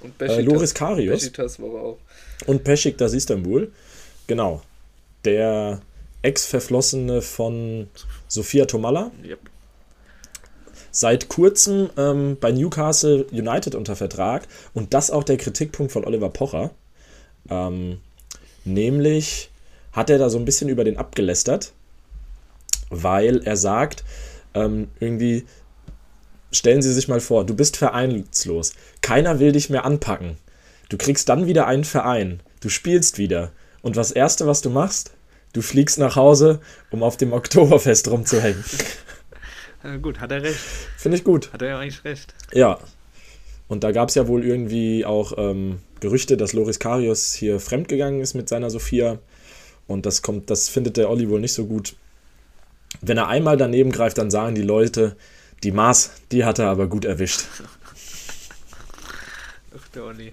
Und 0.00 0.20
äh, 0.20 0.40
Loris 0.42 0.74
Karius. 0.74 1.20
Besiktas 1.20 1.60
war 1.60 1.70
auch. 1.70 1.98
Und 2.46 2.64
Besiktas 2.64 3.14
Istanbul. 3.14 3.72
Genau. 4.26 4.62
Der 5.24 5.80
Ex-Verflossene 6.22 7.22
von 7.22 7.88
Sofia 8.28 8.66
Tomalla. 8.66 9.10
Yep 9.24 9.40
seit 10.96 11.28
kurzem 11.28 11.90
ähm, 11.98 12.38
bei 12.40 12.50
Newcastle 12.52 13.26
United 13.30 13.74
unter 13.74 13.96
Vertrag 13.96 14.48
und 14.72 14.94
das 14.94 15.10
auch 15.10 15.24
der 15.24 15.36
Kritikpunkt 15.36 15.92
von 15.92 16.06
Oliver 16.06 16.30
Pocher. 16.30 16.70
Ähm, 17.50 18.00
nämlich 18.64 19.50
hat 19.92 20.08
er 20.08 20.16
da 20.16 20.30
so 20.30 20.38
ein 20.38 20.46
bisschen 20.46 20.70
über 20.70 20.84
den 20.84 20.96
abgelästert, 20.96 21.74
weil 22.88 23.42
er 23.44 23.58
sagt, 23.58 24.04
ähm, 24.54 24.88
irgendwie, 24.98 25.44
stellen 26.50 26.80
Sie 26.80 26.94
sich 26.94 27.08
mal 27.08 27.20
vor, 27.20 27.44
du 27.44 27.54
bist 27.54 27.76
vereinslos, 27.76 28.72
keiner 29.02 29.38
will 29.38 29.52
dich 29.52 29.68
mehr 29.68 29.84
anpacken. 29.84 30.38
Du 30.88 30.96
kriegst 30.96 31.28
dann 31.28 31.46
wieder 31.46 31.66
einen 31.66 31.84
Verein, 31.84 32.40
du 32.60 32.70
spielst 32.70 33.18
wieder 33.18 33.52
und 33.82 33.98
das 33.98 34.12
Erste, 34.12 34.46
was 34.46 34.62
du 34.62 34.70
machst, 34.70 35.10
du 35.56 35.62
fliegst 35.62 35.98
nach 35.98 36.16
Hause, 36.16 36.60
um 36.90 37.02
auf 37.02 37.16
dem 37.16 37.32
Oktoberfest 37.32 38.08
rumzuhängen. 38.08 38.62
Ja, 39.82 39.96
gut, 39.96 40.20
hat 40.20 40.30
er 40.30 40.42
recht. 40.42 40.58
Finde 40.96 41.16
ich 41.16 41.24
gut. 41.24 41.52
Hat 41.52 41.62
er 41.62 41.68
ja 41.68 41.78
eigentlich 41.78 42.04
recht. 42.04 42.34
Ja. 42.52 42.78
Und 43.68 43.82
da 43.82 43.90
gab 43.92 44.10
es 44.10 44.14
ja 44.16 44.28
wohl 44.28 44.44
irgendwie 44.44 45.04
auch 45.04 45.32
ähm, 45.38 45.78
Gerüchte, 46.00 46.36
dass 46.36 46.52
Loris 46.52 46.78
Karius 46.78 47.32
hier 47.32 47.58
fremdgegangen 47.58 48.20
ist 48.20 48.34
mit 48.34 48.48
seiner 48.48 48.68
Sophia. 48.68 49.18
Und 49.86 50.04
das 50.06 50.22
kommt, 50.22 50.50
das 50.50 50.68
findet 50.68 50.96
der 50.96 51.08
Olli 51.08 51.28
wohl 51.30 51.40
nicht 51.40 51.54
so 51.54 51.66
gut. 51.66 51.96
Wenn 53.00 53.16
er 53.16 53.28
einmal 53.28 53.56
daneben 53.56 53.92
greift, 53.92 54.18
dann 54.18 54.30
sagen 54.30 54.54
die 54.54 54.62
Leute, 54.62 55.16
die 55.62 55.72
Maß, 55.72 56.10
die 56.32 56.44
hat 56.44 56.58
er 56.58 56.68
aber 56.68 56.86
gut 56.86 57.04
erwischt. 57.04 57.44
Ach, 59.76 59.88
der 59.94 60.04
Olli. 60.04 60.32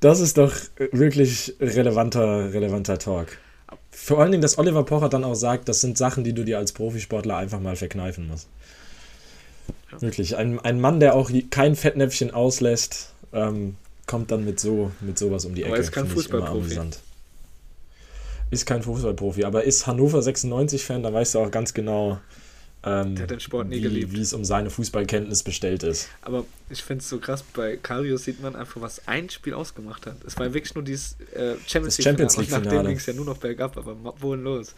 Das 0.00 0.20
ist 0.20 0.38
doch 0.38 0.54
wirklich 0.92 1.54
relevanter, 1.60 2.52
relevanter 2.52 2.98
Talk. 2.98 3.38
Vor 4.08 4.20
allen 4.20 4.30
Dingen, 4.30 4.40
dass 4.40 4.56
Oliver 4.56 4.84
Pocher 4.84 5.10
dann 5.10 5.22
auch 5.22 5.34
sagt, 5.34 5.68
das 5.68 5.82
sind 5.82 5.98
Sachen, 5.98 6.24
die 6.24 6.32
du 6.32 6.42
dir 6.42 6.56
als 6.56 6.72
Profisportler 6.72 7.36
einfach 7.36 7.60
mal 7.60 7.76
verkneifen 7.76 8.26
musst. 8.26 8.48
Ja. 9.92 10.00
Wirklich, 10.00 10.34
ein, 10.38 10.58
ein 10.60 10.80
Mann, 10.80 10.98
der 10.98 11.14
auch 11.14 11.30
kein 11.50 11.76
Fettnäpfchen 11.76 12.30
auslässt, 12.30 13.12
ähm, 13.34 13.76
kommt 14.06 14.30
dann 14.30 14.46
mit 14.46 14.60
so 14.60 14.92
mit 15.02 15.18
sowas 15.18 15.44
um 15.44 15.54
die 15.54 15.60
Ecke. 15.60 15.74
Aber 15.74 15.82
ist 15.82 15.92
kein 15.92 16.06
Fußballprofi. 16.06 16.80
Ist 18.50 18.64
kein 18.64 18.82
Fußballprofi, 18.82 19.44
aber 19.44 19.64
ist 19.64 19.86
Hannover 19.86 20.20
96-Fan, 20.20 21.02
da 21.02 21.12
weißt 21.12 21.34
du 21.34 21.40
auch 21.40 21.50
ganz 21.50 21.74
genau, 21.74 22.18
ähm, 22.84 23.16
der 23.16 23.24
hat 23.24 23.30
den 23.30 23.40
Sport 23.40 23.68
nie 23.68 23.76
wie, 23.76 23.80
geliebt. 23.80 24.12
Wie 24.12 24.20
es 24.20 24.32
um 24.32 24.44
seine 24.44 24.70
Fußballkenntnis 24.70 25.42
bestellt 25.42 25.82
ist. 25.82 26.08
Aber 26.22 26.44
ich 26.70 26.82
finde 26.82 27.02
es 27.02 27.08
so 27.08 27.18
krass, 27.18 27.42
bei 27.54 27.76
Karius 27.76 28.24
sieht 28.24 28.40
man 28.40 28.54
einfach, 28.54 28.80
was 28.80 29.06
ein 29.08 29.28
Spiel 29.30 29.54
ausgemacht 29.54 30.06
hat. 30.06 30.16
Es 30.24 30.38
war 30.38 30.52
wirklich 30.54 30.74
nur 30.74 30.84
dieses 30.84 31.16
äh, 31.34 31.56
Champions, 31.66 31.98
League 31.98 32.04
Champions 32.04 32.36
League 32.36 32.48
Finale. 32.48 32.64
Nachdem 32.64 32.86
ging 32.86 32.96
es 32.96 33.06
ja 33.06 33.14
nur 33.14 33.24
noch 33.24 33.38
bergab, 33.38 33.76
aber 33.76 33.96
wohin 34.20 34.44
los? 34.44 34.74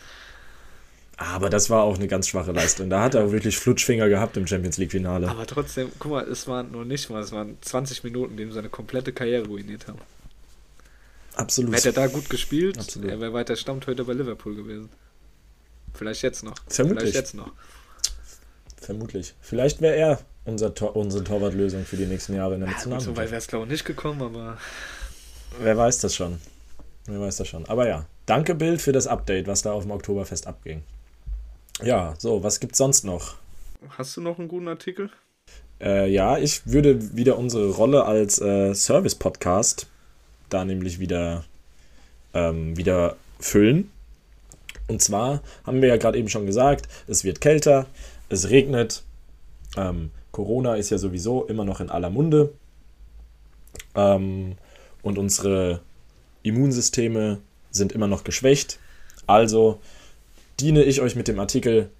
Aber 1.18 1.50
das 1.50 1.68
war 1.68 1.82
auch 1.82 1.96
eine 1.96 2.08
ganz 2.08 2.28
schwache 2.28 2.50
Leistung. 2.52 2.88
Da 2.88 3.02
hat 3.02 3.14
er 3.14 3.30
wirklich 3.30 3.58
Flutschfinger 3.58 4.08
gehabt 4.08 4.38
im 4.38 4.46
Champions 4.46 4.78
League-Finale. 4.78 5.28
Aber 5.28 5.46
trotzdem, 5.46 5.92
guck 5.98 6.12
mal, 6.12 6.26
es 6.26 6.48
waren 6.48 6.70
nur 6.72 6.86
nicht 6.86 7.10
mal, 7.10 7.22
es 7.22 7.30
waren 7.30 7.58
20 7.60 8.04
Minuten, 8.04 8.38
die 8.38 8.44
ihm 8.44 8.52
seine 8.52 8.70
komplette 8.70 9.12
Karriere 9.12 9.46
ruiniert 9.46 9.86
haben. 9.86 9.98
Absolut. 11.34 11.74
Hätte 11.74 11.90
er 11.90 11.92
da 11.92 12.06
gut 12.06 12.30
gespielt, 12.30 12.78
Absolut. 12.78 13.10
er 13.10 13.20
wäre 13.20 13.34
weiter 13.34 13.54
Stammtorhüter 13.54 14.04
bei 14.04 14.14
Liverpool 14.14 14.54
gewesen. 14.54 14.88
Vielleicht 15.92 16.22
jetzt 16.22 16.42
noch. 16.42 16.54
Vermutlich. 16.68 17.00
Vielleicht 17.00 17.16
jetzt 17.16 17.34
noch. 17.34 17.52
Vermutlich. 18.90 19.34
Vielleicht 19.40 19.80
wäre 19.80 19.94
er 19.94 20.18
unser 20.44 20.74
Tor 20.74 20.96
unsere 20.96 21.22
Torwartlösung 21.22 21.84
für 21.84 21.96
die 21.96 22.06
nächsten 22.06 22.34
Jahre 22.34 22.54
in 22.54 22.60
der 22.60 22.70
Nationalmannschaft. 22.70 23.08
Ja, 23.08 23.14
so 23.14 23.20
weit 23.22 23.30
wäre 23.30 23.38
es, 23.38 23.46
glaube 23.46 23.66
ich, 23.66 23.70
nicht 23.70 23.84
gekommen, 23.84 24.20
aber. 24.20 24.58
Wer 25.60 25.76
weiß 25.76 26.00
das 26.00 26.16
schon. 26.16 26.40
Wer 27.06 27.20
weiß 27.20 27.36
das 27.36 27.46
schon. 27.46 27.66
Aber 27.66 27.86
ja, 27.86 28.06
danke 28.26 28.56
Bild 28.56 28.82
für 28.82 28.90
das 28.90 29.06
Update, 29.06 29.46
was 29.46 29.62
da 29.62 29.72
auf 29.72 29.84
dem 29.84 29.92
Oktoberfest 29.92 30.48
abging. 30.48 30.82
Ja, 31.84 32.14
so, 32.18 32.42
was 32.42 32.58
gibt's 32.58 32.78
sonst 32.78 33.04
noch? 33.04 33.36
Hast 33.90 34.16
du 34.16 34.20
noch 34.22 34.40
einen 34.40 34.48
guten 34.48 34.66
Artikel? 34.66 35.10
Äh, 35.80 36.10
ja, 36.10 36.36
ich 36.36 36.66
würde 36.66 37.16
wieder 37.16 37.38
unsere 37.38 37.70
Rolle 37.70 38.04
als 38.04 38.40
äh, 38.40 38.74
Service-Podcast 38.74 39.86
da 40.48 40.64
nämlich 40.64 40.98
wieder, 40.98 41.44
ähm, 42.34 42.76
wieder 42.76 43.14
füllen. 43.38 43.92
Und 44.90 45.00
zwar 45.00 45.40
haben 45.64 45.80
wir 45.82 45.88
ja 45.88 45.96
gerade 45.96 46.18
eben 46.18 46.28
schon 46.28 46.46
gesagt, 46.46 46.88
es 47.06 47.22
wird 47.22 47.40
kälter, 47.40 47.86
es 48.28 48.50
regnet, 48.50 49.04
ähm, 49.76 50.10
Corona 50.32 50.74
ist 50.74 50.90
ja 50.90 50.98
sowieso 50.98 51.44
immer 51.46 51.64
noch 51.64 51.80
in 51.80 51.90
aller 51.90 52.10
Munde 52.10 52.52
ähm, 53.94 54.56
und 55.02 55.16
unsere 55.16 55.80
Immunsysteme 56.42 57.38
sind 57.70 57.92
immer 57.92 58.08
noch 58.08 58.24
geschwächt. 58.24 58.80
Also 59.26 59.80
diene 60.58 60.82
ich 60.82 61.00
euch 61.00 61.14
mit 61.14 61.28
dem 61.28 61.38
Artikel 61.38 61.90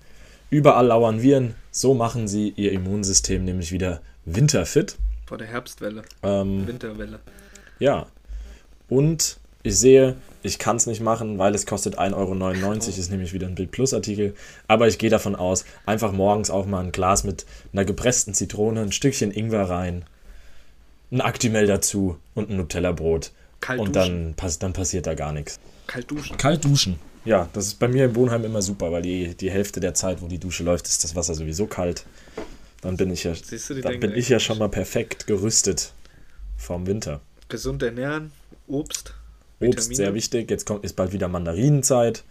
Überall 0.51 0.87
lauern 0.87 1.23
Viren, 1.23 1.55
so 1.71 1.95
machen 1.95 2.27
sie 2.27 2.53
ihr 2.57 2.73
Immunsystem 2.73 3.45
nämlich 3.45 3.71
wieder 3.71 4.01
winterfit. 4.25 4.97
Vor 5.27 5.39
der 5.39 5.47
Herbstwelle. 5.47 6.03
Ähm, 6.25 6.67
Winterwelle. 6.67 7.21
Ja. 7.79 8.07
Und 8.89 9.39
ich 9.63 9.79
sehe, 9.79 10.17
ich 10.43 10.59
kann 10.59 10.77
es 10.77 10.87
nicht 10.87 11.01
machen, 11.01 11.39
weil 11.39 11.55
es 11.55 11.67
kostet 11.67 11.99
1,99 11.99 12.15
Euro, 12.15 12.77
ist 12.77 13.11
nämlich 13.11 13.33
wieder 13.33 13.47
ein 13.47 13.55
Bild 13.55 13.71
Plus 13.71 13.93
Artikel. 13.93 14.35
Aber 14.69 14.89
ich 14.89 14.99
gehe 14.99 15.11
davon 15.11 15.37
aus, 15.37 15.65
einfach 15.87 16.13
morgens 16.13 16.51
auch 16.51 16.67
mal 16.67 16.83
ein 16.83 16.93
Glas 16.93 17.25
mit 17.25 17.45
einer 17.73 17.85
gepressten 17.85 18.33
Zitrone, 18.33 18.81
ein 18.81 18.93
Stückchen 18.93 19.33
Ingwer 19.33 19.69
rein, 19.69 20.05
ein 21.13 21.21
Actimel 21.21 21.67
dazu 21.67 22.17
und 22.35 22.51
ein 22.51 22.57
Nutella-Brot. 22.57 23.33
Kalt 23.61 23.81
und 23.81 23.95
dann, 23.95 24.35
dann 24.61 24.73
passiert 24.73 25.07
da 25.07 25.15
gar 25.15 25.33
nichts. 25.33 25.61
Kalt 25.87 26.11
duschen. 26.11 26.37
Kalt 26.39 26.65
duschen. 26.65 26.99
Ja, 27.27 27.51
das 27.53 27.67
ist 27.67 27.79
bei 27.79 27.89
mir 27.89 28.07
im 28.07 28.17
Wohnheim 28.17 28.45
immer 28.45 28.63
super, 28.63 28.91
weil 28.93 29.03
die, 29.03 29.35
die 29.35 29.51
Hälfte 29.51 29.81
der 29.81 29.93
Zeit, 29.93 30.23
wo 30.23 30.29
die 30.29 30.39
Dusche 30.39 30.63
läuft, 30.63 30.89
ist 30.89 31.05
das 31.05 31.15
Wasser 31.15 31.35
sowieso 31.35 31.67
kalt. 31.67 32.07
Dann 32.81 32.97
bin 32.97 33.11
ich 33.11 33.25
ja, 33.25 33.35
dann 33.83 34.01
bin 34.01 34.15
ich 34.15 34.31
ja 34.31 34.41
schon 34.41 34.57
mal 34.57 34.71
perfekt 34.71 35.27
gerüstet 35.27 35.93
vorm 36.57 36.87
Winter. 36.87 37.21
Gesund 37.49 37.83
ernähren, 37.83 38.33
Obst. 38.69 39.15
Obst, 39.61 39.91
Vitamine. 39.91 39.97
sehr 39.97 40.15
wichtig. 40.15 40.51
Jetzt 40.51 40.67
kommt, 40.67 40.85
ist 40.85 40.97
bald 40.97 41.13
wieder 41.13 41.29
Mandarinenzeit. 41.29 42.25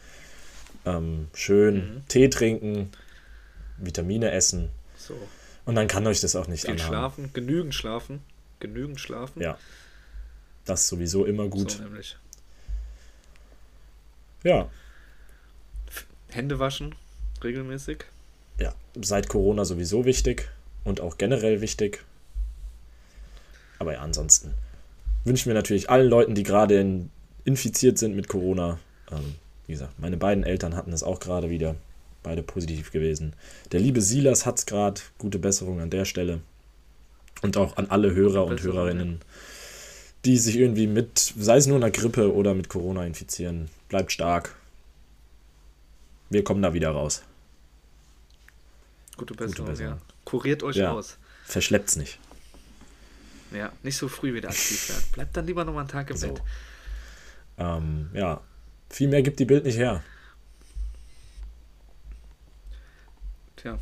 Ähm, 0.86 1.28
schön 1.34 1.76
mhm. 1.76 2.08
Tee 2.08 2.30
trinken, 2.30 2.90
Vitamine 3.78 4.32
essen. 4.32 4.70
So. 4.98 5.16
Und 5.66 5.76
dann 5.76 5.88
kann 5.88 6.08
euch 6.08 6.22
das 6.22 6.36
auch 6.36 6.48
nicht 6.48 6.62
Viel 6.62 6.72
anhaben. 6.72 6.88
schlafen, 6.88 7.34
genügend 7.34 7.76
schlafen. 7.76 8.22
Genügend 8.60 9.00
schlafen. 9.00 9.42
Ja. 9.42 9.58
Das 10.66 10.82
ist 10.82 10.88
sowieso 10.88 11.26
immer 11.26 11.48
gut. 11.48 11.72
So 11.72 11.84
nämlich. 11.84 12.18
Ja. 14.44 14.70
Hände 16.30 16.60
waschen, 16.60 16.96
regelmäßig. 17.44 18.06
Ja, 18.60 18.74
seit 19.02 19.30
Corona 19.30 19.66
sowieso 19.66 20.06
wichtig 20.06 20.50
und 20.84 21.02
auch 21.02 21.18
generell 21.18 21.62
wichtig. 21.62 22.04
Aber 23.80 23.94
ja, 23.94 24.02
ansonsten 24.02 24.54
wünschen 25.24 25.48
wir 25.48 25.54
natürlich 25.54 25.90
allen 25.90 26.10
Leuten, 26.10 26.36
die 26.36 26.44
gerade 26.44 26.80
in, 26.80 27.10
infiziert 27.50 27.97
sind 27.97 28.16
mit 28.16 28.28
Corona, 28.28 28.80
ähm, 29.12 29.36
wie 29.66 29.72
gesagt, 29.74 30.00
meine 30.00 30.18
beiden 30.18 30.43
Eltern 30.43 30.76
hatten 30.76 30.93
es 30.93 31.02
auch 31.02 31.20
gerade 31.20 31.50
wieder, 31.50 31.76
beide 32.22 32.43
positiv 32.43 32.91
gewesen. 32.91 33.34
Der 33.72 33.80
liebe 33.80 34.02
Silas 34.02 34.45
hat 34.45 34.60
es 34.60 34.66
gerade, 34.68 35.02
gute 35.18 35.39
Besserung 35.39 35.82
an 35.82 35.89
der 35.89 36.06
Stelle. 36.06 36.41
Und 37.41 37.58
auch 37.58 37.78
an 37.78 37.88
alle 37.89 38.14
Hörer 38.14 38.45
und 38.45 38.62
Hörerinnen, 38.62 39.22
die 40.26 40.38
sich 40.38 40.58
irgendwie 40.58 40.88
mit, 40.88 41.34
sei 41.39 41.58
es 41.58 41.68
nur 41.68 41.78
einer 41.78 41.89
Grippe 41.89 42.34
oder 42.34 42.54
mit 42.54 42.70
Corona 42.70 43.06
infizieren. 43.06 43.70
Bleibt 43.88 44.12
stark. 44.12 44.56
Wir 46.30 46.43
kommen 46.43 46.62
da 46.62 46.74
wieder 46.74 46.91
raus. 46.91 47.24
Gute 49.18 49.34
Besserung, 49.34 49.56
Gute 49.56 49.72
Besserung. 49.72 49.93
ja. 49.93 50.02
Kuriert 50.26 50.64
euch 50.64 50.76
ja. 50.76 50.91
aus. 50.91 51.18
Verschleppt's 51.45 51.95
nicht. 51.95 52.20
Ja, 53.52 53.72
nicht 53.82 53.97
so 53.97 54.08
früh 54.08 54.36
wieder 54.36 54.50
aktiv 54.50 54.89
werden. 54.89 55.04
Bleibt 55.14 55.38
dann 55.38 55.47
lieber 55.47 55.66
noch 55.66 55.74
mal 55.74 55.80
einen 55.80 55.89
Tag 55.89 56.12
im 56.12 56.18
so. 56.18 56.28
Bett. 56.28 56.43
Ähm, 57.60 58.10
ja, 58.14 58.41
viel 58.89 59.10
mehr 59.10 59.22
gibt 59.22 59.39
die 59.39 59.45
Bild 59.45 59.66
nicht 59.66 59.78
her. 59.78 60.01
Tja, 63.57 63.78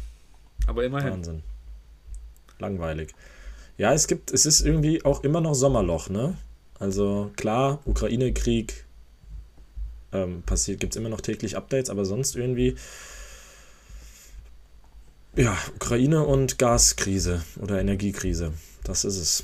aber 0.65 0.83
immerhin. 0.83 1.11
Wahnsinn. 1.11 1.43
Langweilig. 2.59 3.13
Ja, 3.77 3.93
es 3.93 4.07
gibt, 4.07 4.31
es 4.31 4.47
ist 4.47 4.61
irgendwie 4.61 5.05
auch 5.05 5.23
immer 5.23 5.39
noch 5.39 5.53
Sommerloch, 5.53 6.09
ne? 6.09 6.35
Also 6.79 7.31
klar, 7.35 7.79
Ukraine-Krieg 7.85 8.85
ähm, 10.11 10.41
passiert, 10.43 10.79
gibt 10.79 10.93
es 10.93 10.97
immer 10.97 11.09
noch 11.09 11.21
täglich 11.21 11.55
Updates, 11.55 11.91
aber 11.91 12.05
sonst 12.05 12.35
irgendwie 12.35 12.75
ja, 15.35 15.55
Ukraine 15.75 16.25
und 16.25 16.57
Gaskrise 16.57 17.43
oder 17.61 17.79
Energiekrise. 17.79 18.53
Das 18.83 19.05
ist 19.05 19.17
es. 19.17 19.43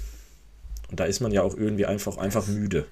Und 0.90 1.00
da 1.00 1.06
ist 1.06 1.20
man 1.20 1.32
ja 1.32 1.44
auch 1.44 1.56
irgendwie 1.56 1.86
einfach, 1.86 2.18
einfach 2.18 2.48
müde. 2.48 2.88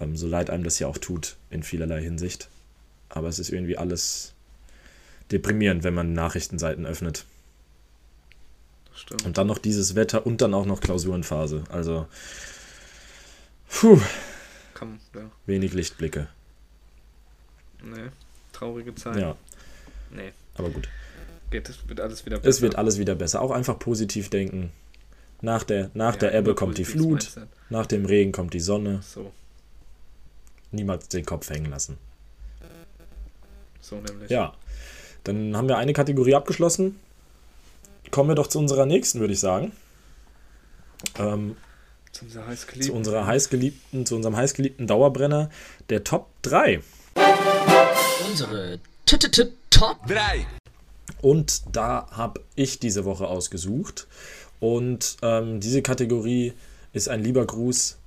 Ähm, 0.00 0.16
so 0.16 0.26
leid 0.26 0.50
einem 0.50 0.64
das 0.64 0.78
ja 0.78 0.86
auch 0.86 0.98
tut, 0.98 1.36
in 1.50 1.62
vielerlei 1.62 2.02
Hinsicht. 2.02 2.48
Aber 3.08 3.28
es 3.28 3.38
ist 3.38 3.50
irgendwie 3.50 3.78
alles 3.78 4.34
deprimierend, 5.30 5.84
wenn 5.84 5.94
man 5.94 6.12
Nachrichtenseiten 6.12 6.86
öffnet. 6.86 7.24
Und 9.24 9.38
dann 9.38 9.46
noch 9.46 9.58
dieses 9.58 9.94
Wetter 9.94 10.26
und 10.26 10.40
dann 10.40 10.54
auch 10.54 10.66
noch 10.66 10.80
Klausurenphase. 10.80 11.64
Also, 11.68 12.06
puh. 13.68 14.00
Komm, 14.72 14.98
ja. 15.14 15.30
Wenig 15.46 15.74
Lichtblicke. 15.74 16.28
Nee, 17.82 18.08
traurige 18.52 18.94
Zeit. 18.94 19.16
Ja. 19.16 19.36
Nee. 20.10 20.32
Aber 20.54 20.70
gut. 20.70 20.88
Geht, 21.50 21.68
es 21.68 21.86
wird 21.88 22.00
alles 22.00 22.24
wieder 22.24 22.38
besser. 22.38 22.48
Es 22.48 22.62
wird 22.62 22.76
alles 22.76 22.98
wieder 22.98 23.14
besser. 23.14 23.42
Auch 23.42 23.50
einfach 23.50 23.78
positiv 23.78 24.30
denken. 24.30 24.72
Nach 25.42 25.64
der, 25.64 25.90
nach 25.94 26.14
ja, 26.14 26.20
der 26.20 26.34
Ebbe 26.34 26.54
kommt 26.54 26.78
die 26.78 26.84
Flut, 26.84 27.10
Mindset. 27.10 27.48
nach 27.68 27.86
dem 27.86 28.06
Regen 28.06 28.32
kommt 28.32 28.54
die 28.54 28.60
Sonne. 28.60 29.00
So. 29.02 29.32
Niemals 30.74 31.08
den 31.08 31.24
Kopf 31.24 31.50
hängen 31.50 31.70
lassen. 31.70 31.98
So 33.80 33.96
nämlich. 33.96 34.30
Ja. 34.30 34.54
Dann 35.24 35.56
haben 35.56 35.68
wir 35.68 35.78
eine 35.78 35.92
Kategorie 35.92 36.34
abgeschlossen. 36.34 36.98
Kommen 38.10 38.30
wir 38.30 38.34
doch 38.34 38.46
zu 38.46 38.58
unserer 38.58 38.86
nächsten, 38.86 39.20
würde 39.20 39.32
ich 39.32 39.40
sagen. 39.40 39.72
Ähm, 41.18 41.56
zu, 42.12 42.24
unserer 42.24 42.46
heißgeliebten. 42.46 42.86
zu 42.86 42.96
unserer 42.96 43.26
heißgeliebten, 43.26 44.06
zu 44.06 44.16
unserem 44.16 44.36
heißgeliebten 44.36 44.86
Dauerbrenner, 44.86 45.50
der 45.90 46.04
Top 46.04 46.28
3. 46.42 46.80
Unsere 48.30 48.78
Top 49.70 50.06
3. 50.06 50.46
Und 51.20 51.62
da 51.72 52.06
habe 52.10 52.40
ich 52.54 52.78
diese 52.78 53.04
Woche 53.04 53.26
ausgesucht. 53.26 54.06
Und 54.60 55.16
ähm, 55.22 55.60
diese 55.60 55.82
Kategorie 55.82 56.52
ist 56.92 57.08
ein 57.08 57.22
lieber 57.22 57.44
Gruß 57.44 57.98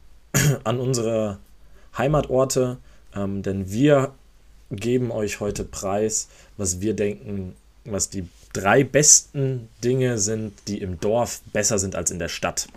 an 0.63 0.79
unsere 0.79 1.39
Heimatorte, 1.97 2.77
ähm, 3.15 3.43
denn 3.43 3.71
wir 3.71 4.13
geben 4.71 5.11
euch 5.11 5.39
heute 5.39 5.63
preis, 5.63 6.27
was 6.57 6.81
wir 6.81 6.93
denken, 6.93 7.55
was 7.85 8.09
die 8.09 8.27
drei 8.53 8.83
besten 8.83 9.69
Dinge 9.83 10.17
sind, 10.17 10.53
die 10.67 10.81
im 10.81 10.99
Dorf 10.99 11.41
besser 11.53 11.79
sind 11.79 11.95
als 11.95 12.11
in 12.11 12.19
der 12.19 12.29
Stadt. 12.29 12.67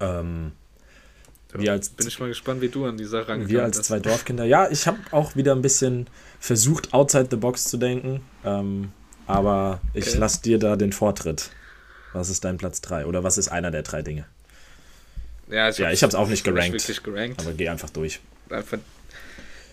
Ähm, 0.00 0.52
wir 1.52 1.72
als, 1.72 1.90
Bin 1.90 2.08
ich 2.08 2.18
mal 2.18 2.28
gespannt, 2.28 2.60
wie 2.60 2.68
du 2.68 2.84
an 2.84 2.96
die 2.96 3.04
Sache 3.04 3.28
rangekommen 3.28 3.48
Wir 3.48 3.62
als 3.62 3.80
zwei 3.82 4.00
Dorfkinder. 4.00 4.44
Ja, 4.44 4.68
ich 4.68 4.88
habe 4.88 4.98
auch 5.12 5.36
wieder 5.36 5.54
ein 5.54 5.62
bisschen 5.62 6.08
versucht, 6.40 6.92
outside 6.92 7.28
the 7.30 7.36
box 7.36 7.64
zu 7.64 7.76
denken. 7.76 8.22
Ähm, 8.44 8.90
aber 9.26 9.80
ich 9.92 10.08
okay. 10.08 10.18
lasse 10.18 10.42
dir 10.42 10.58
da 10.58 10.76
den 10.76 10.92
Vortritt. 10.92 11.50
Was 12.12 12.28
ist 12.28 12.44
dein 12.44 12.58
Platz 12.58 12.80
3? 12.80 13.06
Oder 13.06 13.22
was 13.22 13.38
ist 13.38 13.48
einer 13.48 13.70
der 13.70 13.82
drei 13.82 14.02
Dinge? 14.02 14.26
Ja, 15.50 15.68
ich, 15.68 15.78
ja, 15.78 15.90
ich 15.90 16.02
habe 16.02 16.08
es 16.08 16.14
auch 16.14 16.28
nicht 16.28 16.44
gerankt, 16.44 17.02
gerankt, 17.04 17.40
Aber 17.40 17.52
geh 17.52 17.68
einfach 17.68 17.90
durch. 17.90 18.20
Einfach 18.48 18.78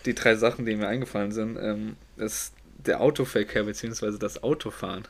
die 0.04 0.14
drei 0.14 0.34
Sachen, 0.34 0.66
die 0.66 0.76
mir 0.76 0.88
eingefallen 0.88 1.32
sind, 1.32 1.56
ähm, 1.56 1.96
ist 2.16 2.52
der 2.86 3.00
Autoverkehr 3.00 3.64
bzw. 3.64 4.18
das 4.18 4.42
Autofahren. 4.42 5.04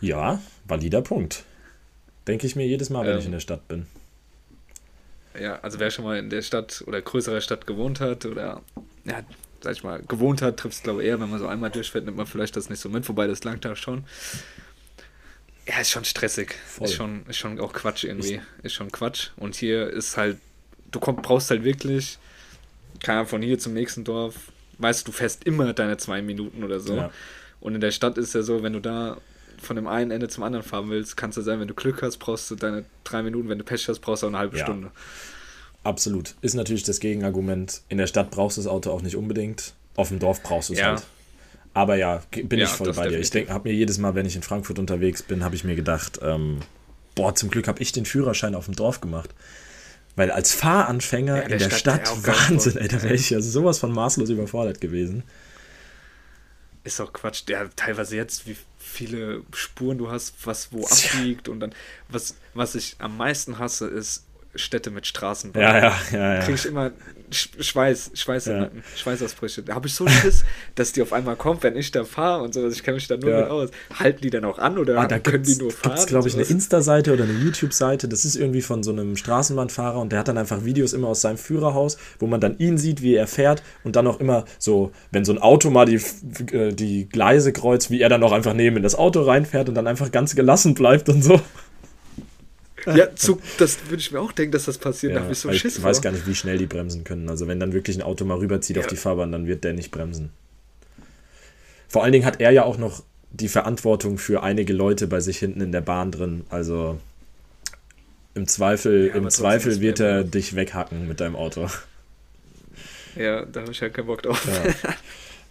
Ja, 0.00 0.40
valider 0.64 1.02
Punkt. 1.02 1.44
Denke 2.26 2.46
ich 2.46 2.56
mir 2.56 2.66
jedes 2.66 2.90
Mal, 2.90 3.04
wenn 3.06 3.14
ähm, 3.14 3.18
ich 3.18 3.26
in 3.26 3.32
der 3.32 3.40
Stadt 3.40 3.68
bin. 3.68 3.86
Ja, 5.38 5.60
also 5.60 5.78
wer 5.78 5.90
schon 5.90 6.04
mal 6.04 6.18
in 6.18 6.30
der 6.30 6.42
Stadt 6.42 6.82
oder 6.86 7.00
größerer 7.00 7.40
Stadt 7.40 7.66
gewohnt 7.66 8.00
hat 8.00 8.24
oder 8.26 8.62
ja, 9.04 9.22
sag 9.60 9.72
ich 9.72 9.84
mal, 9.84 10.02
gewohnt 10.02 10.42
hat, 10.42 10.56
trifft 10.56 10.76
es 10.76 10.82
glaube 10.82 11.02
ich 11.02 11.08
eher, 11.08 11.20
wenn 11.20 11.30
man 11.30 11.38
so 11.38 11.46
einmal 11.46 11.70
durchfährt, 11.70 12.04
nimmt 12.04 12.16
man 12.16 12.26
vielleicht 12.26 12.56
das 12.56 12.68
nicht 12.68 12.80
so 12.80 12.88
mit, 12.88 13.08
wobei 13.08 13.26
das 13.26 13.44
langt 13.44 13.64
da 13.64 13.76
schon. 13.76 14.04
Ja, 15.66 15.80
ist 15.80 15.90
schon 15.90 16.04
stressig. 16.04 16.54
Voll. 16.66 16.86
Ist 16.86 16.94
schon, 16.94 17.26
ist 17.26 17.36
schon 17.36 17.60
auch 17.60 17.72
Quatsch 17.72 18.04
irgendwie. 18.04 18.34
Ist, 18.34 18.64
ist 18.64 18.72
schon 18.74 18.90
Quatsch. 18.90 19.30
Und 19.36 19.54
hier 19.54 19.88
ist 19.88 20.16
halt, 20.16 20.38
du 20.90 21.00
komm, 21.00 21.16
brauchst 21.16 21.50
halt 21.50 21.64
wirklich, 21.64 22.18
keine 23.00 23.26
von 23.26 23.42
hier 23.42 23.58
zum 23.58 23.74
nächsten 23.74 24.04
Dorf, 24.04 24.34
weißt 24.78 25.06
du, 25.06 25.12
fährst 25.12 25.44
immer 25.44 25.72
deine 25.72 25.96
zwei 25.96 26.22
Minuten 26.22 26.64
oder 26.64 26.80
so. 26.80 26.96
Ja. 26.96 27.10
Und 27.60 27.74
in 27.74 27.80
der 27.80 27.90
Stadt 27.90 28.18
ist 28.18 28.34
ja 28.34 28.42
so, 28.42 28.62
wenn 28.62 28.72
du 28.72 28.80
da 28.80 29.18
von 29.60 29.76
dem 29.76 29.86
einen 29.86 30.10
Ende 30.10 30.28
zum 30.28 30.42
anderen 30.42 30.64
fahren 30.64 30.88
willst, 30.88 31.16
kannst 31.16 31.36
du 31.36 31.42
sein, 31.42 31.60
wenn 31.60 31.68
du 31.68 31.74
Glück 31.74 32.02
hast, 32.02 32.16
brauchst 32.16 32.50
du 32.50 32.56
deine 32.56 32.84
drei 33.04 33.22
Minuten, 33.22 33.48
wenn 33.48 33.58
du 33.58 33.64
Pech 33.64 33.86
hast, 33.88 34.00
brauchst 34.00 34.22
du 34.22 34.26
auch 34.26 34.30
eine 34.30 34.38
halbe 34.38 34.56
ja. 34.56 34.64
Stunde. 34.64 34.90
Absolut. 35.84 36.34
Ist 36.40 36.54
natürlich 36.54 36.82
das 36.82 37.00
Gegenargument. 37.00 37.82
In 37.88 37.98
der 37.98 38.06
Stadt 38.06 38.30
brauchst 38.30 38.56
du 38.56 38.62
das 38.62 38.68
Auto 38.68 38.90
auch 38.90 39.02
nicht 39.02 39.16
unbedingt. 39.16 39.74
Auf 39.96 40.08
dem 40.08 40.18
Dorf 40.18 40.42
brauchst 40.42 40.70
du 40.70 40.74
es 40.74 40.80
ja. 40.80 40.86
halt. 40.92 41.02
Aber 41.72 41.96
ja, 41.96 42.22
bin 42.30 42.58
ja, 42.58 42.66
ich 42.66 42.70
voll 42.70 42.92
bei 42.92 43.08
dir. 43.08 43.18
Ich 43.18 43.30
denke, 43.30 43.52
habe 43.52 43.68
mir 43.68 43.74
jedes 43.74 43.98
Mal, 43.98 44.14
wenn 44.14 44.26
ich 44.26 44.36
in 44.36 44.42
Frankfurt 44.42 44.78
unterwegs 44.78 45.22
bin, 45.22 45.44
habe 45.44 45.54
ich 45.54 45.64
mir 45.64 45.76
gedacht, 45.76 46.18
ähm, 46.22 46.60
boah, 47.14 47.34
zum 47.34 47.50
Glück 47.50 47.68
habe 47.68 47.80
ich 47.80 47.92
den 47.92 48.04
Führerschein 48.04 48.54
auf 48.54 48.64
dem 48.64 48.74
Dorf 48.74 49.00
gemacht. 49.00 49.30
Weil 50.16 50.30
als 50.32 50.52
Fahranfänger 50.52 51.36
ja, 51.36 51.42
in 51.42 51.58
der 51.58 51.70
Stadt, 51.70 52.08
Stadt 52.08 52.26
Wahnsinn, 52.26 52.76
ey, 52.76 52.88
da 52.88 53.02
wäre 53.02 53.14
ich 53.14 53.30
ja 53.30 53.40
sowas 53.40 53.78
von 53.78 53.92
maßlos 53.92 54.30
überfordert 54.30 54.80
gewesen. 54.80 55.22
Ist 56.82 57.00
auch 57.00 57.12
Quatsch. 57.12 57.44
Ja, 57.48 57.68
teilweise 57.76 58.16
jetzt, 58.16 58.46
wie 58.46 58.56
viele 58.78 59.42
Spuren 59.54 59.98
du 59.98 60.10
hast, 60.10 60.34
was 60.44 60.72
wo 60.72 60.84
abbiegt 60.84 61.48
und 61.48 61.60
dann, 61.60 61.72
was, 62.08 62.34
was 62.54 62.74
ich 62.74 62.96
am 62.98 63.16
meisten 63.16 63.58
hasse, 63.58 63.86
ist 63.86 64.24
Städte 64.54 64.90
mit 64.90 65.06
Straßenbahn. 65.06 65.62
Ja, 65.62 65.78
ja, 65.78 65.96
ja. 66.12 66.34
ja. 66.34 66.40
Kriege 66.40 66.54
ich 66.54 66.66
immer 66.66 66.90
Schweiß, 67.32 68.10
Schweiß 68.14 68.46
ja. 68.46 68.70
Schweißausbrüche. 68.96 69.62
Da 69.62 69.74
habe 69.74 69.86
ich 69.86 69.94
so 69.94 70.06
Schiss, 70.08 70.44
dass 70.74 70.92
die 70.92 71.02
auf 71.02 71.12
einmal 71.12 71.36
kommt, 71.36 71.62
wenn 71.62 71.76
ich 71.76 71.92
da 71.92 72.04
fahre 72.04 72.42
und 72.42 72.54
so. 72.54 72.66
Ich 72.68 72.82
kenne 72.82 72.96
mich 72.96 73.06
da 73.06 73.16
nur 73.16 73.30
ja. 73.30 73.40
mit 73.42 73.50
aus. 73.50 73.70
Halten 73.96 74.20
die 74.22 74.30
dann 74.30 74.44
auch 74.44 74.58
an 74.58 74.78
oder 74.78 74.98
ah, 74.98 75.06
da 75.06 75.20
können 75.20 75.44
die 75.44 75.56
nur 75.56 75.70
fahren? 75.70 75.92
Da 75.92 75.96
gibt 75.96 76.08
glaube 76.08 76.28
ich, 76.28 76.34
eine 76.34 76.42
Insta-Seite 76.42 77.12
oder 77.12 77.24
eine 77.24 77.32
YouTube-Seite. 77.34 78.08
Das 78.08 78.24
ist 78.24 78.34
irgendwie 78.34 78.62
von 78.62 78.82
so 78.82 78.90
einem 78.90 79.16
Straßenbahnfahrer 79.16 80.00
und 80.00 80.10
der 80.10 80.18
hat 80.18 80.28
dann 80.28 80.38
einfach 80.38 80.64
Videos 80.64 80.92
immer 80.92 81.08
aus 81.08 81.20
seinem 81.20 81.38
Führerhaus, 81.38 81.98
wo 82.18 82.26
man 82.26 82.40
dann 82.40 82.58
ihn 82.58 82.78
sieht, 82.78 83.02
wie 83.02 83.14
er 83.14 83.28
fährt 83.28 83.62
und 83.84 83.94
dann 83.94 84.06
auch 84.08 84.18
immer 84.18 84.44
so, 84.58 84.90
wenn 85.12 85.24
so 85.24 85.32
ein 85.32 85.38
Auto 85.38 85.70
mal 85.70 85.86
die, 85.86 86.00
äh, 86.52 86.72
die 86.72 87.08
Gleise 87.08 87.52
kreuzt, 87.52 87.90
wie 87.90 88.00
er 88.00 88.08
dann 88.08 88.24
auch 88.24 88.32
einfach 88.32 88.54
neben 88.54 88.76
in 88.76 88.82
das 88.82 88.96
Auto 88.96 89.22
reinfährt 89.22 89.68
und 89.68 89.76
dann 89.76 89.86
einfach 89.86 90.10
ganz 90.10 90.34
gelassen 90.34 90.74
bleibt 90.74 91.08
und 91.08 91.22
so. 91.22 91.40
Ja, 92.96 93.14
zu, 93.14 93.40
das 93.58 93.78
würde 93.88 94.00
ich 94.00 94.12
mir 94.12 94.20
auch 94.20 94.32
denken, 94.32 94.52
dass 94.52 94.64
das 94.64 94.78
passiert. 94.78 95.14
Ja, 95.14 95.34
so 95.34 95.48
ich 95.50 95.60
Schiss 95.60 95.82
weiß 95.82 95.98
vor. 95.98 96.02
gar 96.02 96.12
nicht, 96.12 96.26
wie 96.26 96.34
schnell 96.34 96.58
die 96.58 96.66
bremsen 96.66 97.04
können. 97.04 97.28
Also 97.28 97.46
wenn 97.46 97.60
dann 97.60 97.72
wirklich 97.72 97.96
ein 97.96 98.02
Auto 98.02 98.24
mal 98.24 98.38
rüberzieht 98.38 98.76
ja. 98.76 98.82
auf 98.82 98.88
die 98.88 98.96
Fahrbahn, 98.96 99.32
dann 99.32 99.46
wird 99.46 99.64
der 99.64 99.72
nicht 99.72 99.90
bremsen. 99.90 100.30
Vor 101.88 102.04
allen 102.04 102.12
Dingen 102.12 102.24
hat 102.24 102.40
er 102.40 102.50
ja 102.50 102.64
auch 102.64 102.78
noch 102.78 103.02
die 103.32 103.48
Verantwortung 103.48 104.18
für 104.18 104.42
einige 104.42 104.72
Leute 104.72 105.06
bei 105.06 105.20
sich 105.20 105.38
hinten 105.38 105.60
in 105.60 105.72
der 105.72 105.80
Bahn 105.80 106.10
drin. 106.10 106.44
Also 106.50 106.98
im 108.34 108.46
Zweifel, 108.46 109.08
ja, 109.08 109.14
im 109.14 109.28
Zweifel 109.30 109.80
wird 109.80 110.00
er 110.00 110.24
dich 110.24 110.54
weghacken 110.54 111.08
mit 111.08 111.20
deinem 111.20 111.36
Auto. 111.36 111.68
Ja, 113.16 113.44
da 113.44 113.62
habe 113.62 113.72
ich 113.72 113.82
halt 113.82 113.94
keinen 113.94 114.06
Bock 114.06 114.22
drauf. 114.22 114.46
Ja. 114.46 114.94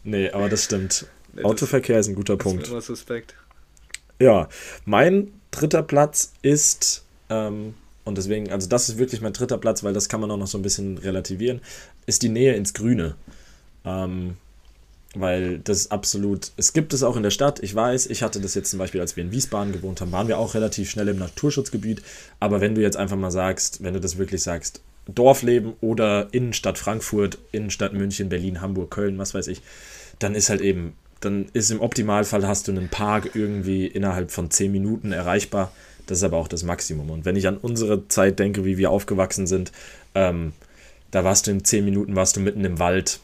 Nee, 0.03 0.29
aber 0.31 0.49
das 0.49 0.65
stimmt. 0.65 1.05
Nee, 1.31 1.43
Autoverkehr 1.43 1.97
das, 1.97 2.07
ist 2.07 2.13
ein 2.13 2.15
guter 2.15 2.37
Punkt. 2.37 2.63
Ist 2.63 2.69
immer 2.71 2.81
suspekt. 2.81 3.35
Ja, 4.19 4.49
mein 4.85 5.31
dritter 5.51 5.83
Platz 5.83 6.33
ist 6.41 7.05
ähm, 7.29 7.73
und 8.05 8.17
deswegen, 8.17 8.51
also 8.51 8.67
das 8.67 8.89
ist 8.89 8.97
wirklich 8.97 9.21
mein 9.21 9.33
dritter 9.33 9.57
Platz, 9.57 9.83
weil 9.83 9.93
das 9.93 10.09
kann 10.09 10.21
man 10.21 10.31
auch 10.31 10.37
noch 10.37 10.47
so 10.47 10.57
ein 10.57 10.63
bisschen 10.63 10.97
relativieren, 10.97 11.61
ist 12.05 12.23
die 12.23 12.29
Nähe 12.29 12.53
ins 12.55 12.73
Grüne. 12.73 13.15
Ähm, 13.85 14.35
weil 15.15 15.59
das 15.59 15.89
absolut, 15.89 16.51
es 16.57 16.73
gibt 16.73 16.93
es 16.93 17.01
auch 17.01 17.15
in 17.17 17.23
der 17.23 17.31
Stadt, 17.31 17.63
ich 17.63 17.73
weiß, 17.73 18.07
ich 18.07 18.21
hatte 18.21 18.39
das 18.39 18.53
jetzt 18.53 18.69
zum 18.69 18.79
Beispiel, 18.79 19.01
als 19.01 19.15
wir 19.15 19.23
in 19.23 19.31
Wiesbaden 19.31 19.73
gewohnt 19.73 20.01
haben, 20.01 20.11
waren 20.11 20.27
wir 20.27 20.37
auch 20.37 20.53
relativ 20.53 20.89
schnell 20.89 21.07
im 21.07 21.17
Naturschutzgebiet, 21.17 22.03
aber 22.39 22.61
wenn 22.61 22.75
du 22.75 22.81
jetzt 22.81 22.97
einfach 22.97 23.17
mal 23.17 23.31
sagst, 23.31 23.83
wenn 23.83 23.95
du 23.95 23.99
das 23.99 24.17
wirklich 24.17 24.43
sagst, 24.43 24.81
Dorfleben 25.07 25.73
oder 25.81 26.27
Innenstadt 26.31 26.77
Frankfurt, 26.77 27.39
Innenstadt 27.51 27.93
München, 27.93 28.29
Berlin, 28.29 28.61
Hamburg, 28.61 28.91
Köln, 28.91 29.17
was 29.17 29.33
weiß 29.33 29.47
ich, 29.47 29.63
dann 30.19 30.35
ist 30.35 30.49
halt 30.49 30.61
eben, 30.61 30.93
dann 31.21 31.47
ist 31.53 31.71
im 31.71 31.81
Optimalfall 31.81 32.47
hast 32.47 32.67
du 32.67 32.71
einen 32.71 32.89
Park 32.89 33.31
irgendwie 33.33 33.87
innerhalb 33.87 34.29
von 34.29 34.51
10 34.51 34.71
Minuten 34.71 35.11
erreichbar 35.11 35.71
das 36.09 36.17
ist 36.17 36.23
aber 36.23 36.37
auch 36.37 36.47
das 36.47 36.63
Maximum. 36.63 37.11
Und 37.11 37.25
wenn 37.25 37.35
ich 37.35 37.47
an 37.47 37.57
unsere 37.57 38.07
Zeit 38.07 38.39
denke, 38.39 38.65
wie 38.65 38.79
wir 38.79 38.89
aufgewachsen 38.89 39.45
sind, 39.45 39.71
ähm, 40.15 40.53
da 41.11 41.23
warst 41.23 41.45
du 41.45 41.51
in 41.51 41.63
zehn 41.63 41.85
Minuten, 41.85 42.15
warst 42.15 42.35
du 42.35 42.39
mitten 42.39 42.65
im 42.65 42.79
Wald 42.79 43.19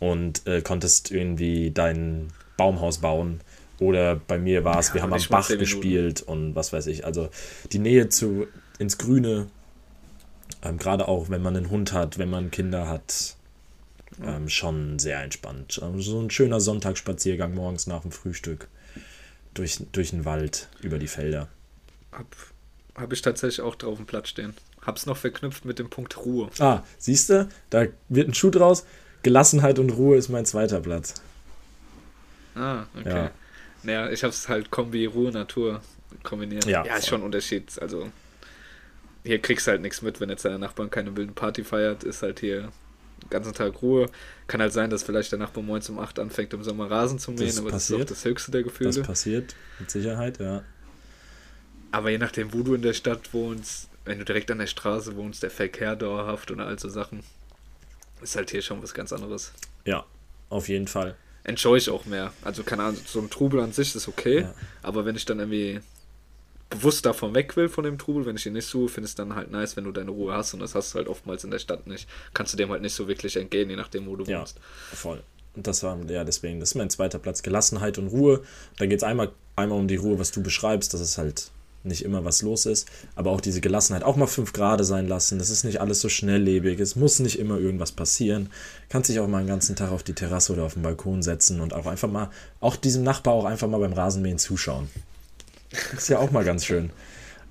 und 0.00 0.44
äh, 0.44 0.60
konntest 0.60 1.12
irgendwie 1.12 1.70
dein 1.70 2.32
Baumhaus 2.56 2.98
bauen. 2.98 3.40
Oder 3.78 4.16
bei 4.16 4.36
mir 4.38 4.64
war 4.64 4.80
es, 4.80 4.88
ja, 4.88 4.94
wir 4.94 5.02
haben 5.02 5.12
am 5.12 5.22
Bach 5.30 5.46
gespielt 5.46 6.22
und 6.22 6.56
was 6.56 6.72
weiß 6.72 6.88
ich. 6.88 7.04
Also 7.04 7.28
die 7.70 7.78
Nähe 7.78 8.08
zu 8.08 8.48
ins 8.80 8.98
Grüne, 8.98 9.46
ähm, 10.62 10.76
gerade 10.76 11.06
auch 11.06 11.30
wenn 11.30 11.40
man 11.40 11.56
einen 11.56 11.70
Hund 11.70 11.92
hat, 11.92 12.18
wenn 12.18 12.30
man 12.30 12.50
Kinder 12.50 12.88
hat, 12.88 13.36
ähm, 14.24 14.48
schon 14.48 14.98
sehr 14.98 15.22
entspannt. 15.22 15.80
Also 15.80 16.00
so 16.00 16.20
ein 16.20 16.30
schöner 16.30 16.60
Sonntagsspaziergang 16.60 17.54
morgens 17.54 17.86
nach 17.86 18.02
dem 18.02 18.10
Frühstück 18.10 18.66
durch, 19.54 19.78
durch 19.92 20.10
den 20.10 20.24
Wald 20.24 20.68
über 20.82 20.98
die 20.98 21.06
Felder. 21.06 21.48
Hab, 22.16 22.36
hab 22.94 23.12
ich 23.12 23.22
tatsächlich 23.22 23.60
auch 23.60 23.74
drauf 23.74 23.98
im 23.98 24.06
Platz 24.06 24.28
stehen. 24.28 24.54
Hab's 24.82 25.06
noch 25.06 25.16
verknüpft 25.16 25.64
mit 25.64 25.78
dem 25.78 25.88
Punkt 25.90 26.16
Ruhe. 26.18 26.50
Ah, 26.58 26.82
siehst 26.98 27.30
du, 27.30 27.48
da 27.70 27.86
wird 28.08 28.28
ein 28.28 28.34
Schuh 28.34 28.50
draus. 28.50 28.84
Gelassenheit 29.22 29.78
und 29.78 29.90
Ruhe 29.90 30.16
ist 30.16 30.28
mein 30.28 30.44
zweiter 30.44 30.80
Platz. 30.80 31.14
Ah, 32.54 32.84
okay. 32.98 33.08
Ja. 33.08 33.30
Naja, 33.82 34.10
ich 34.10 34.22
hab's 34.22 34.48
halt 34.48 34.70
Kombi 34.70 35.06
Ruhe, 35.06 35.32
Natur 35.32 35.80
kombiniert. 36.22 36.66
Ja, 36.66 36.84
ja 36.84 36.96
ist 36.96 37.08
schon 37.08 37.20
ein 37.20 37.24
Unterschied. 37.24 37.70
Also, 37.80 38.10
hier 39.24 39.40
kriegst 39.40 39.66
du 39.66 39.72
halt 39.72 39.82
nichts 39.82 40.02
mit, 40.02 40.20
wenn 40.20 40.28
jetzt 40.28 40.44
deine 40.44 40.58
Nachbarn 40.58 40.90
keine 40.90 41.16
wilde 41.16 41.32
Party 41.32 41.64
feiert, 41.64 42.04
ist 42.04 42.22
halt 42.22 42.40
hier 42.40 42.70
den 43.22 43.30
ganzen 43.30 43.54
Tag 43.54 43.80
Ruhe. 43.82 44.10
Kann 44.46 44.60
halt 44.60 44.72
sein, 44.72 44.90
dass 44.90 45.02
vielleicht 45.02 45.32
der 45.32 45.38
Nachbar 45.38 45.62
morgens 45.62 45.88
um 45.88 45.98
8 45.98 46.18
anfängt, 46.18 46.52
im 46.52 46.62
Sommer 46.62 46.90
Rasen 46.90 47.18
zu 47.18 47.32
mähen, 47.32 47.46
das 47.46 47.58
aber 47.58 47.70
passiert. 47.70 48.10
das 48.10 48.10
ist 48.10 48.12
auch 48.12 48.22
das 48.22 48.24
höchste 48.30 48.50
der 48.52 48.62
Gefühle. 48.62 48.92
Das 48.92 49.06
passiert, 49.06 49.54
mit 49.78 49.90
Sicherheit, 49.90 50.38
ja. 50.38 50.62
Aber 51.94 52.10
je 52.10 52.18
nachdem, 52.18 52.52
wo 52.52 52.64
du 52.64 52.74
in 52.74 52.82
der 52.82 52.92
Stadt 52.92 53.32
wohnst, 53.32 53.88
wenn 54.04 54.18
du 54.18 54.24
direkt 54.24 54.50
an 54.50 54.58
der 54.58 54.66
Straße 54.66 55.14
wohnst, 55.14 55.44
der 55.44 55.50
Verkehr 55.50 55.94
dauerhaft 55.94 56.50
und 56.50 56.58
all 56.58 56.76
so 56.76 56.88
Sachen, 56.88 57.20
ist 58.20 58.34
halt 58.34 58.50
hier 58.50 58.62
schon 58.62 58.82
was 58.82 58.94
ganz 58.94 59.12
anderes. 59.12 59.52
Ja, 59.84 60.04
auf 60.50 60.68
jeden 60.68 60.88
Fall. 60.88 61.14
Enjoy 61.44 61.78
ich 61.78 61.88
auch 61.88 62.04
mehr. 62.04 62.32
Also 62.42 62.64
keine 62.64 62.82
Ahnung, 62.82 63.00
so 63.06 63.20
ein 63.20 63.30
Trubel 63.30 63.60
an 63.60 63.70
sich 63.70 63.94
ist 63.94 64.08
okay, 64.08 64.40
ja. 64.40 64.54
aber 64.82 65.04
wenn 65.04 65.14
ich 65.14 65.24
dann 65.24 65.38
irgendwie 65.38 65.82
bewusst 66.68 67.06
davon 67.06 67.32
weg 67.32 67.56
will, 67.56 67.68
von 67.68 67.84
dem 67.84 67.96
Trubel, 67.96 68.26
wenn 68.26 68.34
ich 68.34 68.44
ihn 68.44 68.54
nicht 68.54 68.66
suche, 68.66 68.88
finde 68.88 69.06
ich 69.06 69.12
es 69.12 69.14
dann 69.14 69.36
halt 69.36 69.52
nice, 69.52 69.76
wenn 69.76 69.84
du 69.84 69.92
deine 69.92 70.10
Ruhe 70.10 70.34
hast 70.34 70.52
und 70.52 70.58
das 70.58 70.74
hast 70.74 70.94
du 70.94 70.98
halt 70.98 71.06
oftmals 71.06 71.44
in 71.44 71.52
der 71.52 71.60
Stadt 71.60 71.86
nicht. 71.86 72.08
Kannst 72.32 72.52
du 72.52 72.56
dem 72.56 72.70
halt 72.70 72.82
nicht 72.82 72.94
so 72.94 73.06
wirklich 73.06 73.36
entgehen, 73.36 73.70
je 73.70 73.76
nachdem, 73.76 74.08
wo 74.08 74.16
du 74.16 74.24
ja, 74.24 74.40
wohnst. 74.40 74.58
voll. 74.92 75.22
Und 75.54 75.68
das 75.68 75.84
war, 75.84 75.96
ja, 76.10 76.24
deswegen, 76.24 76.58
das 76.58 76.70
ist 76.70 76.74
mein 76.74 76.90
zweiter 76.90 77.20
Platz, 77.20 77.44
Gelassenheit 77.44 77.98
und 77.98 78.08
Ruhe. 78.08 78.42
Da 78.78 78.86
geht 78.86 78.98
es 78.98 79.04
einmal, 79.04 79.30
einmal 79.54 79.78
um 79.78 79.86
die 79.86 79.94
Ruhe, 79.94 80.18
was 80.18 80.32
du 80.32 80.42
beschreibst, 80.42 80.92
das 80.92 81.00
ist 81.00 81.18
halt 81.18 81.52
nicht 81.84 82.04
immer 82.04 82.24
was 82.24 82.42
los 82.42 82.66
ist, 82.66 82.88
aber 83.14 83.30
auch 83.30 83.40
diese 83.40 83.60
Gelassenheit, 83.60 84.02
auch 84.02 84.16
mal 84.16 84.26
fünf 84.26 84.52
Grad 84.52 84.84
sein 84.84 85.06
lassen. 85.06 85.38
Das 85.38 85.50
ist 85.50 85.64
nicht 85.64 85.80
alles 85.80 86.00
so 86.00 86.08
schnelllebig, 86.08 86.80
es 86.80 86.96
muss 86.96 87.18
nicht 87.18 87.38
immer 87.38 87.58
irgendwas 87.58 87.92
passieren. 87.92 88.50
Kannst 88.88 89.10
dich 89.10 89.20
auch 89.20 89.28
mal 89.28 89.38
einen 89.38 89.48
ganzen 89.48 89.76
Tag 89.76 89.90
auf 89.90 90.02
die 90.02 90.14
Terrasse 90.14 90.52
oder 90.52 90.64
auf 90.64 90.74
den 90.74 90.82
Balkon 90.82 91.22
setzen 91.22 91.60
und 91.60 91.74
auch 91.74 91.86
einfach 91.86 92.10
mal, 92.10 92.30
auch 92.60 92.76
diesem 92.76 93.02
Nachbar 93.02 93.34
auch 93.34 93.44
einfach 93.44 93.68
mal 93.68 93.80
beim 93.80 93.92
Rasenmähen 93.92 94.38
zuschauen. 94.38 94.88
Ist 95.96 96.08
ja 96.08 96.18
auch 96.18 96.30
mal 96.30 96.44
ganz 96.44 96.64
schön. 96.64 96.90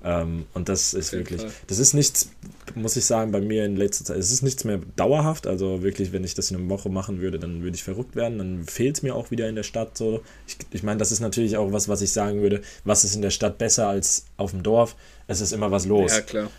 Ähm, 0.04 0.44
und 0.52 0.68
das 0.68 0.92
ist 0.92 1.12
wirklich, 1.12 1.40
Fall. 1.40 1.50
das 1.66 1.78
ist 1.78 1.94
nichts, 1.94 2.28
muss 2.74 2.94
ich 2.96 3.06
sagen, 3.06 3.32
bei 3.32 3.40
mir 3.40 3.64
in 3.64 3.76
letzter 3.76 4.04
Zeit, 4.04 4.18
es 4.18 4.30
ist 4.30 4.42
nichts 4.42 4.64
mehr 4.64 4.80
dauerhaft. 4.96 5.46
Also 5.46 5.82
wirklich, 5.82 6.12
wenn 6.12 6.24
ich 6.24 6.34
das 6.34 6.50
in 6.50 6.58
einer 6.58 6.68
Woche 6.68 6.90
machen 6.90 7.22
würde, 7.22 7.38
dann 7.38 7.62
würde 7.62 7.74
ich 7.74 7.82
verrückt 7.82 8.14
werden. 8.14 8.36
Dann 8.36 8.64
fehlt 8.64 8.96
es 8.96 9.02
mir 9.02 9.14
auch 9.14 9.30
wieder 9.30 9.48
in 9.48 9.56
der 9.56 9.62
Stadt 9.62 9.96
so. 9.96 10.22
Ich, 10.46 10.58
ich 10.72 10.82
meine, 10.82 10.98
das 10.98 11.10
ist 11.10 11.20
natürlich 11.20 11.56
auch 11.56 11.72
was, 11.72 11.88
was 11.88 12.02
ich 12.02 12.12
sagen 12.12 12.42
würde, 12.42 12.60
was 12.84 13.04
ist 13.04 13.14
in 13.14 13.22
der 13.22 13.30
Stadt 13.30 13.56
besser 13.56 13.88
als 13.88 14.26
auf 14.36 14.50
dem 14.50 14.62
Dorf? 14.62 14.94
Es 15.26 15.40
ist 15.40 15.52
immer 15.52 15.70
was 15.70 15.86
los. 15.86 16.12
Ja, 16.12 16.20
klar. 16.20 16.50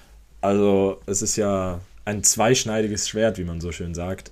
Also 0.41 0.99
es 1.05 1.21
ist 1.21 1.35
ja 1.35 1.81
ein 2.03 2.23
zweischneidiges 2.23 3.07
Schwert, 3.07 3.37
wie 3.37 3.43
man 3.43 3.61
so 3.61 3.71
schön 3.71 3.93
sagt. 3.93 4.31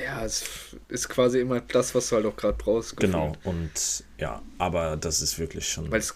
Ja, 0.00 0.24
es 0.24 0.44
ist 0.88 1.08
quasi 1.08 1.40
immer 1.40 1.60
das, 1.60 1.94
was 1.94 2.08
du 2.08 2.16
halt 2.16 2.26
auch 2.26 2.36
gerade 2.36 2.56
brauchst. 2.56 2.96
Gefühlt. 2.96 3.12
Genau, 3.12 3.32
und 3.44 4.04
ja, 4.18 4.40
aber 4.58 4.96
das 4.96 5.20
ist 5.20 5.38
wirklich 5.38 5.68
schon. 5.68 5.90
Weil 5.90 6.00
es 6.00 6.14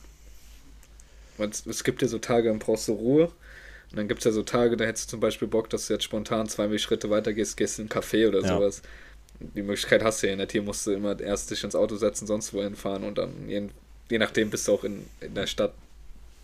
es 1.38 1.84
gibt 1.84 2.02
ja 2.02 2.08
so 2.08 2.18
Tage, 2.18 2.48
dann 2.48 2.58
brauchst 2.58 2.88
du 2.88 2.92
Ruhe. 2.92 3.30
Und 3.90 3.98
dann 3.98 4.08
gibt 4.08 4.20
es 4.20 4.24
ja 4.24 4.32
so 4.32 4.42
Tage, 4.42 4.76
da 4.76 4.84
hättest 4.84 5.06
du 5.06 5.10
zum 5.12 5.20
Beispiel 5.20 5.46
Bock, 5.46 5.70
dass 5.70 5.86
du 5.86 5.92
jetzt 5.92 6.04
spontan 6.04 6.48
zwei 6.48 6.76
Schritte 6.78 7.10
weiter 7.10 7.32
gehst, 7.32 7.60
in 7.60 7.82
einen 7.82 7.88
Café 7.88 8.26
oder 8.28 8.40
ja. 8.40 8.48
sowas. 8.48 8.82
Die 9.40 9.62
Möglichkeit 9.62 10.02
hast 10.02 10.22
du 10.22 10.28
ja 10.28 10.36
nicht. 10.36 10.52
Hier 10.52 10.62
musst 10.62 10.86
du 10.86 10.92
immer 10.92 11.18
erst 11.20 11.50
dich 11.50 11.62
ins 11.64 11.74
Auto 11.74 11.96
setzen, 11.96 12.26
sonst 12.26 12.52
wohin 12.54 12.76
fahren 12.76 13.04
und 13.04 13.18
dann 13.18 13.48
je, 13.48 13.68
je 14.10 14.18
nachdem 14.18 14.50
bist 14.50 14.66
du 14.68 14.72
auch 14.72 14.84
in, 14.84 15.04
in 15.20 15.34
der 15.34 15.46
Stadt, 15.46 15.74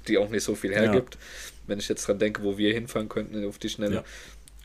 die 0.06 0.18
auch 0.18 0.28
nicht 0.28 0.44
so 0.44 0.54
viel 0.54 0.72
hergibt. 0.72 1.14
Ja. 1.14 1.20
Wenn 1.66 1.78
ich 1.78 1.88
jetzt 1.88 2.06
dran 2.06 2.18
denke, 2.18 2.42
wo 2.42 2.58
wir 2.58 2.72
hinfahren 2.72 3.08
könnten 3.08 3.44
auf 3.46 3.58
die 3.58 3.68
Schnelle. 3.68 3.96
Ja. 3.96 4.04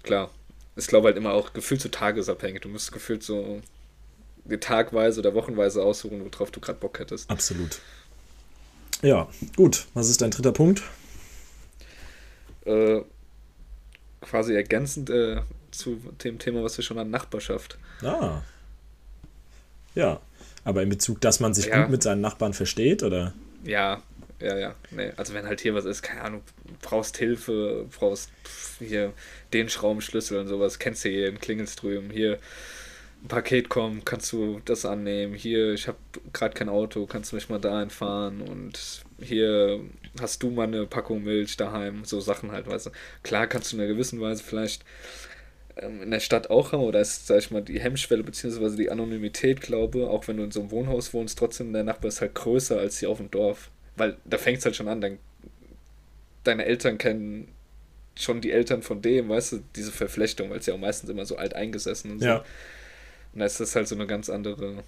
Klar, 0.03 0.31
ich 0.75 0.87
glaube 0.87 1.07
halt 1.07 1.17
immer 1.17 1.33
auch 1.33 1.53
gefühlt 1.53 1.81
so 1.81 1.89
tagesabhängig. 1.89 2.61
Du 2.61 2.69
musst 2.69 2.91
gefühlt 2.91 3.23
so 3.23 3.61
tagweise 4.59 5.19
oder 5.21 5.33
wochenweise 5.33 5.83
aussuchen, 5.83 6.23
worauf 6.23 6.51
du 6.51 6.59
gerade 6.59 6.79
Bock 6.79 6.99
hättest. 6.99 7.29
Absolut. 7.29 7.79
Ja, 9.01 9.27
gut. 9.55 9.87
Was 9.93 10.09
ist 10.09 10.21
dein 10.21 10.31
dritter 10.31 10.51
Punkt? 10.51 10.83
Äh, 12.65 13.01
quasi 14.21 14.55
ergänzend 14.55 15.09
äh, 15.09 15.41
zu 15.71 16.01
dem 16.23 16.39
Thema, 16.39 16.63
was 16.63 16.77
wir 16.77 16.83
schon 16.83 16.97
an 16.97 17.09
Nachbarschaft. 17.09 17.77
Ah. 18.01 18.41
Ja. 19.93 20.19
Aber 20.63 20.81
in 20.81 20.89
Bezug, 20.89 21.21
dass 21.21 21.39
man 21.39 21.53
sich 21.53 21.67
ja. 21.67 21.81
gut 21.81 21.91
mit 21.91 22.03
seinen 22.03 22.21
Nachbarn 22.21 22.53
versteht, 22.53 23.03
oder? 23.03 23.33
Ja, 23.63 24.01
ja, 24.39 24.57
ja. 24.57 24.75
Nee. 24.91 25.11
Also 25.15 25.33
wenn 25.33 25.45
halt 25.45 25.61
hier 25.61 25.75
was 25.75 25.85
ist, 25.85 26.01
keine 26.01 26.21
Ahnung, 26.21 26.41
brauchst 26.81 27.17
Hilfe, 27.17 27.85
brauchst 27.97 28.29
hier 28.79 29.13
den 29.53 29.69
Schraubenschlüssel 29.69 30.39
und 30.39 30.47
sowas, 30.47 30.79
kennst 30.79 31.05
du 31.05 31.09
hier, 31.09 31.31
klingelst 31.35 31.81
drüben, 31.81 32.09
hier 32.09 32.39
ein 33.25 33.27
Paket 33.27 33.69
kommt, 33.69 34.05
kannst 34.05 34.31
du 34.31 34.61
das 34.65 34.85
annehmen. 34.85 35.33
Hier, 35.33 35.73
ich 35.73 35.87
habe 35.87 35.97
gerade 36.31 36.53
kein 36.53 36.69
Auto, 36.69 37.05
kannst 37.05 37.31
du 37.31 37.35
mich 37.35 37.49
mal 37.49 37.59
da 37.59 37.81
einfahren 37.81 38.41
und 38.41 39.03
hier 39.19 39.81
hast 40.21 40.43
du 40.43 40.51
mal 40.51 40.67
eine 40.67 40.85
Packung 40.85 41.23
Milch 41.23 41.57
daheim, 41.57 42.05
so 42.05 42.19
Sachen 42.21 42.51
halt, 42.51 42.67
weißt 42.67 42.87
du. 42.87 42.91
Klar 43.23 43.47
kannst 43.47 43.71
du 43.71 43.77
in 43.77 43.81
einer 43.81 43.91
gewissen 43.91 44.21
Weise 44.21 44.43
vielleicht 44.43 44.85
ähm, 45.77 46.03
in 46.03 46.11
der 46.11 46.19
Stadt 46.19 46.49
auch 46.49 46.71
haben, 46.71 46.83
oder 46.83 47.01
ist, 47.01 47.27
sag 47.27 47.39
ich 47.39 47.51
mal, 47.51 47.61
die 47.61 47.79
Hemmschwelle 47.79 48.23
beziehungsweise 48.23 48.77
die 48.77 48.91
Anonymität, 48.91 49.61
glaube, 49.61 50.09
auch 50.09 50.27
wenn 50.27 50.37
du 50.37 50.43
in 50.43 50.51
so 50.51 50.61
einem 50.61 50.71
Wohnhaus 50.71 51.13
wohnst, 51.13 51.37
trotzdem 51.39 51.73
der 51.73 51.83
Nachbar 51.83 52.09
ist 52.09 52.21
halt 52.21 52.35
größer 52.35 52.77
als 52.77 52.99
hier 52.99 53.09
auf 53.09 53.17
dem 53.17 53.31
Dorf. 53.31 53.71
Weil 53.97 54.17
da 54.25 54.37
fängt 54.37 54.59
es 54.59 54.65
halt 54.65 54.75
schon 54.75 54.87
an, 54.87 55.01
dein, 55.01 55.19
deine 56.43 56.65
Eltern 56.65 56.97
kennen 56.97 57.49
schon 58.17 58.39
die 58.39 58.51
Eltern 58.51 58.81
von 58.81 59.01
dem, 59.01 59.27
weißt 59.27 59.53
du, 59.53 59.63
diese 59.75 59.91
Verflechtung, 59.91 60.49
weil 60.49 60.59
es 60.59 60.65
ja 60.65 60.73
auch 60.73 60.79
meistens 60.79 61.09
immer 61.09 61.25
so 61.25 61.35
alt 61.35 61.53
eingesessen 61.53 62.11
und 62.11 62.19
so. 62.19 62.25
Ja. 62.25 62.45
Und 63.35 63.39
da 63.39 63.45
ist 63.45 63.59
das 63.59 63.75
halt 63.75 63.87
so 63.87 63.95
eine 63.95 64.07
ganz 64.07 64.29
andere 64.29 64.83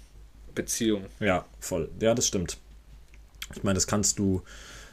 Beziehung. 0.54 1.04
Ja, 1.20 1.44
voll. 1.60 1.90
Ja, 2.00 2.14
das 2.14 2.26
stimmt. 2.26 2.56
Ich 3.54 3.62
meine, 3.62 3.74
das 3.74 3.86
kannst 3.86 4.18
du, 4.18 4.42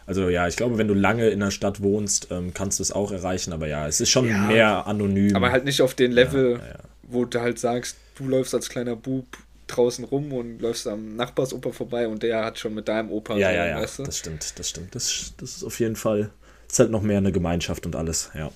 also 0.06 0.30
ja, 0.30 0.48
ich 0.48 0.58
glaube, 0.58 0.78
wenn 0.78 0.90
du 0.90 0.94
lange 0.94 1.30
in 1.30 1.40
der 1.40 1.52
Stadt 1.52 1.82
wohnst, 1.82 2.28
ähm, 2.32 2.54
kannst 2.54 2.80
du 2.80 2.84
es 2.84 2.92
auch 2.92 3.12
erreichen, 3.12 3.54
aber 3.54 3.68
ja, 3.68 3.88
es 3.88 4.02
ist 4.02 4.10
schon 4.10 4.28
ja, 4.28 4.46
mehr 4.46 4.88
anonym. 4.88 5.36
Aber 5.36 5.52
halt 5.52 5.64
nicht 5.64 5.82
auf 5.82 5.94
den 5.94 6.12
Level, 6.12 6.60
ja, 6.60 6.68
ja. 6.68 6.80
wo 7.04 7.24
du 7.24 7.40
halt 7.40 7.58
sagst, 7.58 7.96
du 8.16 8.28
läufst 8.28 8.54
als 8.54 8.70
kleiner 8.70 8.98
Bub 8.98 9.26
draußen 9.68 10.04
rum 10.04 10.34
und 10.34 10.60
läufst 10.60 10.86
am 10.86 11.16
Nachbarsoper 11.16 11.74
vorbei 11.74 12.08
und 12.08 12.24
der 12.24 12.44
hat 12.44 12.60
schon 12.60 12.74
mit 12.76 12.88
deinem 12.88 13.10
Opa 13.10 13.38
ja, 13.38 13.50
so, 13.50 13.56
ja, 13.56 13.66
ja, 13.66 13.82
weißt 13.82 14.00
du? 14.00 14.04
das 14.04 14.18
stimmt, 14.18 14.60
das 14.60 14.70
stimmt. 14.70 14.94
Das, 14.94 15.34
das 15.38 15.56
ist 15.58 15.64
auf 15.64 15.80
jeden 15.80 15.96
Fall, 15.96 16.30
ist 16.70 16.80
halt 16.80 16.92
noch 16.92 17.02
mehr 17.02 17.18
eine 17.18 17.32
Gemeinschaft 17.32 17.86
und 17.86 17.96
alles, 17.96 18.32
ja. 18.36 18.52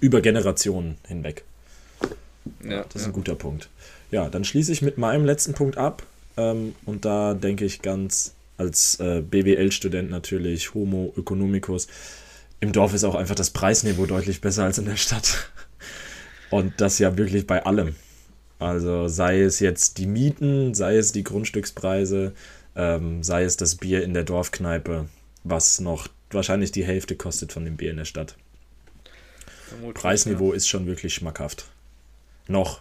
Über 0.00 0.20
Generationen 0.20 0.98
hinweg. 1.08 1.44
Ja, 2.64 2.84
das 2.84 3.02
ist 3.02 3.08
ein 3.08 3.12
guter 3.12 3.34
Punkt. 3.34 3.68
Ja, 4.10 4.28
dann 4.28 4.44
schließe 4.44 4.72
ich 4.72 4.82
mit 4.82 4.98
meinem 4.98 5.24
letzten 5.24 5.54
Punkt 5.54 5.76
ab. 5.76 6.02
Ähm, 6.36 6.74
und 6.84 7.04
da 7.04 7.34
denke 7.34 7.64
ich 7.64 7.82
ganz 7.82 8.34
als 8.56 9.00
äh, 9.00 9.22
BWL-Student 9.22 10.10
natürlich, 10.10 10.74
Homo 10.74 11.14
economicus. 11.16 11.88
Im 12.60 12.72
Dorf 12.72 12.92
ist 12.92 13.04
auch 13.04 13.14
einfach 13.14 13.34
das 13.34 13.50
Preisniveau 13.50 14.06
deutlich 14.06 14.40
besser 14.40 14.64
als 14.64 14.78
in 14.78 14.84
der 14.84 14.96
Stadt. 14.96 15.50
Und 16.50 16.80
das 16.80 16.98
ja 16.98 17.16
wirklich 17.16 17.46
bei 17.46 17.64
allem. 17.64 17.94
Also 18.58 19.08
sei 19.08 19.40
es 19.40 19.60
jetzt 19.60 19.96
die 19.96 20.06
Mieten, 20.06 20.74
sei 20.74 20.96
es 20.96 21.12
die 21.12 21.24
Grundstückspreise, 21.24 22.34
ähm, 22.76 23.22
sei 23.22 23.44
es 23.44 23.56
das 23.56 23.76
Bier 23.76 24.04
in 24.04 24.12
der 24.12 24.24
Dorfkneipe, 24.24 25.08
was 25.44 25.80
noch 25.80 26.08
wahrscheinlich 26.30 26.70
die 26.70 26.84
Hälfte 26.84 27.16
kostet 27.16 27.52
von 27.52 27.64
dem 27.64 27.78
Bier 27.78 27.92
in 27.92 27.96
der 27.96 28.04
Stadt. 28.04 28.36
Vermutlich, 29.68 29.94
Preisniveau 29.94 30.50
ja. 30.50 30.56
ist 30.56 30.68
schon 30.68 30.86
wirklich 30.86 31.14
schmackhaft. 31.14 31.69
Noch. 32.50 32.80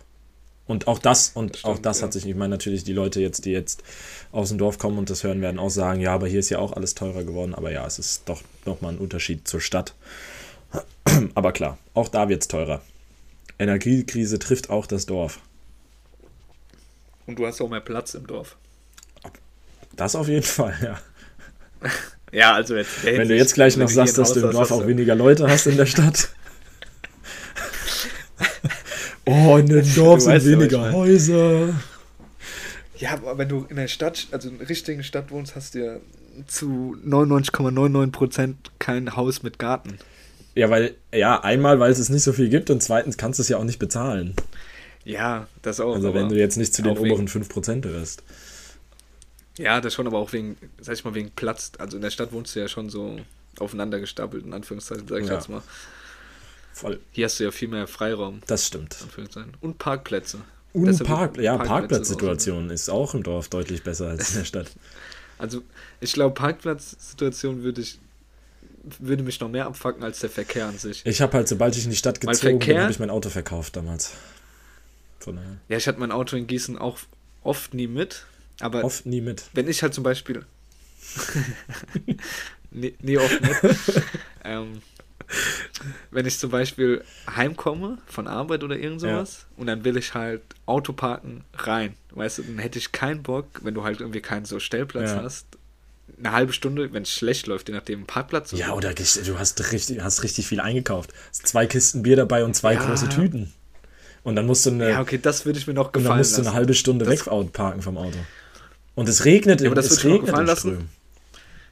Und 0.67 0.88
auch 0.88 0.99
das, 0.99 1.30
und 1.30 1.53
das 1.53 1.59
stimmt, 1.61 1.74
auch 1.74 1.82
das 1.82 1.99
ja. 1.99 2.05
hat 2.05 2.13
sich, 2.13 2.28
ich 2.28 2.36
meine, 2.36 2.49
natürlich 2.49 2.84
die 2.84 2.93
Leute 2.93 3.22
jetzt, 3.22 3.45
die 3.45 3.51
jetzt 3.51 3.84
aus 4.32 4.49
dem 4.49 4.59
Dorf 4.59 4.78
kommen 4.78 4.99
und 4.99 5.09
das 5.09 5.24
hören, 5.24 5.41
werden 5.41 5.59
auch 5.59 5.72
sagen, 5.72 5.99
ja, 5.99 6.13
aber 6.13 6.28
hier 6.28 6.39
ist 6.39 6.49
ja 6.49 6.59
auch 6.59 6.74
alles 6.74 6.93
teurer 6.93 7.24
geworden. 7.24 7.55
Aber 7.55 7.72
ja, 7.72 7.86
es 7.88 7.97
ist 7.97 8.30
doch 8.30 8.41
nochmal 8.65 8.93
ein 8.93 8.99
Unterschied 8.99 9.47
zur 9.47 9.61
Stadt. 9.61 9.95
aber 11.34 11.53
klar, 11.53 11.80
auch 11.95 12.07
da 12.07 12.30
wird 12.30 12.43
es 12.43 12.47
teurer. 12.47 12.82
Energiekrise 13.57 14.38
trifft 14.38 14.70
auch 14.70 14.86
das 14.86 15.07
Dorf. 15.07 15.39
Und 17.26 17.38
du 17.38 17.47
hast 17.47 17.61
auch 17.61 17.70
mehr 17.70 17.82
Platz 17.82 18.13
im 18.13 18.28
Dorf. 18.28 18.55
Das 19.95 20.15
auf 20.15 20.28
jeden 20.28 20.43
Fall, 20.43 20.76
ja. 20.84 20.99
ja, 22.32 22.53
also 22.53 22.76
jetzt. 22.76 23.03
Wenn 23.03 23.28
du 23.28 23.36
jetzt 23.36 23.53
gleich 23.53 23.76
noch 23.76 23.89
sagst, 23.89 24.17
dass 24.17 24.34
du 24.34 24.41
im 24.41 24.51
Dorf 24.51 24.72
auch 24.72 24.86
weniger 24.88 25.15
Leute 25.15 25.47
hast 25.47 25.65
in 25.67 25.78
der 25.78 25.86
Stadt. 25.88 26.30
Oh, 29.30 29.58
in 29.58 29.68
den 29.68 29.86
Dorf 29.96 30.22
sind 30.22 30.46
weniger 30.46 30.92
Häuser. 30.92 31.74
Ja, 32.98 33.14
aber 33.14 33.38
wenn 33.38 33.50
du 33.50 33.66
in 33.70 33.76
der 33.76 33.88
Stadt, 33.88 34.28
also 34.32 34.50
in 34.50 34.60
der 34.60 34.70
richtigen 34.70 35.04
Stadt 35.04 35.32
wohnst, 35.32 35.56
hast 35.56 35.76
du 35.76 35.86
ja 35.86 35.96
zu 36.48 36.98
99,99% 37.06 38.56
kein 38.80 39.16
Haus 39.16 39.44
mit 39.44 39.60
Garten. 39.60 40.00
Ja, 40.56 40.70
weil, 40.70 40.96
ja, 41.14 41.42
einmal, 41.42 41.80
weil 41.80 41.92
es 41.92 42.00
es 42.00 42.10
nicht 42.10 42.24
so 42.24 42.34
viel 42.34 42.50
gibt 42.50 42.70
und 42.70 42.82
zweitens 42.82 43.18
kannst 43.18 43.40
du 43.40 43.42
es 43.42 43.50
ja 43.50 43.58
auch 43.58 43.64
nicht 43.64 43.80
bezahlen. 43.80 44.34
Ja, 45.06 45.48
das 45.62 45.80
auch. 45.80 45.96
Also 45.96 46.14
wenn 46.14 46.30
du 46.30 46.36
jetzt 46.36 46.58
nicht 46.58 46.74
zu 46.74 46.82
den 46.82 46.98
oberen 46.98 47.34
wegen, 47.34 47.44
5% 47.44 47.82
gehörst. 47.82 48.24
Ja, 49.58 49.82
das 49.82 49.94
schon, 49.94 50.08
aber 50.08 50.18
auch 50.18 50.34
wegen, 50.34 50.58
sag 50.80 50.96
ich 50.96 51.04
mal, 51.04 51.16
wegen 51.16 51.32
Platz. 51.32 51.72
Also 51.78 51.98
in 51.98 52.02
der 52.02 52.12
Stadt 52.12 52.32
wohnst 52.32 52.56
du 52.56 52.60
ja 52.60 52.68
schon 52.68 52.90
so 52.90 53.20
aufeinander 53.60 54.00
gestapelt, 54.00 54.46
in 54.46 54.54
Anführungszeichen, 54.54 55.08
sag 55.08 55.22
ich 55.22 55.28
ja. 55.28 55.36
jetzt 55.36 55.50
mal. 55.50 55.62
Voll. 56.74 56.99
Hier 57.11 57.26
hast 57.26 57.39
du 57.39 57.43
ja 57.43 57.51
viel 57.51 57.67
mehr 57.67 57.88
Freiraum. 57.88 58.41
Das 58.47 58.67
stimmt. 58.67 58.97
Und 59.61 59.78
Parkplätze. 59.78 60.39
Und 60.72 61.03
Park, 61.03 61.38
ja, 61.38 61.57
Parkplatzsituation 61.57 62.70
ist 62.70 62.89
auch 62.89 63.13
im 63.15 63.24
Dorf 63.24 63.49
deutlich 63.49 63.84
besser 63.84 64.09
als 64.09 64.32
in 64.32 64.38
der 64.39 64.45
Stadt. 64.45 64.72
Also, 65.39 65.63
ich 66.01 66.11
glaube, 66.11 66.34
Parkplatzsituation 66.34 67.63
würde 67.63 67.80
ich 67.80 67.97
würde 68.99 69.24
mich 69.24 69.39
noch 69.39 69.47
mehr 69.47 69.67
abfacken 69.67 70.03
als 70.03 70.20
der 70.20 70.30
Verkehr 70.30 70.67
an 70.67 70.78
sich. 70.78 71.05
Ich 71.05 71.22
habe 71.22 71.34
halt, 71.34 71.47
sobald 71.47 71.78
ich 71.78 71.86
in 71.86 71.91
die 71.91 71.95
Stadt 71.95 72.20
gezogen 72.20 72.59
bin, 72.59 72.78
habe 72.78 72.91
ich 72.91 72.99
mein 72.99 73.09
Auto 73.09 73.30
verkauft 73.30 73.76
damals. 73.76 74.11
Von 75.20 75.38
daher. 75.38 75.57
Ja, 75.67 75.78
ich 75.78 75.88
hatte 75.88 75.99
mein 75.99 76.11
Auto 76.11 76.36
in 76.36 76.47
Gießen 76.47 76.78
auch 76.78 76.99
oft 77.43 77.74
nie 77.74 77.88
mit. 77.88 78.26
Aber 78.59 78.84
oft 78.84 79.05
nie 79.05 79.22
mit. 79.22 79.45
Wenn 79.53 79.67
ich 79.67 79.82
halt 79.82 79.93
zum 79.93 80.03
Beispiel. 80.03 80.45
nie, 82.72 82.93
nie 83.01 83.17
oft 83.17 83.41
mit. 83.41 84.03
ähm, 84.43 84.82
wenn 86.11 86.26
ich 86.26 86.39
zum 86.39 86.51
Beispiel 86.51 87.03
heimkomme 87.34 87.97
von 88.07 88.28
Arbeit 88.28 88.63
oder 88.63 88.78
irgend 88.78 89.01
sowas 89.01 89.39
ja. 89.41 89.61
und 89.61 89.67
dann 89.67 89.84
will 89.84 89.97
ich 89.97 90.13
halt 90.13 90.41
Auto 90.65 90.93
parken 90.93 91.43
rein, 91.53 91.95
weißt 92.11 92.39
du, 92.39 92.43
dann 92.43 92.59
hätte 92.59 92.80
ich 92.80 92.91
keinen 92.91 93.24
Bock, 93.24 93.45
wenn 93.61 93.74
du 93.74 93.84
halt 93.84 94.01
irgendwie 94.01 94.22
keinen 94.22 94.45
so 94.45 94.59
Stellplatz 94.59 95.11
ja. 95.11 95.24
hast, 95.24 95.45
eine 96.17 96.32
halbe 96.32 96.53
Stunde, 96.53 96.91
wenn 96.93 97.03
es 97.03 97.11
schlecht 97.11 97.47
läuft, 97.47 97.70
je 97.70 97.76
nachdem, 97.76 98.05
Parkplatz. 98.05 98.51
Ja, 98.51 98.74
oder 98.74 98.93
du 98.93 99.39
hast 99.39 99.72
richtig, 99.72 100.01
hast 100.01 100.24
richtig 100.24 100.47
viel 100.47 100.59
eingekauft. 100.59 101.13
Zwei 101.32 101.65
Kisten 101.65 102.03
Bier 102.03 102.15
dabei 102.15 102.43
und 102.43 102.55
zwei 102.55 102.74
ja. 102.74 102.86
große 102.86 103.09
Tüten. 103.09 103.53
Und 104.24 104.36
dann 104.36 104.45
musst 104.45 104.65
du 104.65 104.72
eine. 104.72 104.89
Ja, 104.89 105.01
okay, 105.01 105.20
das 105.22 105.45
würde 105.45 105.59
ich 105.59 105.67
mir 105.67 105.74
noch 105.74 105.91
gefallen 105.91 106.05
Und 106.05 106.09
dann 106.09 106.17
musst 106.17 106.38
du 106.38 106.41
eine 106.41 106.53
halbe 106.53 106.74
Stunde 106.74 107.05
das, 107.05 107.26
wegparken 107.26 107.82
vom 107.82 107.97
Auto. 107.97 108.17
Und 108.95 109.07
es 109.07 109.24
regnet, 109.24 109.61
ja, 109.61 109.67
aber 109.67 109.76
das 109.76 109.91
es 109.91 110.03
regnet 110.03 110.26
gefallen 110.26 110.47
lassen. 110.47 110.89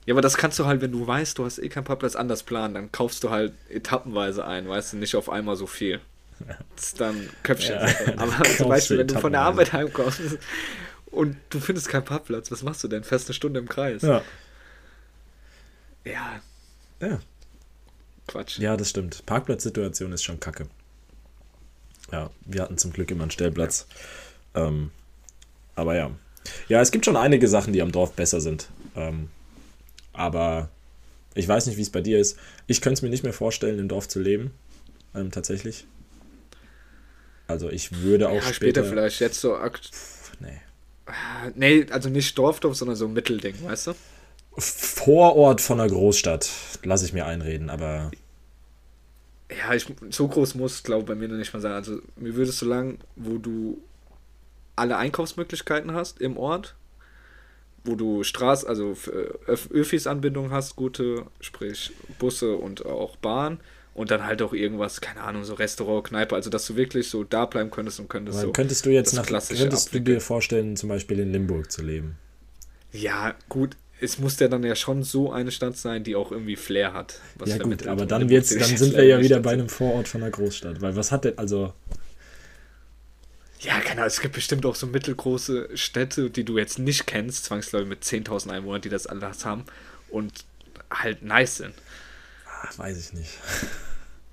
Ja, 0.08 0.14
aber 0.14 0.22
das 0.22 0.38
kannst 0.38 0.58
du 0.58 0.66
halt, 0.66 0.80
wenn 0.80 0.94
du 0.94 1.06
weißt, 1.06 1.38
du 1.38 1.44
hast 1.44 1.60
eh 1.60 1.68
keinen 1.68 1.84
Parkplatz, 1.84 2.16
anders 2.16 2.44
planen. 2.44 2.74
Dann 2.74 2.92
kaufst 2.94 3.26
du 3.26 3.30
halt 3.30 3.52
etappenweise 3.70 4.48
ein, 4.48 4.68
weißt 4.68 4.94
du, 4.94 4.98
nicht 4.98 5.16
auf 5.16 5.30
einmal 5.30 5.58
so 5.58 5.68
viel. 5.68 6.00
Das 6.76 6.86
ist 6.86 7.02
dann 7.02 7.30
Köpfchen. 7.44 7.76
Ja, 7.76 8.14
aber 8.16 8.44
zum 8.56 8.70
Beispiel, 8.70 9.00
wenn 9.00 9.08
du 9.08 9.20
von 9.20 9.34
der 9.34 9.42
Arbeit 9.42 9.74
heimkommst 9.74 10.22
und 11.08 11.36
du 11.50 11.60
findest 11.60 11.90
keinen 11.90 12.06
Parkplatz, 12.06 12.50
was 12.52 12.64
machst 12.64 12.82
du 12.86 12.88
denn? 12.88 13.04
Fest 13.04 13.28
eine 13.28 13.34
Stunde 13.34 13.60
im 13.60 13.68
Kreis. 13.68 14.02
Ja. 14.02 14.22
Ja. 16.06 16.40
Ja. 17.02 17.20
Quatsch. 18.28 18.60
Ja, 18.60 18.78
das 18.78 18.90
stimmt. 18.90 19.26
Parkplatzsituation 19.26 20.14
ist 20.14 20.24
schon 20.24 20.40
kacke. 20.40 20.68
Ja, 22.14 22.30
wir 22.46 22.62
hatten 22.62 22.78
zum 22.78 22.94
Glück 22.94 23.12
immer 23.12 23.24
einen 23.24 23.32
Stellplatz. 23.32 23.88
Ja. 24.56 24.68
Ähm, 24.68 24.92
aber 25.76 25.96
ja. 25.96 26.12
Ja, 26.70 26.80
es 26.80 26.92
gibt 26.92 27.04
schon 27.04 27.18
einige 27.18 27.50
Sachen, 27.50 27.74
die 27.74 27.82
am 27.82 27.92
Dorf 27.92 28.14
besser 28.14 28.40
sind. 28.40 28.70
Ähm, 28.96 29.30
aber 30.18 30.70
ich 31.36 31.48
weiß 31.48 31.68
nicht, 31.68 31.78
wie 31.78 31.82
es 31.82 31.92
bei 31.92 32.02
dir 32.02 32.20
ist. 32.20 32.38
Ich 32.66 32.82
könnte 32.82 32.96
es 32.96 33.02
mir 33.02 33.10
nicht 33.10 33.24
mehr 33.24 33.34
vorstellen, 33.34 33.80
im 33.80 33.88
Dorf 33.88 34.08
zu 34.08 34.20
leben. 34.20 34.52
Ähm, 35.16 35.32
tatsächlich. 35.32 35.86
Also 37.48 37.70
ich 37.70 38.02
würde 38.02 38.30
auch 38.30 38.36
ja, 38.36 38.42
später, 38.42 38.54
später 38.54 38.84
vielleicht. 38.84 39.20
Jetzt 39.20 39.40
so 39.40 39.56
akt. 39.56 39.92
Nee. 40.40 40.60
Nee, 41.56 41.86
also 41.92 42.10
nicht 42.10 42.38
Dorfdorf, 42.38 42.76
sondern 42.76 42.98
so 42.98 43.06
ein 43.06 43.14
Mittelding, 43.14 43.56
weißt 43.64 43.88
du? 43.88 43.94
Vorort 44.58 45.62
von 45.62 45.80
einer 45.80 45.90
Großstadt, 45.90 46.50
lasse 46.84 47.06
ich 47.06 47.14
mir 47.14 47.26
einreden, 47.26 47.70
aber. 47.70 48.12
Ja, 49.50 49.74
ich, 49.74 49.86
so 50.10 50.28
groß 50.28 50.56
muss, 50.56 50.84
glaube 50.84 51.02
ich, 51.02 51.08
bei 51.08 51.16
mir 51.16 51.30
noch 51.30 51.38
nicht 51.38 51.54
mal 51.54 51.62
sein. 51.62 51.72
Also, 51.72 52.02
mir 52.18 52.36
würde 52.36 52.50
es 52.50 52.60
so 52.60 52.66
lang, 52.66 52.98
wo 53.16 53.38
du 53.38 53.82
alle 54.76 54.98
Einkaufsmöglichkeiten 54.98 55.94
hast 55.94 56.20
im 56.20 56.38
Ort, 56.38 56.76
wo 57.84 57.96
du 57.96 58.24
Straß, 58.24 58.66
also 58.66 58.96
Öffis-Anbindung 59.48 60.52
hast, 60.52 60.76
gute, 60.76 61.26
sprich 61.40 61.92
Busse 62.20 62.56
und 62.56 62.86
auch 62.86 63.16
Bahn 63.18 63.60
und 63.98 64.12
dann 64.12 64.26
halt 64.26 64.44
auch 64.44 64.54
irgendwas, 64.54 65.02
keine 65.02 65.22
Ahnung, 65.22 65.44
so 65.44 65.56
Restaurant, 65.56 66.06
Kneipe, 66.06 66.36
also 66.36 66.50
dass 66.52 66.68
du 66.68 66.76
wirklich 66.76 67.10
so 67.10 67.24
da 67.24 67.46
bleiben 67.46 67.72
könntest 67.72 68.00
und 68.00 68.10
könntest 68.10 68.40
so. 68.40 68.52
Könntest 68.52 68.86
du 68.86 68.92
jetzt 68.92 69.14
nach, 69.14 69.26
könntest 69.26 69.94
du 69.94 70.00
dir 70.00 70.22
vorstellen, 70.22 70.76
zum 70.76 70.90
Beispiel 70.90 71.20
in 71.20 71.32
Limburg 71.32 71.72
zu 71.72 71.82
leben? 71.82 72.16
Ja, 72.92 73.34
gut, 73.50 73.76
es 74.00 74.20
muss 74.20 74.40
ja 74.40 74.48
dann 74.48 74.64
ja 74.64 74.76
schon 74.76 75.02
so 75.02 75.32
eine 75.32 75.50
Stadt 75.52 75.78
sein, 75.78 76.04
die 76.04 76.16
auch 76.16 76.32
irgendwie 76.32 76.56
Flair 76.56 76.94
hat. 76.94 77.20
ja 77.46 77.58
gut, 77.58 77.88
aber 77.88 78.06
dann, 78.06 78.30
wird's, 78.30 78.56
dann 78.56 78.64
sind 78.78 78.96
wir 78.96 79.04
ja 79.04 79.20
wieder 79.20 79.40
bei 79.40 79.54
einem 79.54 79.68
Vorort 79.68 80.08
von 80.08 80.22
einer 80.22 80.32
Großstadt, 80.32 80.80
weil 80.82 80.96
was 80.96 81.12
hat 81.12 81.26
denn, 81.26 81.38
also... 81.38 81.74
Ja, 83.60 83.80
keine 83.80 84.02
Ahnung, 84.02 84.08
es 84.08 84.22
gibt 84.22 84.36
bestimmt 84.36 84.66
auch 84.66 84.76
so 84.76 84.88
mittelgroße 84.88 85.70
Städte, 85.76 86.30
die 86.30 86.44
du 86.44 86.58
jetzt 86.58 86.78
nicht 86.80 87.08
kennst, 87.08 87.46
zwangsläufig 87.46 87.88
mit 87.88 88.04
10.000 88.04 88.52
Einwohnern, 88.52 88.82
die 88.82 88.90
das 88.90 89.08
alles 89.08 89.46
haben 89.46 89.66
und 90.10 90.46
halt 90.92 91.24
nice 91.24 91.58
sind. 91.58 91.74
Ach, 92.46 92.78
weiß 92.78 93.00
ich 93.00 93.14
nicht. 93.14 93.32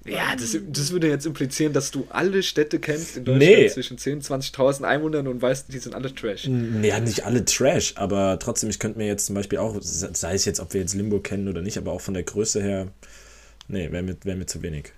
Ja, 0.07 0.37
das, 0.37 0.57
das 0.69 0.93
würde 0.93 1.09
jetzt 1.09 1.25
implizieren, 1.25 1.73
dass 1.73 1.91
du 1.91 2.07
alle 2.11 2.43
Städte 2.43 2.79
kennst 2.79 3.17
in 3.17 3.25
Deutschland 3.25 3.59
nee. 3.59 3.69
zwischen 3.69 3.97
10.000 3.97 4.35
und 4.35 4.45
20.000 4.45 4.83
Einwohnern 4.83 5.27
und 5.29 5.41
weißt, 5.41 5.73
die 5.73 5.79
sind 5.79 5.95
alle 5.95 6.15
Trash. 6.15 6.45
Ja, 6.45 7.01
nicht 7.01 7.25
alle 7.25 7.45
Trash, 7.47 7.95
aber 7.97 8.39
trotzdem, 8.39 8.69
ich 8.69 8.79
könnte 8.79 8.99
mir 8.99 9.07
jetzt 9.07 9.27
zum 9.27 9.35
Beispiel 9.35 9.59
auch, 9.59 9.77
sei 9.81 10.35
es 10.35 10.45
jetzt, 10.45 10.61
ob 10.61 10.75
wir 10.75 10.83
jetzt 10.83 10.95
Limburg 10.95 11.25
kennen 11.25 11.49
oder 11.49 11.63
nicht, 11.63 11.79
aber 11.79 11.93
auch 11.93 12.03
von 12.03 12.13
der 12.13 12.23
Größe 12.23 12.63
her, 12.63 12.89
nee, 13.69 13.91
wäre 13.91 14.03
mir, 14.03 14.17
wär 14.25 14.37
mir 14.37 14.47
zu 14.47 14.63
wenig. 14.63 14.93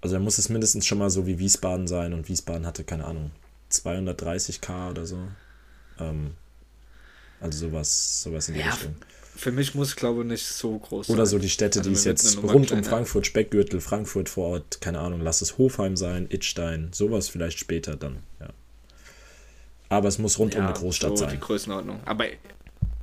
Also 0.00 0.16
da 0.16 0.20
muss 0.20 0.38
es 0.38 0.48
mindestens 0.48 0.86
schon 0.86 0.98
mal 0.98 1.10
so 1.10 1.26
wie 1.26 1.38
Wiesbaden 1.38 1.86
sein 1.86 2.12
und 2.12 2.28
Wiesbaden 2.28 2.66
hatte, 2.66 2.84
keine 2.84 3.04
Ahnung, 3.04 3.30
230k 3.70 4.90
oder 4.90 5.06
so. 5.06 5.18
Ähm, 5.98 6.32
also 7.40 7.68
sowas, 7.68 8.22
sowas 8.22 8.48
in 8.48 8.54
die 8.54 8.60
ja, 8.60 8.70
Richtung. 8.70 8.96
Für 9.36 9.52
mich 9.52 9.74
muss, 9.74 9.96
glaube 9.96 10.22
ich, 10.22 10.26
nicht 10.26 10.46
so 10.46 10.78
groß 10.78 11.06
sein. 11.06 11.14
Oder 11.14 11.26
so 11.26 11.38
die 11.38 11.48
Städte, 11.48 11.80
also 11.80 11.90
die 11.90 11.96
es 11.96 12.04
jetzt 12.04 12.42
rund 12.42 12.72
um 12.72 12.84
Frankfurt, 12.84 13.26
Speckgürtel, 13.26 13.80
Frankfurt 13.80 14.28
vor 14.28 14.48
Ort, 14.48 14.80
keine 14.80 15.00
Ahnung, 15.00 15.20
lass 15.20 15.40
es 15.40 15.56
Hofheim 15.56 15.96
sein, 15.96 16.26
Itstein, 16.30 16.90
sowas 16.92 17.28
vielleicht 17.28 17.58
später 17.58 17.96
dann, 17.96 18.18
ja. 18.40 18.48
Aber 19.88 20.08
es 20.08 20.18
muss 20.18 20.38
rund 20.38 20.54
ja, 20.54 20.60
um 20.60 20.66
eine 20.66 20.74
Großstadt 20.74 21.18
so 21.18 21.24
sein. 21.24 21.30
die 21.30 21.40
Größenordnung. 21.40 22.00
Aber 22.04 22.26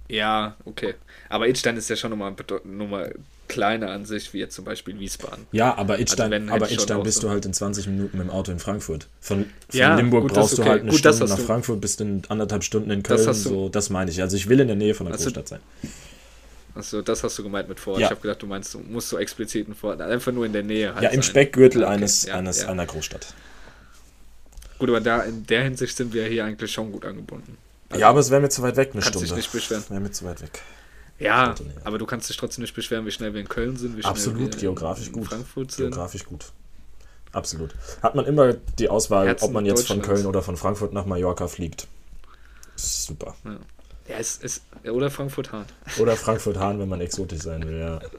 ja, 0.10 0.56
okay. 0.66 0.96
Aber 1.30 1.48
Itstein 1.48 1.78
ist 1.78 1.90
ja 1.90 1.96
schon 1.96 2.12
nochmal, 2.12 2.34
nochmal 2.64 3.16
kleiner 3.48 3.92
an 3.92 4.06
sich, 4.06 4.34
wie 4.34 4.40
jetzt 4.40 4.56
zum 4.56 4.66
Beispiel 4.66 5.00
Wiesbaden. 5.00 5.48
Ja, 5.52 5.76
aber 5.76 6.00
Itstein, 6.00 6.34
also 6.34 6.54
aber 6.54 6.72
Itstein 6.72 7.04
bist 7.04 7.22
so. 7.22 7.28
du 7.28 7.34
halt 7.34 7.46
in 7.46 7.54
20 7.54 7.88
Minuten 7.88 8.18
mit 8.18 8.28
dem 8.28 8.32
Auto 8.32 8.52
in 8.52 8.60
Frankfurt. 8.60 9.08
Von, 9.20 9.46
von 9.70 9.80
ja, 9.80 9.96
Limburg 9.96 10.24
gut, 10.24 10.34
brauchst 10.34 10.54
okay. 10.54 10.64
du 10.64 10.70
halt 10.70 10.82
eine 10.82 10.92
gut, 10.92 11.00
Stunde 11.00 11.26
nach 11.26 11.40
Frankfurt, 11.40 11.82
bist 11.82 12.02
in 12.02 12.24
anderthalb 12.30 12.64
Stunden 12.64 12.92
in 12.92 13.04
Köln. 13.04 13.26
Das 13.26 13.44
so, 13.44 13.70
das 13.70 13.90
meine 13.90 14.12
ich. 14.12 14.22
Also 14.22 14.38
ich 14.38 14.50
will 14.50 14.60
in 14.60 14.68
der 14.68 14.76
Nähe 14.76 14.94
von 14.94 15.06
der 15.06 15.14
also, 15.14 15.26
Großstadt 15.26 15.48
sein. 15.48 15.60
Achso, 16.76 17.02
das 17.02 17.24
hast 17.24 17.38
du 17.40 17.44
gemeint 17.44 17.68
mit 17.68 17.80
Vorort. 17.80 18.02
Ja. 18.02 18.08
Ich 18.08 18.12
habe 18.12 18.22
gedacht, 18.22 18.42
du 18.42 18.48
meinst, 18.48 18.74
du 18.74 18.80
musst 18.80 19.10
so 19.10 19.18
explizit 19.18 19.66
einen 19.66 19.76
Vorort, 19.76 20.00
einfach 20.02 20.32
nur 20.32 20.46
in 20.46 20.54
der 20.54 20.64
Nähe 20.64 20.94
halt 20.94 21.04
Ja, 21.04 21.10
im 21.10 21.22
sein. 21.22 21.24
Speckgürtel 21.24 21.84
okay. 21.84 21.94
eines, 21.94 22.26
ja, 22.26 22.36
eines 22.36 22.62
ja. 22.62 22.70
einer 22.70 22.86
Großstadt. 22.86 23.34
Gut, 24.78 24.90
aber 24.90 25.02
da, 25.02 25.22
in 25.22 25.46
der 25.48 25.64
Hinsicht 25.64 25.98
sind 25.98 26.14
wir 26.14 26.26
hier 26.26 26.46
eigentlich 26.46 26.72
schon 26.72 26.92
gut 26.92 27.04
angebunden. 27.04 27.58
Also, 27.90 28.02
ja, 28.02 28.10
aber 28.10 28.20
es 28.20 28.30
wäre 28.30 28.42
mir 28.42 28.50
zu 28.50 28.62
weit 28.62 28.76
weg, 28.76 28.90
eine 28.92 29.02
kannst 29.02 29.10
Stunde. 29.10 29.28
Kannst 29.28 29.38
dich 29.38 29.38
nicht 29.38 29.52
beschweren. 29.52 29.84
Wäre 29.90 30.02
mir 30.02 30.12
zu 30.12 30.26
weit 30.26 30.42
weg. 30.42 30.62
Ja, 31.20 31.56
aber 31.84 31.98
du 31.98 32.06
kannst 32.06 32.30
dich 32.30 32.38
trotzdem 32.38 32.62
nicht 32.62 32.76
beschweren, 32.76 33.06
wie 33.06 33.12
schnell 33.12 33.34
wir 33.34 33.42
in 33.42 33.50
Köln 33.50 33.76
sind, 33.78 33.98
wie 33.98 34.02
schnell 34.02 34.12
Absolut, 34.12 34.54
wir 34.54 34.62
geografisch 34.62 35.08
in 35.08 35.14
gut. 35.14 35.28
Frankfurt 35.28 35.72
sind. 35.72 35.92
Geografisch 35.92 36.26
gut. 36.26 36.52
Absolut. 37.32 37.76
Hat 38.04 38.16
man 38.16 38.26
immer 38.26 38.54
die 38.54 38.90
Auswahl, 38.90 39.28
Herzen 39.28 39.46
ob 39.46 39.52
man 39.52 39.66
jetzt 39.66 39.88
von 39.88 40.02
Köln 40.02 40.26
oder 40.26 40.42
von 40.42 40.58
Frankfurt 40.58 40.94
nach 40.94 41.06
Mallorca 41.06 41.48
fliegt. 41.48 41.88
Super. 42.76 43.36
Ja. 43.44 43.58
Ja, 44.08 44.16
es 44.20 44.38
ist. 44.38 44.64
Oder 44.86 45.12
Frankfurt-Hahn. 45.12 45.66
Oder 46.00 46.16
Frankfurt-Hahn, 46.16 46.80
wenn 46.80 46.88
man 46.88 47.02
exotisch 47.02 47.42
sein 47.42 47.68
will, 47.68 47.80
ja. 47.80 48.00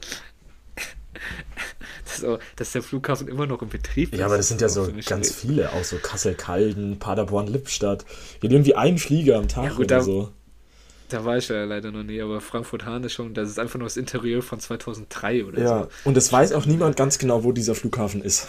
Das 2.09 2.23
auch, 2.23 2.39
dass 2.55 2.71
der 2.71 2.81
Flughafen 2.81 3.27
immer 3.27 3.45
noch 3.45 3.61
im 3.61 3.69
Betrieb 3.69 4.13
ist. 4.13 4.19
Ja, 4.19 4.25
aber 4.25 4.37
das 4.37 4.47
sind 4.47 4.61
ja 4.61 4.69
so 4.69 4.89
ganz 5.05 5.31
viele, 5.31 5.71
auch 5.73 5.83
so 5.83 5.97
Kassel-Calden, 5.97 6.99
Paderborn-Lippstadt. 6.99 8.05
Hier 8.41 8.51
irgendwie 8.51 8.75
ein 8.75 8.97
Flieger 8.97 9.37
am 9.37 9.47
Tag 9.47 9.65
ja, 9.65 9.69
gut, 9.71 9.85
oder 9.85 9.97
da, 9.97 10.01
so. 10.01 10.29
Da 11.09 11.25
war 11.25 11.37
ich 11.37 11.47
ja 11.47 11.63
leider 11.63 11.91
noch 11.91 12.03
nie, 12.03 12.21
aber 12.21 12.39
Frankfurt-Hahn 12.39 13.03
ist 13.03 13.13
schon, 13.13 13.33
das 13.33 13.49
ist 13.49 13.59
einfach 13.59 13.79
nur 13.79 13.87
das 13.87 13.97
Interieur 13.97 14.41
von 14.41 14.59
2003 14.59 15.45
oder 15.45 15.59
ja, 15.59 15.67
so. 15.67 15.73
Ja, 15.73 15.87
und 16.05 16.17
es 16.17 16.31
weiß 16.31 16.53
auch 16.53 16.65
niemand 16.65 16.97
ganz 16.97 17.17
genau, 17.17 17.43
wo 17.43 17.51
dieser 17.51 17.75
Flughafen 17.75 18.21
ist. 18.21 18.47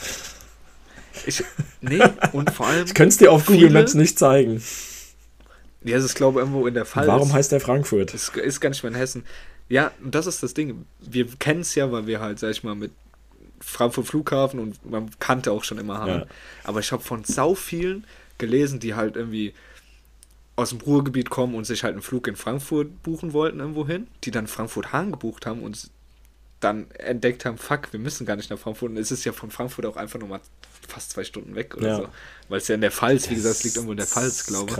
Ich, 1.26 1.42
nee, 1.80 2.02
und 2.32 2.50
vor 2.50 2.66
allem. 2.66 2.84
Ich 2.86 2.94
könnte 2.94 3.10
es 3.10 3.16
dir 3.16 3.32
auf 3.32 3.46
Google 3.46 3.70
Maps 3.70 3.94
nicht 3.94 4.18
zeigen. 4.18 4.62
Ja, 5.82 5.96
es 5.96 6.04
ist, 6.04 6.14
glaube 6.14 6.40
ich, 6.40 6.46
irgendwo 6.46 6.66
in 6.66 6.74
der 6.74 6.84
Fall. 6.84 7.06
Warum 7.06 7.32
heißt 7.32 7.52
der 7.52 7.60
Frankfurt? 7.60 8.12
Es 8.12 8.28
ist 8.28 8.60
gar 8.60 8.68
nicht 8.68 8.82
mehr 8.82 8.92
in 8.92 8.98
Hessen. 8.98 9.24
Ja, 9.70 9.92
und 10.02 10.14
das 10.14 10.26
ist 10.26 10.42
das 10.42 10.52
Ding. 10.52 10.84
Wir 11.00 11.26
kennen 11.38 11.60
es 11.60 11.74
ja, 11.74 11.90
weil 11.90 12.06
wir 12.06 12.20
halt, 12.20 12.38
sag 12.38 12.50
ich 12.50 12.62
mal, 12.62 12.74
mit 12.74 12.92
Frankfurt 13.60 14.06
Flughafen 14.06 14.58
und 14.58 14.90
man 14.90 15.10
kannte 15.18 15.52
auch 15.52 15.64
schon 15.64 15.78
immer 15.78 15.98
haben. 15.98 16.10
Ja. 16.10 16.26
Aber 16.64 16.80
ich 16.80 16.92
habe 16.92 17.02
von 17.02 17.24
sau 17.24 17.54
vielen 17.54 18.06
gelesen, 18.38 18.80
die 18.80 18.94
halt 18.94 19.16
irgendwie 19.16 19.54
aus 20.56 20.70
dem 20.70 20.80
Ruhrgebiet 20.80 21.30
kommen 21.30 21.54
und 21.54 21.64
sich 21.64 21.84
halt 21.84 21.92
einen 21.92 22.02
Flug 22.02 22.26
in 22.26 22.36
Frankfurt 22.36 23.02
buchen 23.02 23.32
wollten 23.32 23.60
irgendwo 23.60 23.86
hin, 23.86 24.08
die 24.24 24.30
dann 24.30 24.46
Frankfurt-Hahn 24.46 25.12
gebucht 25.12 25.46
haben 25.46 25.62
und 25.62 25.90
dann 26.60 26.90
entdeckt 26.92 27.44
haben, 27.44 27.56
fuck, 27.56 27.92
wir 27.92 28.00
müssen 28.00 28.26
gar 28.26 28.36
nicht 28.36 28.50
nach 28.50 28.58
Frankfurt. 28.58 28.90
Und 28.90 28.98
es 28.98 29.10
ist 29.10 29.24
ja 29.24 29.32
von 29.32 29.50
Frankfurt 29.50 29.86
auch 29.86 29.96
einfach 29.96 30.20
nochmal 30.20 30.40
fast 30.86 31.12
zwei 31.12 31.24
Stunden 31.24 31.54
weg 31.54 31.74
oder 31.76 31.88
ja. 31.88 31.96
so. 31.96 32.08
Weil 32.48 32.58
es 32.58 32.68
ja 32.68 32.74
in 32.74 32.82
der 32.82 32.90
Pfalz, 32.90 33.30
wie 33.30 33.34
gesagt, 33.34 33.56
es 33.56 33.64
liegt 33.64 33.76
irgendwo 33.76 33.92
in 33.92 33.98
der 33.98 34.06
Pfalz, 34.06 34.46
glaube 34.46 34.70
ich. 34.70 34.76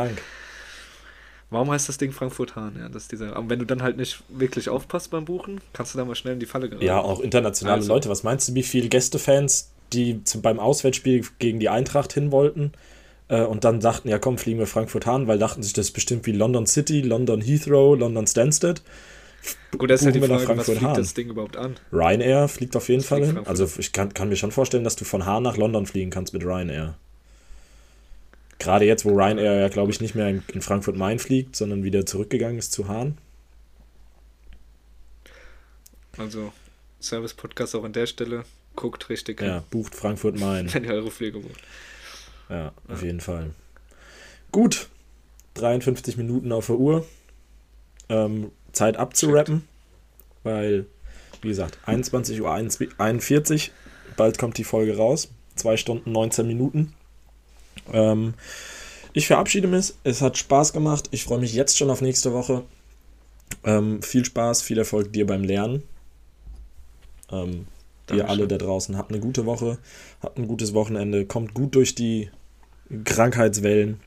Warum 1.51 1.71
heißt 1.71 1.89
das 1.89 1.99
Ding 1.99 2.13
Frankfurt-Hahn? 2.13 2.77
Ja, 2.79 2.89
das 2.89 3.09
dieser, 3.09 3.37
aber 3.37 3.51
wenn 3.51 3.59
du 3.59 3.65
dann 3.65 3.83
halt 3.83 3.97
nicht 3.97 4.23
wirklich 4.29 4.69
aufpasst 4.69 5.11
beim 5.11 5.25
Buchen, 5.25 5.61
kannst 5.73 5.93
du 5.93 5.99
da 5.99 6.05
mal 6.05 6.15
schnell 6.15 6.35
in 6.35 6.41
die 6.41 6.47
Falle 6.47 6.69
geraten. 6.69 6.87
Ja, 6.87 7.01
auch 7.01 7.21
internationale 7.21 7.79
also. 7.79 7.93
Leute. 7.93 8.09
Was 8.09 8.23
meinst 8.23 8.49
du, 8.49 8.55
wie 8.55 8.63
viele 8.63 8.89
Gästefans, 8.89 9.73
die 9.93 10.23
zum, 10.23 10.43
beim 10.43 10.61
Auswärtsspiel 10.61 11.25
gegen 11.41 11.59
die 11.59 11.69
Eintracht 11.69 12.13
hin 12.13 12.31
wollten 12.31 12.71
äh, 13.29 13.43
und 13.43 13.65
dann 13.65 13.81
dachten, 13.81 14.09
ja 14.09 14.21
komm, 14.21 14.39
fliegen 14.39 14.61
wir 14.61 14.69
Frankfurt-Hahn, 14.69 15.27
weil 15.27 15.39
dachten 15.39 15.65
sich, 15.65 15.73
das 15.73 15.87
ist 15.87 15.93
bestimmt 15.93 16.25
wie 16.27 16.33
London 16.33 16.67
City, 16.67 17.01
London 17.01 17.41
Heathrow, 17.41 17.99
London 17.99 18.29
Stansted. 18.29 18.83
Gut, 19.77 19.91
das 19.91 20.03
ist 20.03 20.07
halt 20.07 20.15
die 20.15 20.21
Frage, 20.21 20.57
was 20.57 20.67
fliegt 20.67 20.97
das 20.97 21.15
Ding 21.15 21.31
überhaupt 21.31 21.57
an? 21.57 21.77
Ryanair 21.93 22.47
fliegt 22.47 22.77
auf 22.77 22.89
jeden 22.89 23.01
das 23.01 23.09
Fall 23.09 23.25
hin. 23.25 23.41
Also 23.47 23.67
ich 23.79 23.93
kann, 23.93 24.15
kann 24.15 24.29
mir 24.29 24.37
schon 24.37 24.53
vorstellen, 24.53 24.85
dass 24.85 24.97
du 24.97 25.05
von 25.05 25.25
Hahn 25.25 25.43
nach 25.43 25.57
London 25.57 25.87
fliegen 25.87 26.11
kannst 26.11 26.33
mit 26.33 26.45
Ryanair. 26.45 26.97
Gerade 28.61 28.85
jetzt, 28.85 29.07
wo 29.07 29.11
Ryanair 29.11 29.59
ja, 29.59 29.69
glaube 29.69 29.91
ich, 29.91 30.03
nicht 30.03 30.15
mehr 30.15 30.29
in, 30.29 30.43
Frankfurt-Main 30.61 31.19
fliegt, 31.19 31.57
sondern 31.57 31.83
wieder 31.83 32.05
zurückgegangen 32.05 32.59
ist 32.59 32.73
zu 32.73 32.89
Hahn. 32.89 33.17
Also, 36.19 36.53
Service-Podcast 37.01 37.75
auch 37.75 37.85
an 37.85 37.95
der 37.95 38.05
Stelle. 38.05 38.45
Guckt 38.77 39.09
richtig. 39.09 39.41
Ja, 39.41 39.65
bucht 39.71 39.95
Frankfurt-Main. 39.95 40.71
Wenn 40.75 40.85
ihr 40.85 40.93
eure 40.93 41.11
Flüge 41.11 41.41
bucht. 41.41 41.63
Ja, 42.51 42.73
auf 42.87 43.01
ja. 43.01 43.07
jeden 43.07 43.21
Fall. 43.21 43.51
Gut. 44.53 44.89
53 45.55 46.19
Minuten 46.19 46.53
auf 46.53 46.67
der 46.67 46.77
Uhr. 46.77 47.07
Ähm, 48.11 48.53
Zeit 48.73 48.99
abzurappen. 48.99 49.67
Weil, 50.43 50.85
wie 51.41 51.49
gesagt, 51.49 51.79
21.41 51.87 53.69
Uhr. 53.69 53.75
Bald 54.19 54.37
kommt 54.37 54.59
die 54.59 54.65
Folge 54.65 54.99
raus. 54.99 55.31
2 55.57 55.79
Stunden 55.79 56.13
19 56.13 56.47
Minuten. 56.47 56.95
Ähm, 57.93 58.35
ich 59.13 59.27
verabschiede 59.27 59.69
mich. 59.69 59.95
Es 60.05 60.23
hat 60.23 60.39
Spaß 60.39 60.73
gemacht. 60.73 61.09
Ich 61.11 61.25
freue 61.25 61.41
mich 61.41 61.55
jetzt 61.55 61.77
schon 61.77 61.91
auf 61.91 62.01
nächste 62.01 62.33
Woche. 62.33 62.65
Ähm, 63.65 64.03
viel 64.03 64.25
Spaß, 64.25 64.63
viel 64.63 64.79
Erfolg 64.79 65.13
dir 65.13 65.27
beim 65.27 65.43
Lernen. 65.43 65.83
Ähm, 67.31 67.67
ihr 68.13 68.29
alle 68.29 68.49
da 68.49 68.59
draußen 68.59 68.97
habt 68.97 69.13
eine 69.13 69.21
gute 69.21 69.47
Woche, 69.47 69.79
habt 70.21 70.39
ein 70.39 70.49
gutes 70.49 70.75
Wochenende, 70.75 71.27
kommt 71.27 71.55
gut 71.55 71.75
durch 71.75 71.95
die 71.95 72.31
Krankheitswellen. 73.05 74.01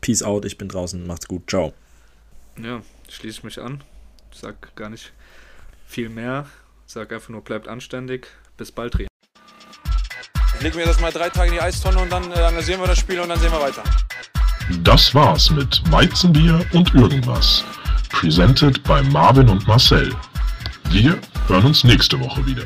Peace 0.00 0.22
out, 0.22 0.44
ich 0.44 0.58
bin 0.58 0.68
draußen, 0.68 1.06
macht's 1.06 1.28
gut, 1.28 1.48
ciao. 1.48 1.72
Ja, 2.60 2.82
schließe 3.08 3.38
ich 3.38 3.44
mich 3.44 3.60
an. 3.60 3.84
Sag 4.32 4.74
gar 4.74 4.90
nicht 4.90 5.12
viel 5.86 6.08
mehr. 6.08 6.46
Sag 6.86 7.12
einfach 7.12 7.28
nur, 7.28 7.42
bleibt 7.42 7.68
anständig. 7.68 8.28
Bis 8.56 8.72
bald, 8.72 8.98
Ria 8.98 9.11
legen 10.62 10.78
wir 10.78 10.86
das 10.86 11.00
mal 11.00 11.10
drei 11.10 11.28
Tage 11.28 11.48
in 11.48 11.54
die 11.54 11.60
Eistonne 11.60 11.98
und 11.98 12.10
dann 12.10 12.30
äh, 12.30 12.34
analysieren 12.34 12.80
wir 12.80 12.86
das 12.86 12.98
Spiel 12.98 13.20
und 13.20 13.28
dann 13.28 13.38
sehen 13.40 13.50
wir 13.50 13.60
weiter. 13.60 13.82
Das 14.82 15.14
war's 15.14 15.50
mit 15.50 15.82
Weizenbier 15.90 16.64
und 16.72 16.94
irgendwas. 16.94 17.64
Presented 18.10 18.82
bei 18.84 19.02
Marvin 19.02 19.48
und 19.48 19.66
Marcel. 19.66 20.14
Wir 20.90 21.18
hören 21.48 21.66
uns 21.66 21.82
nächste 21.82 22.18
Woche 22.20 22.46
wieder. 22.46 22.62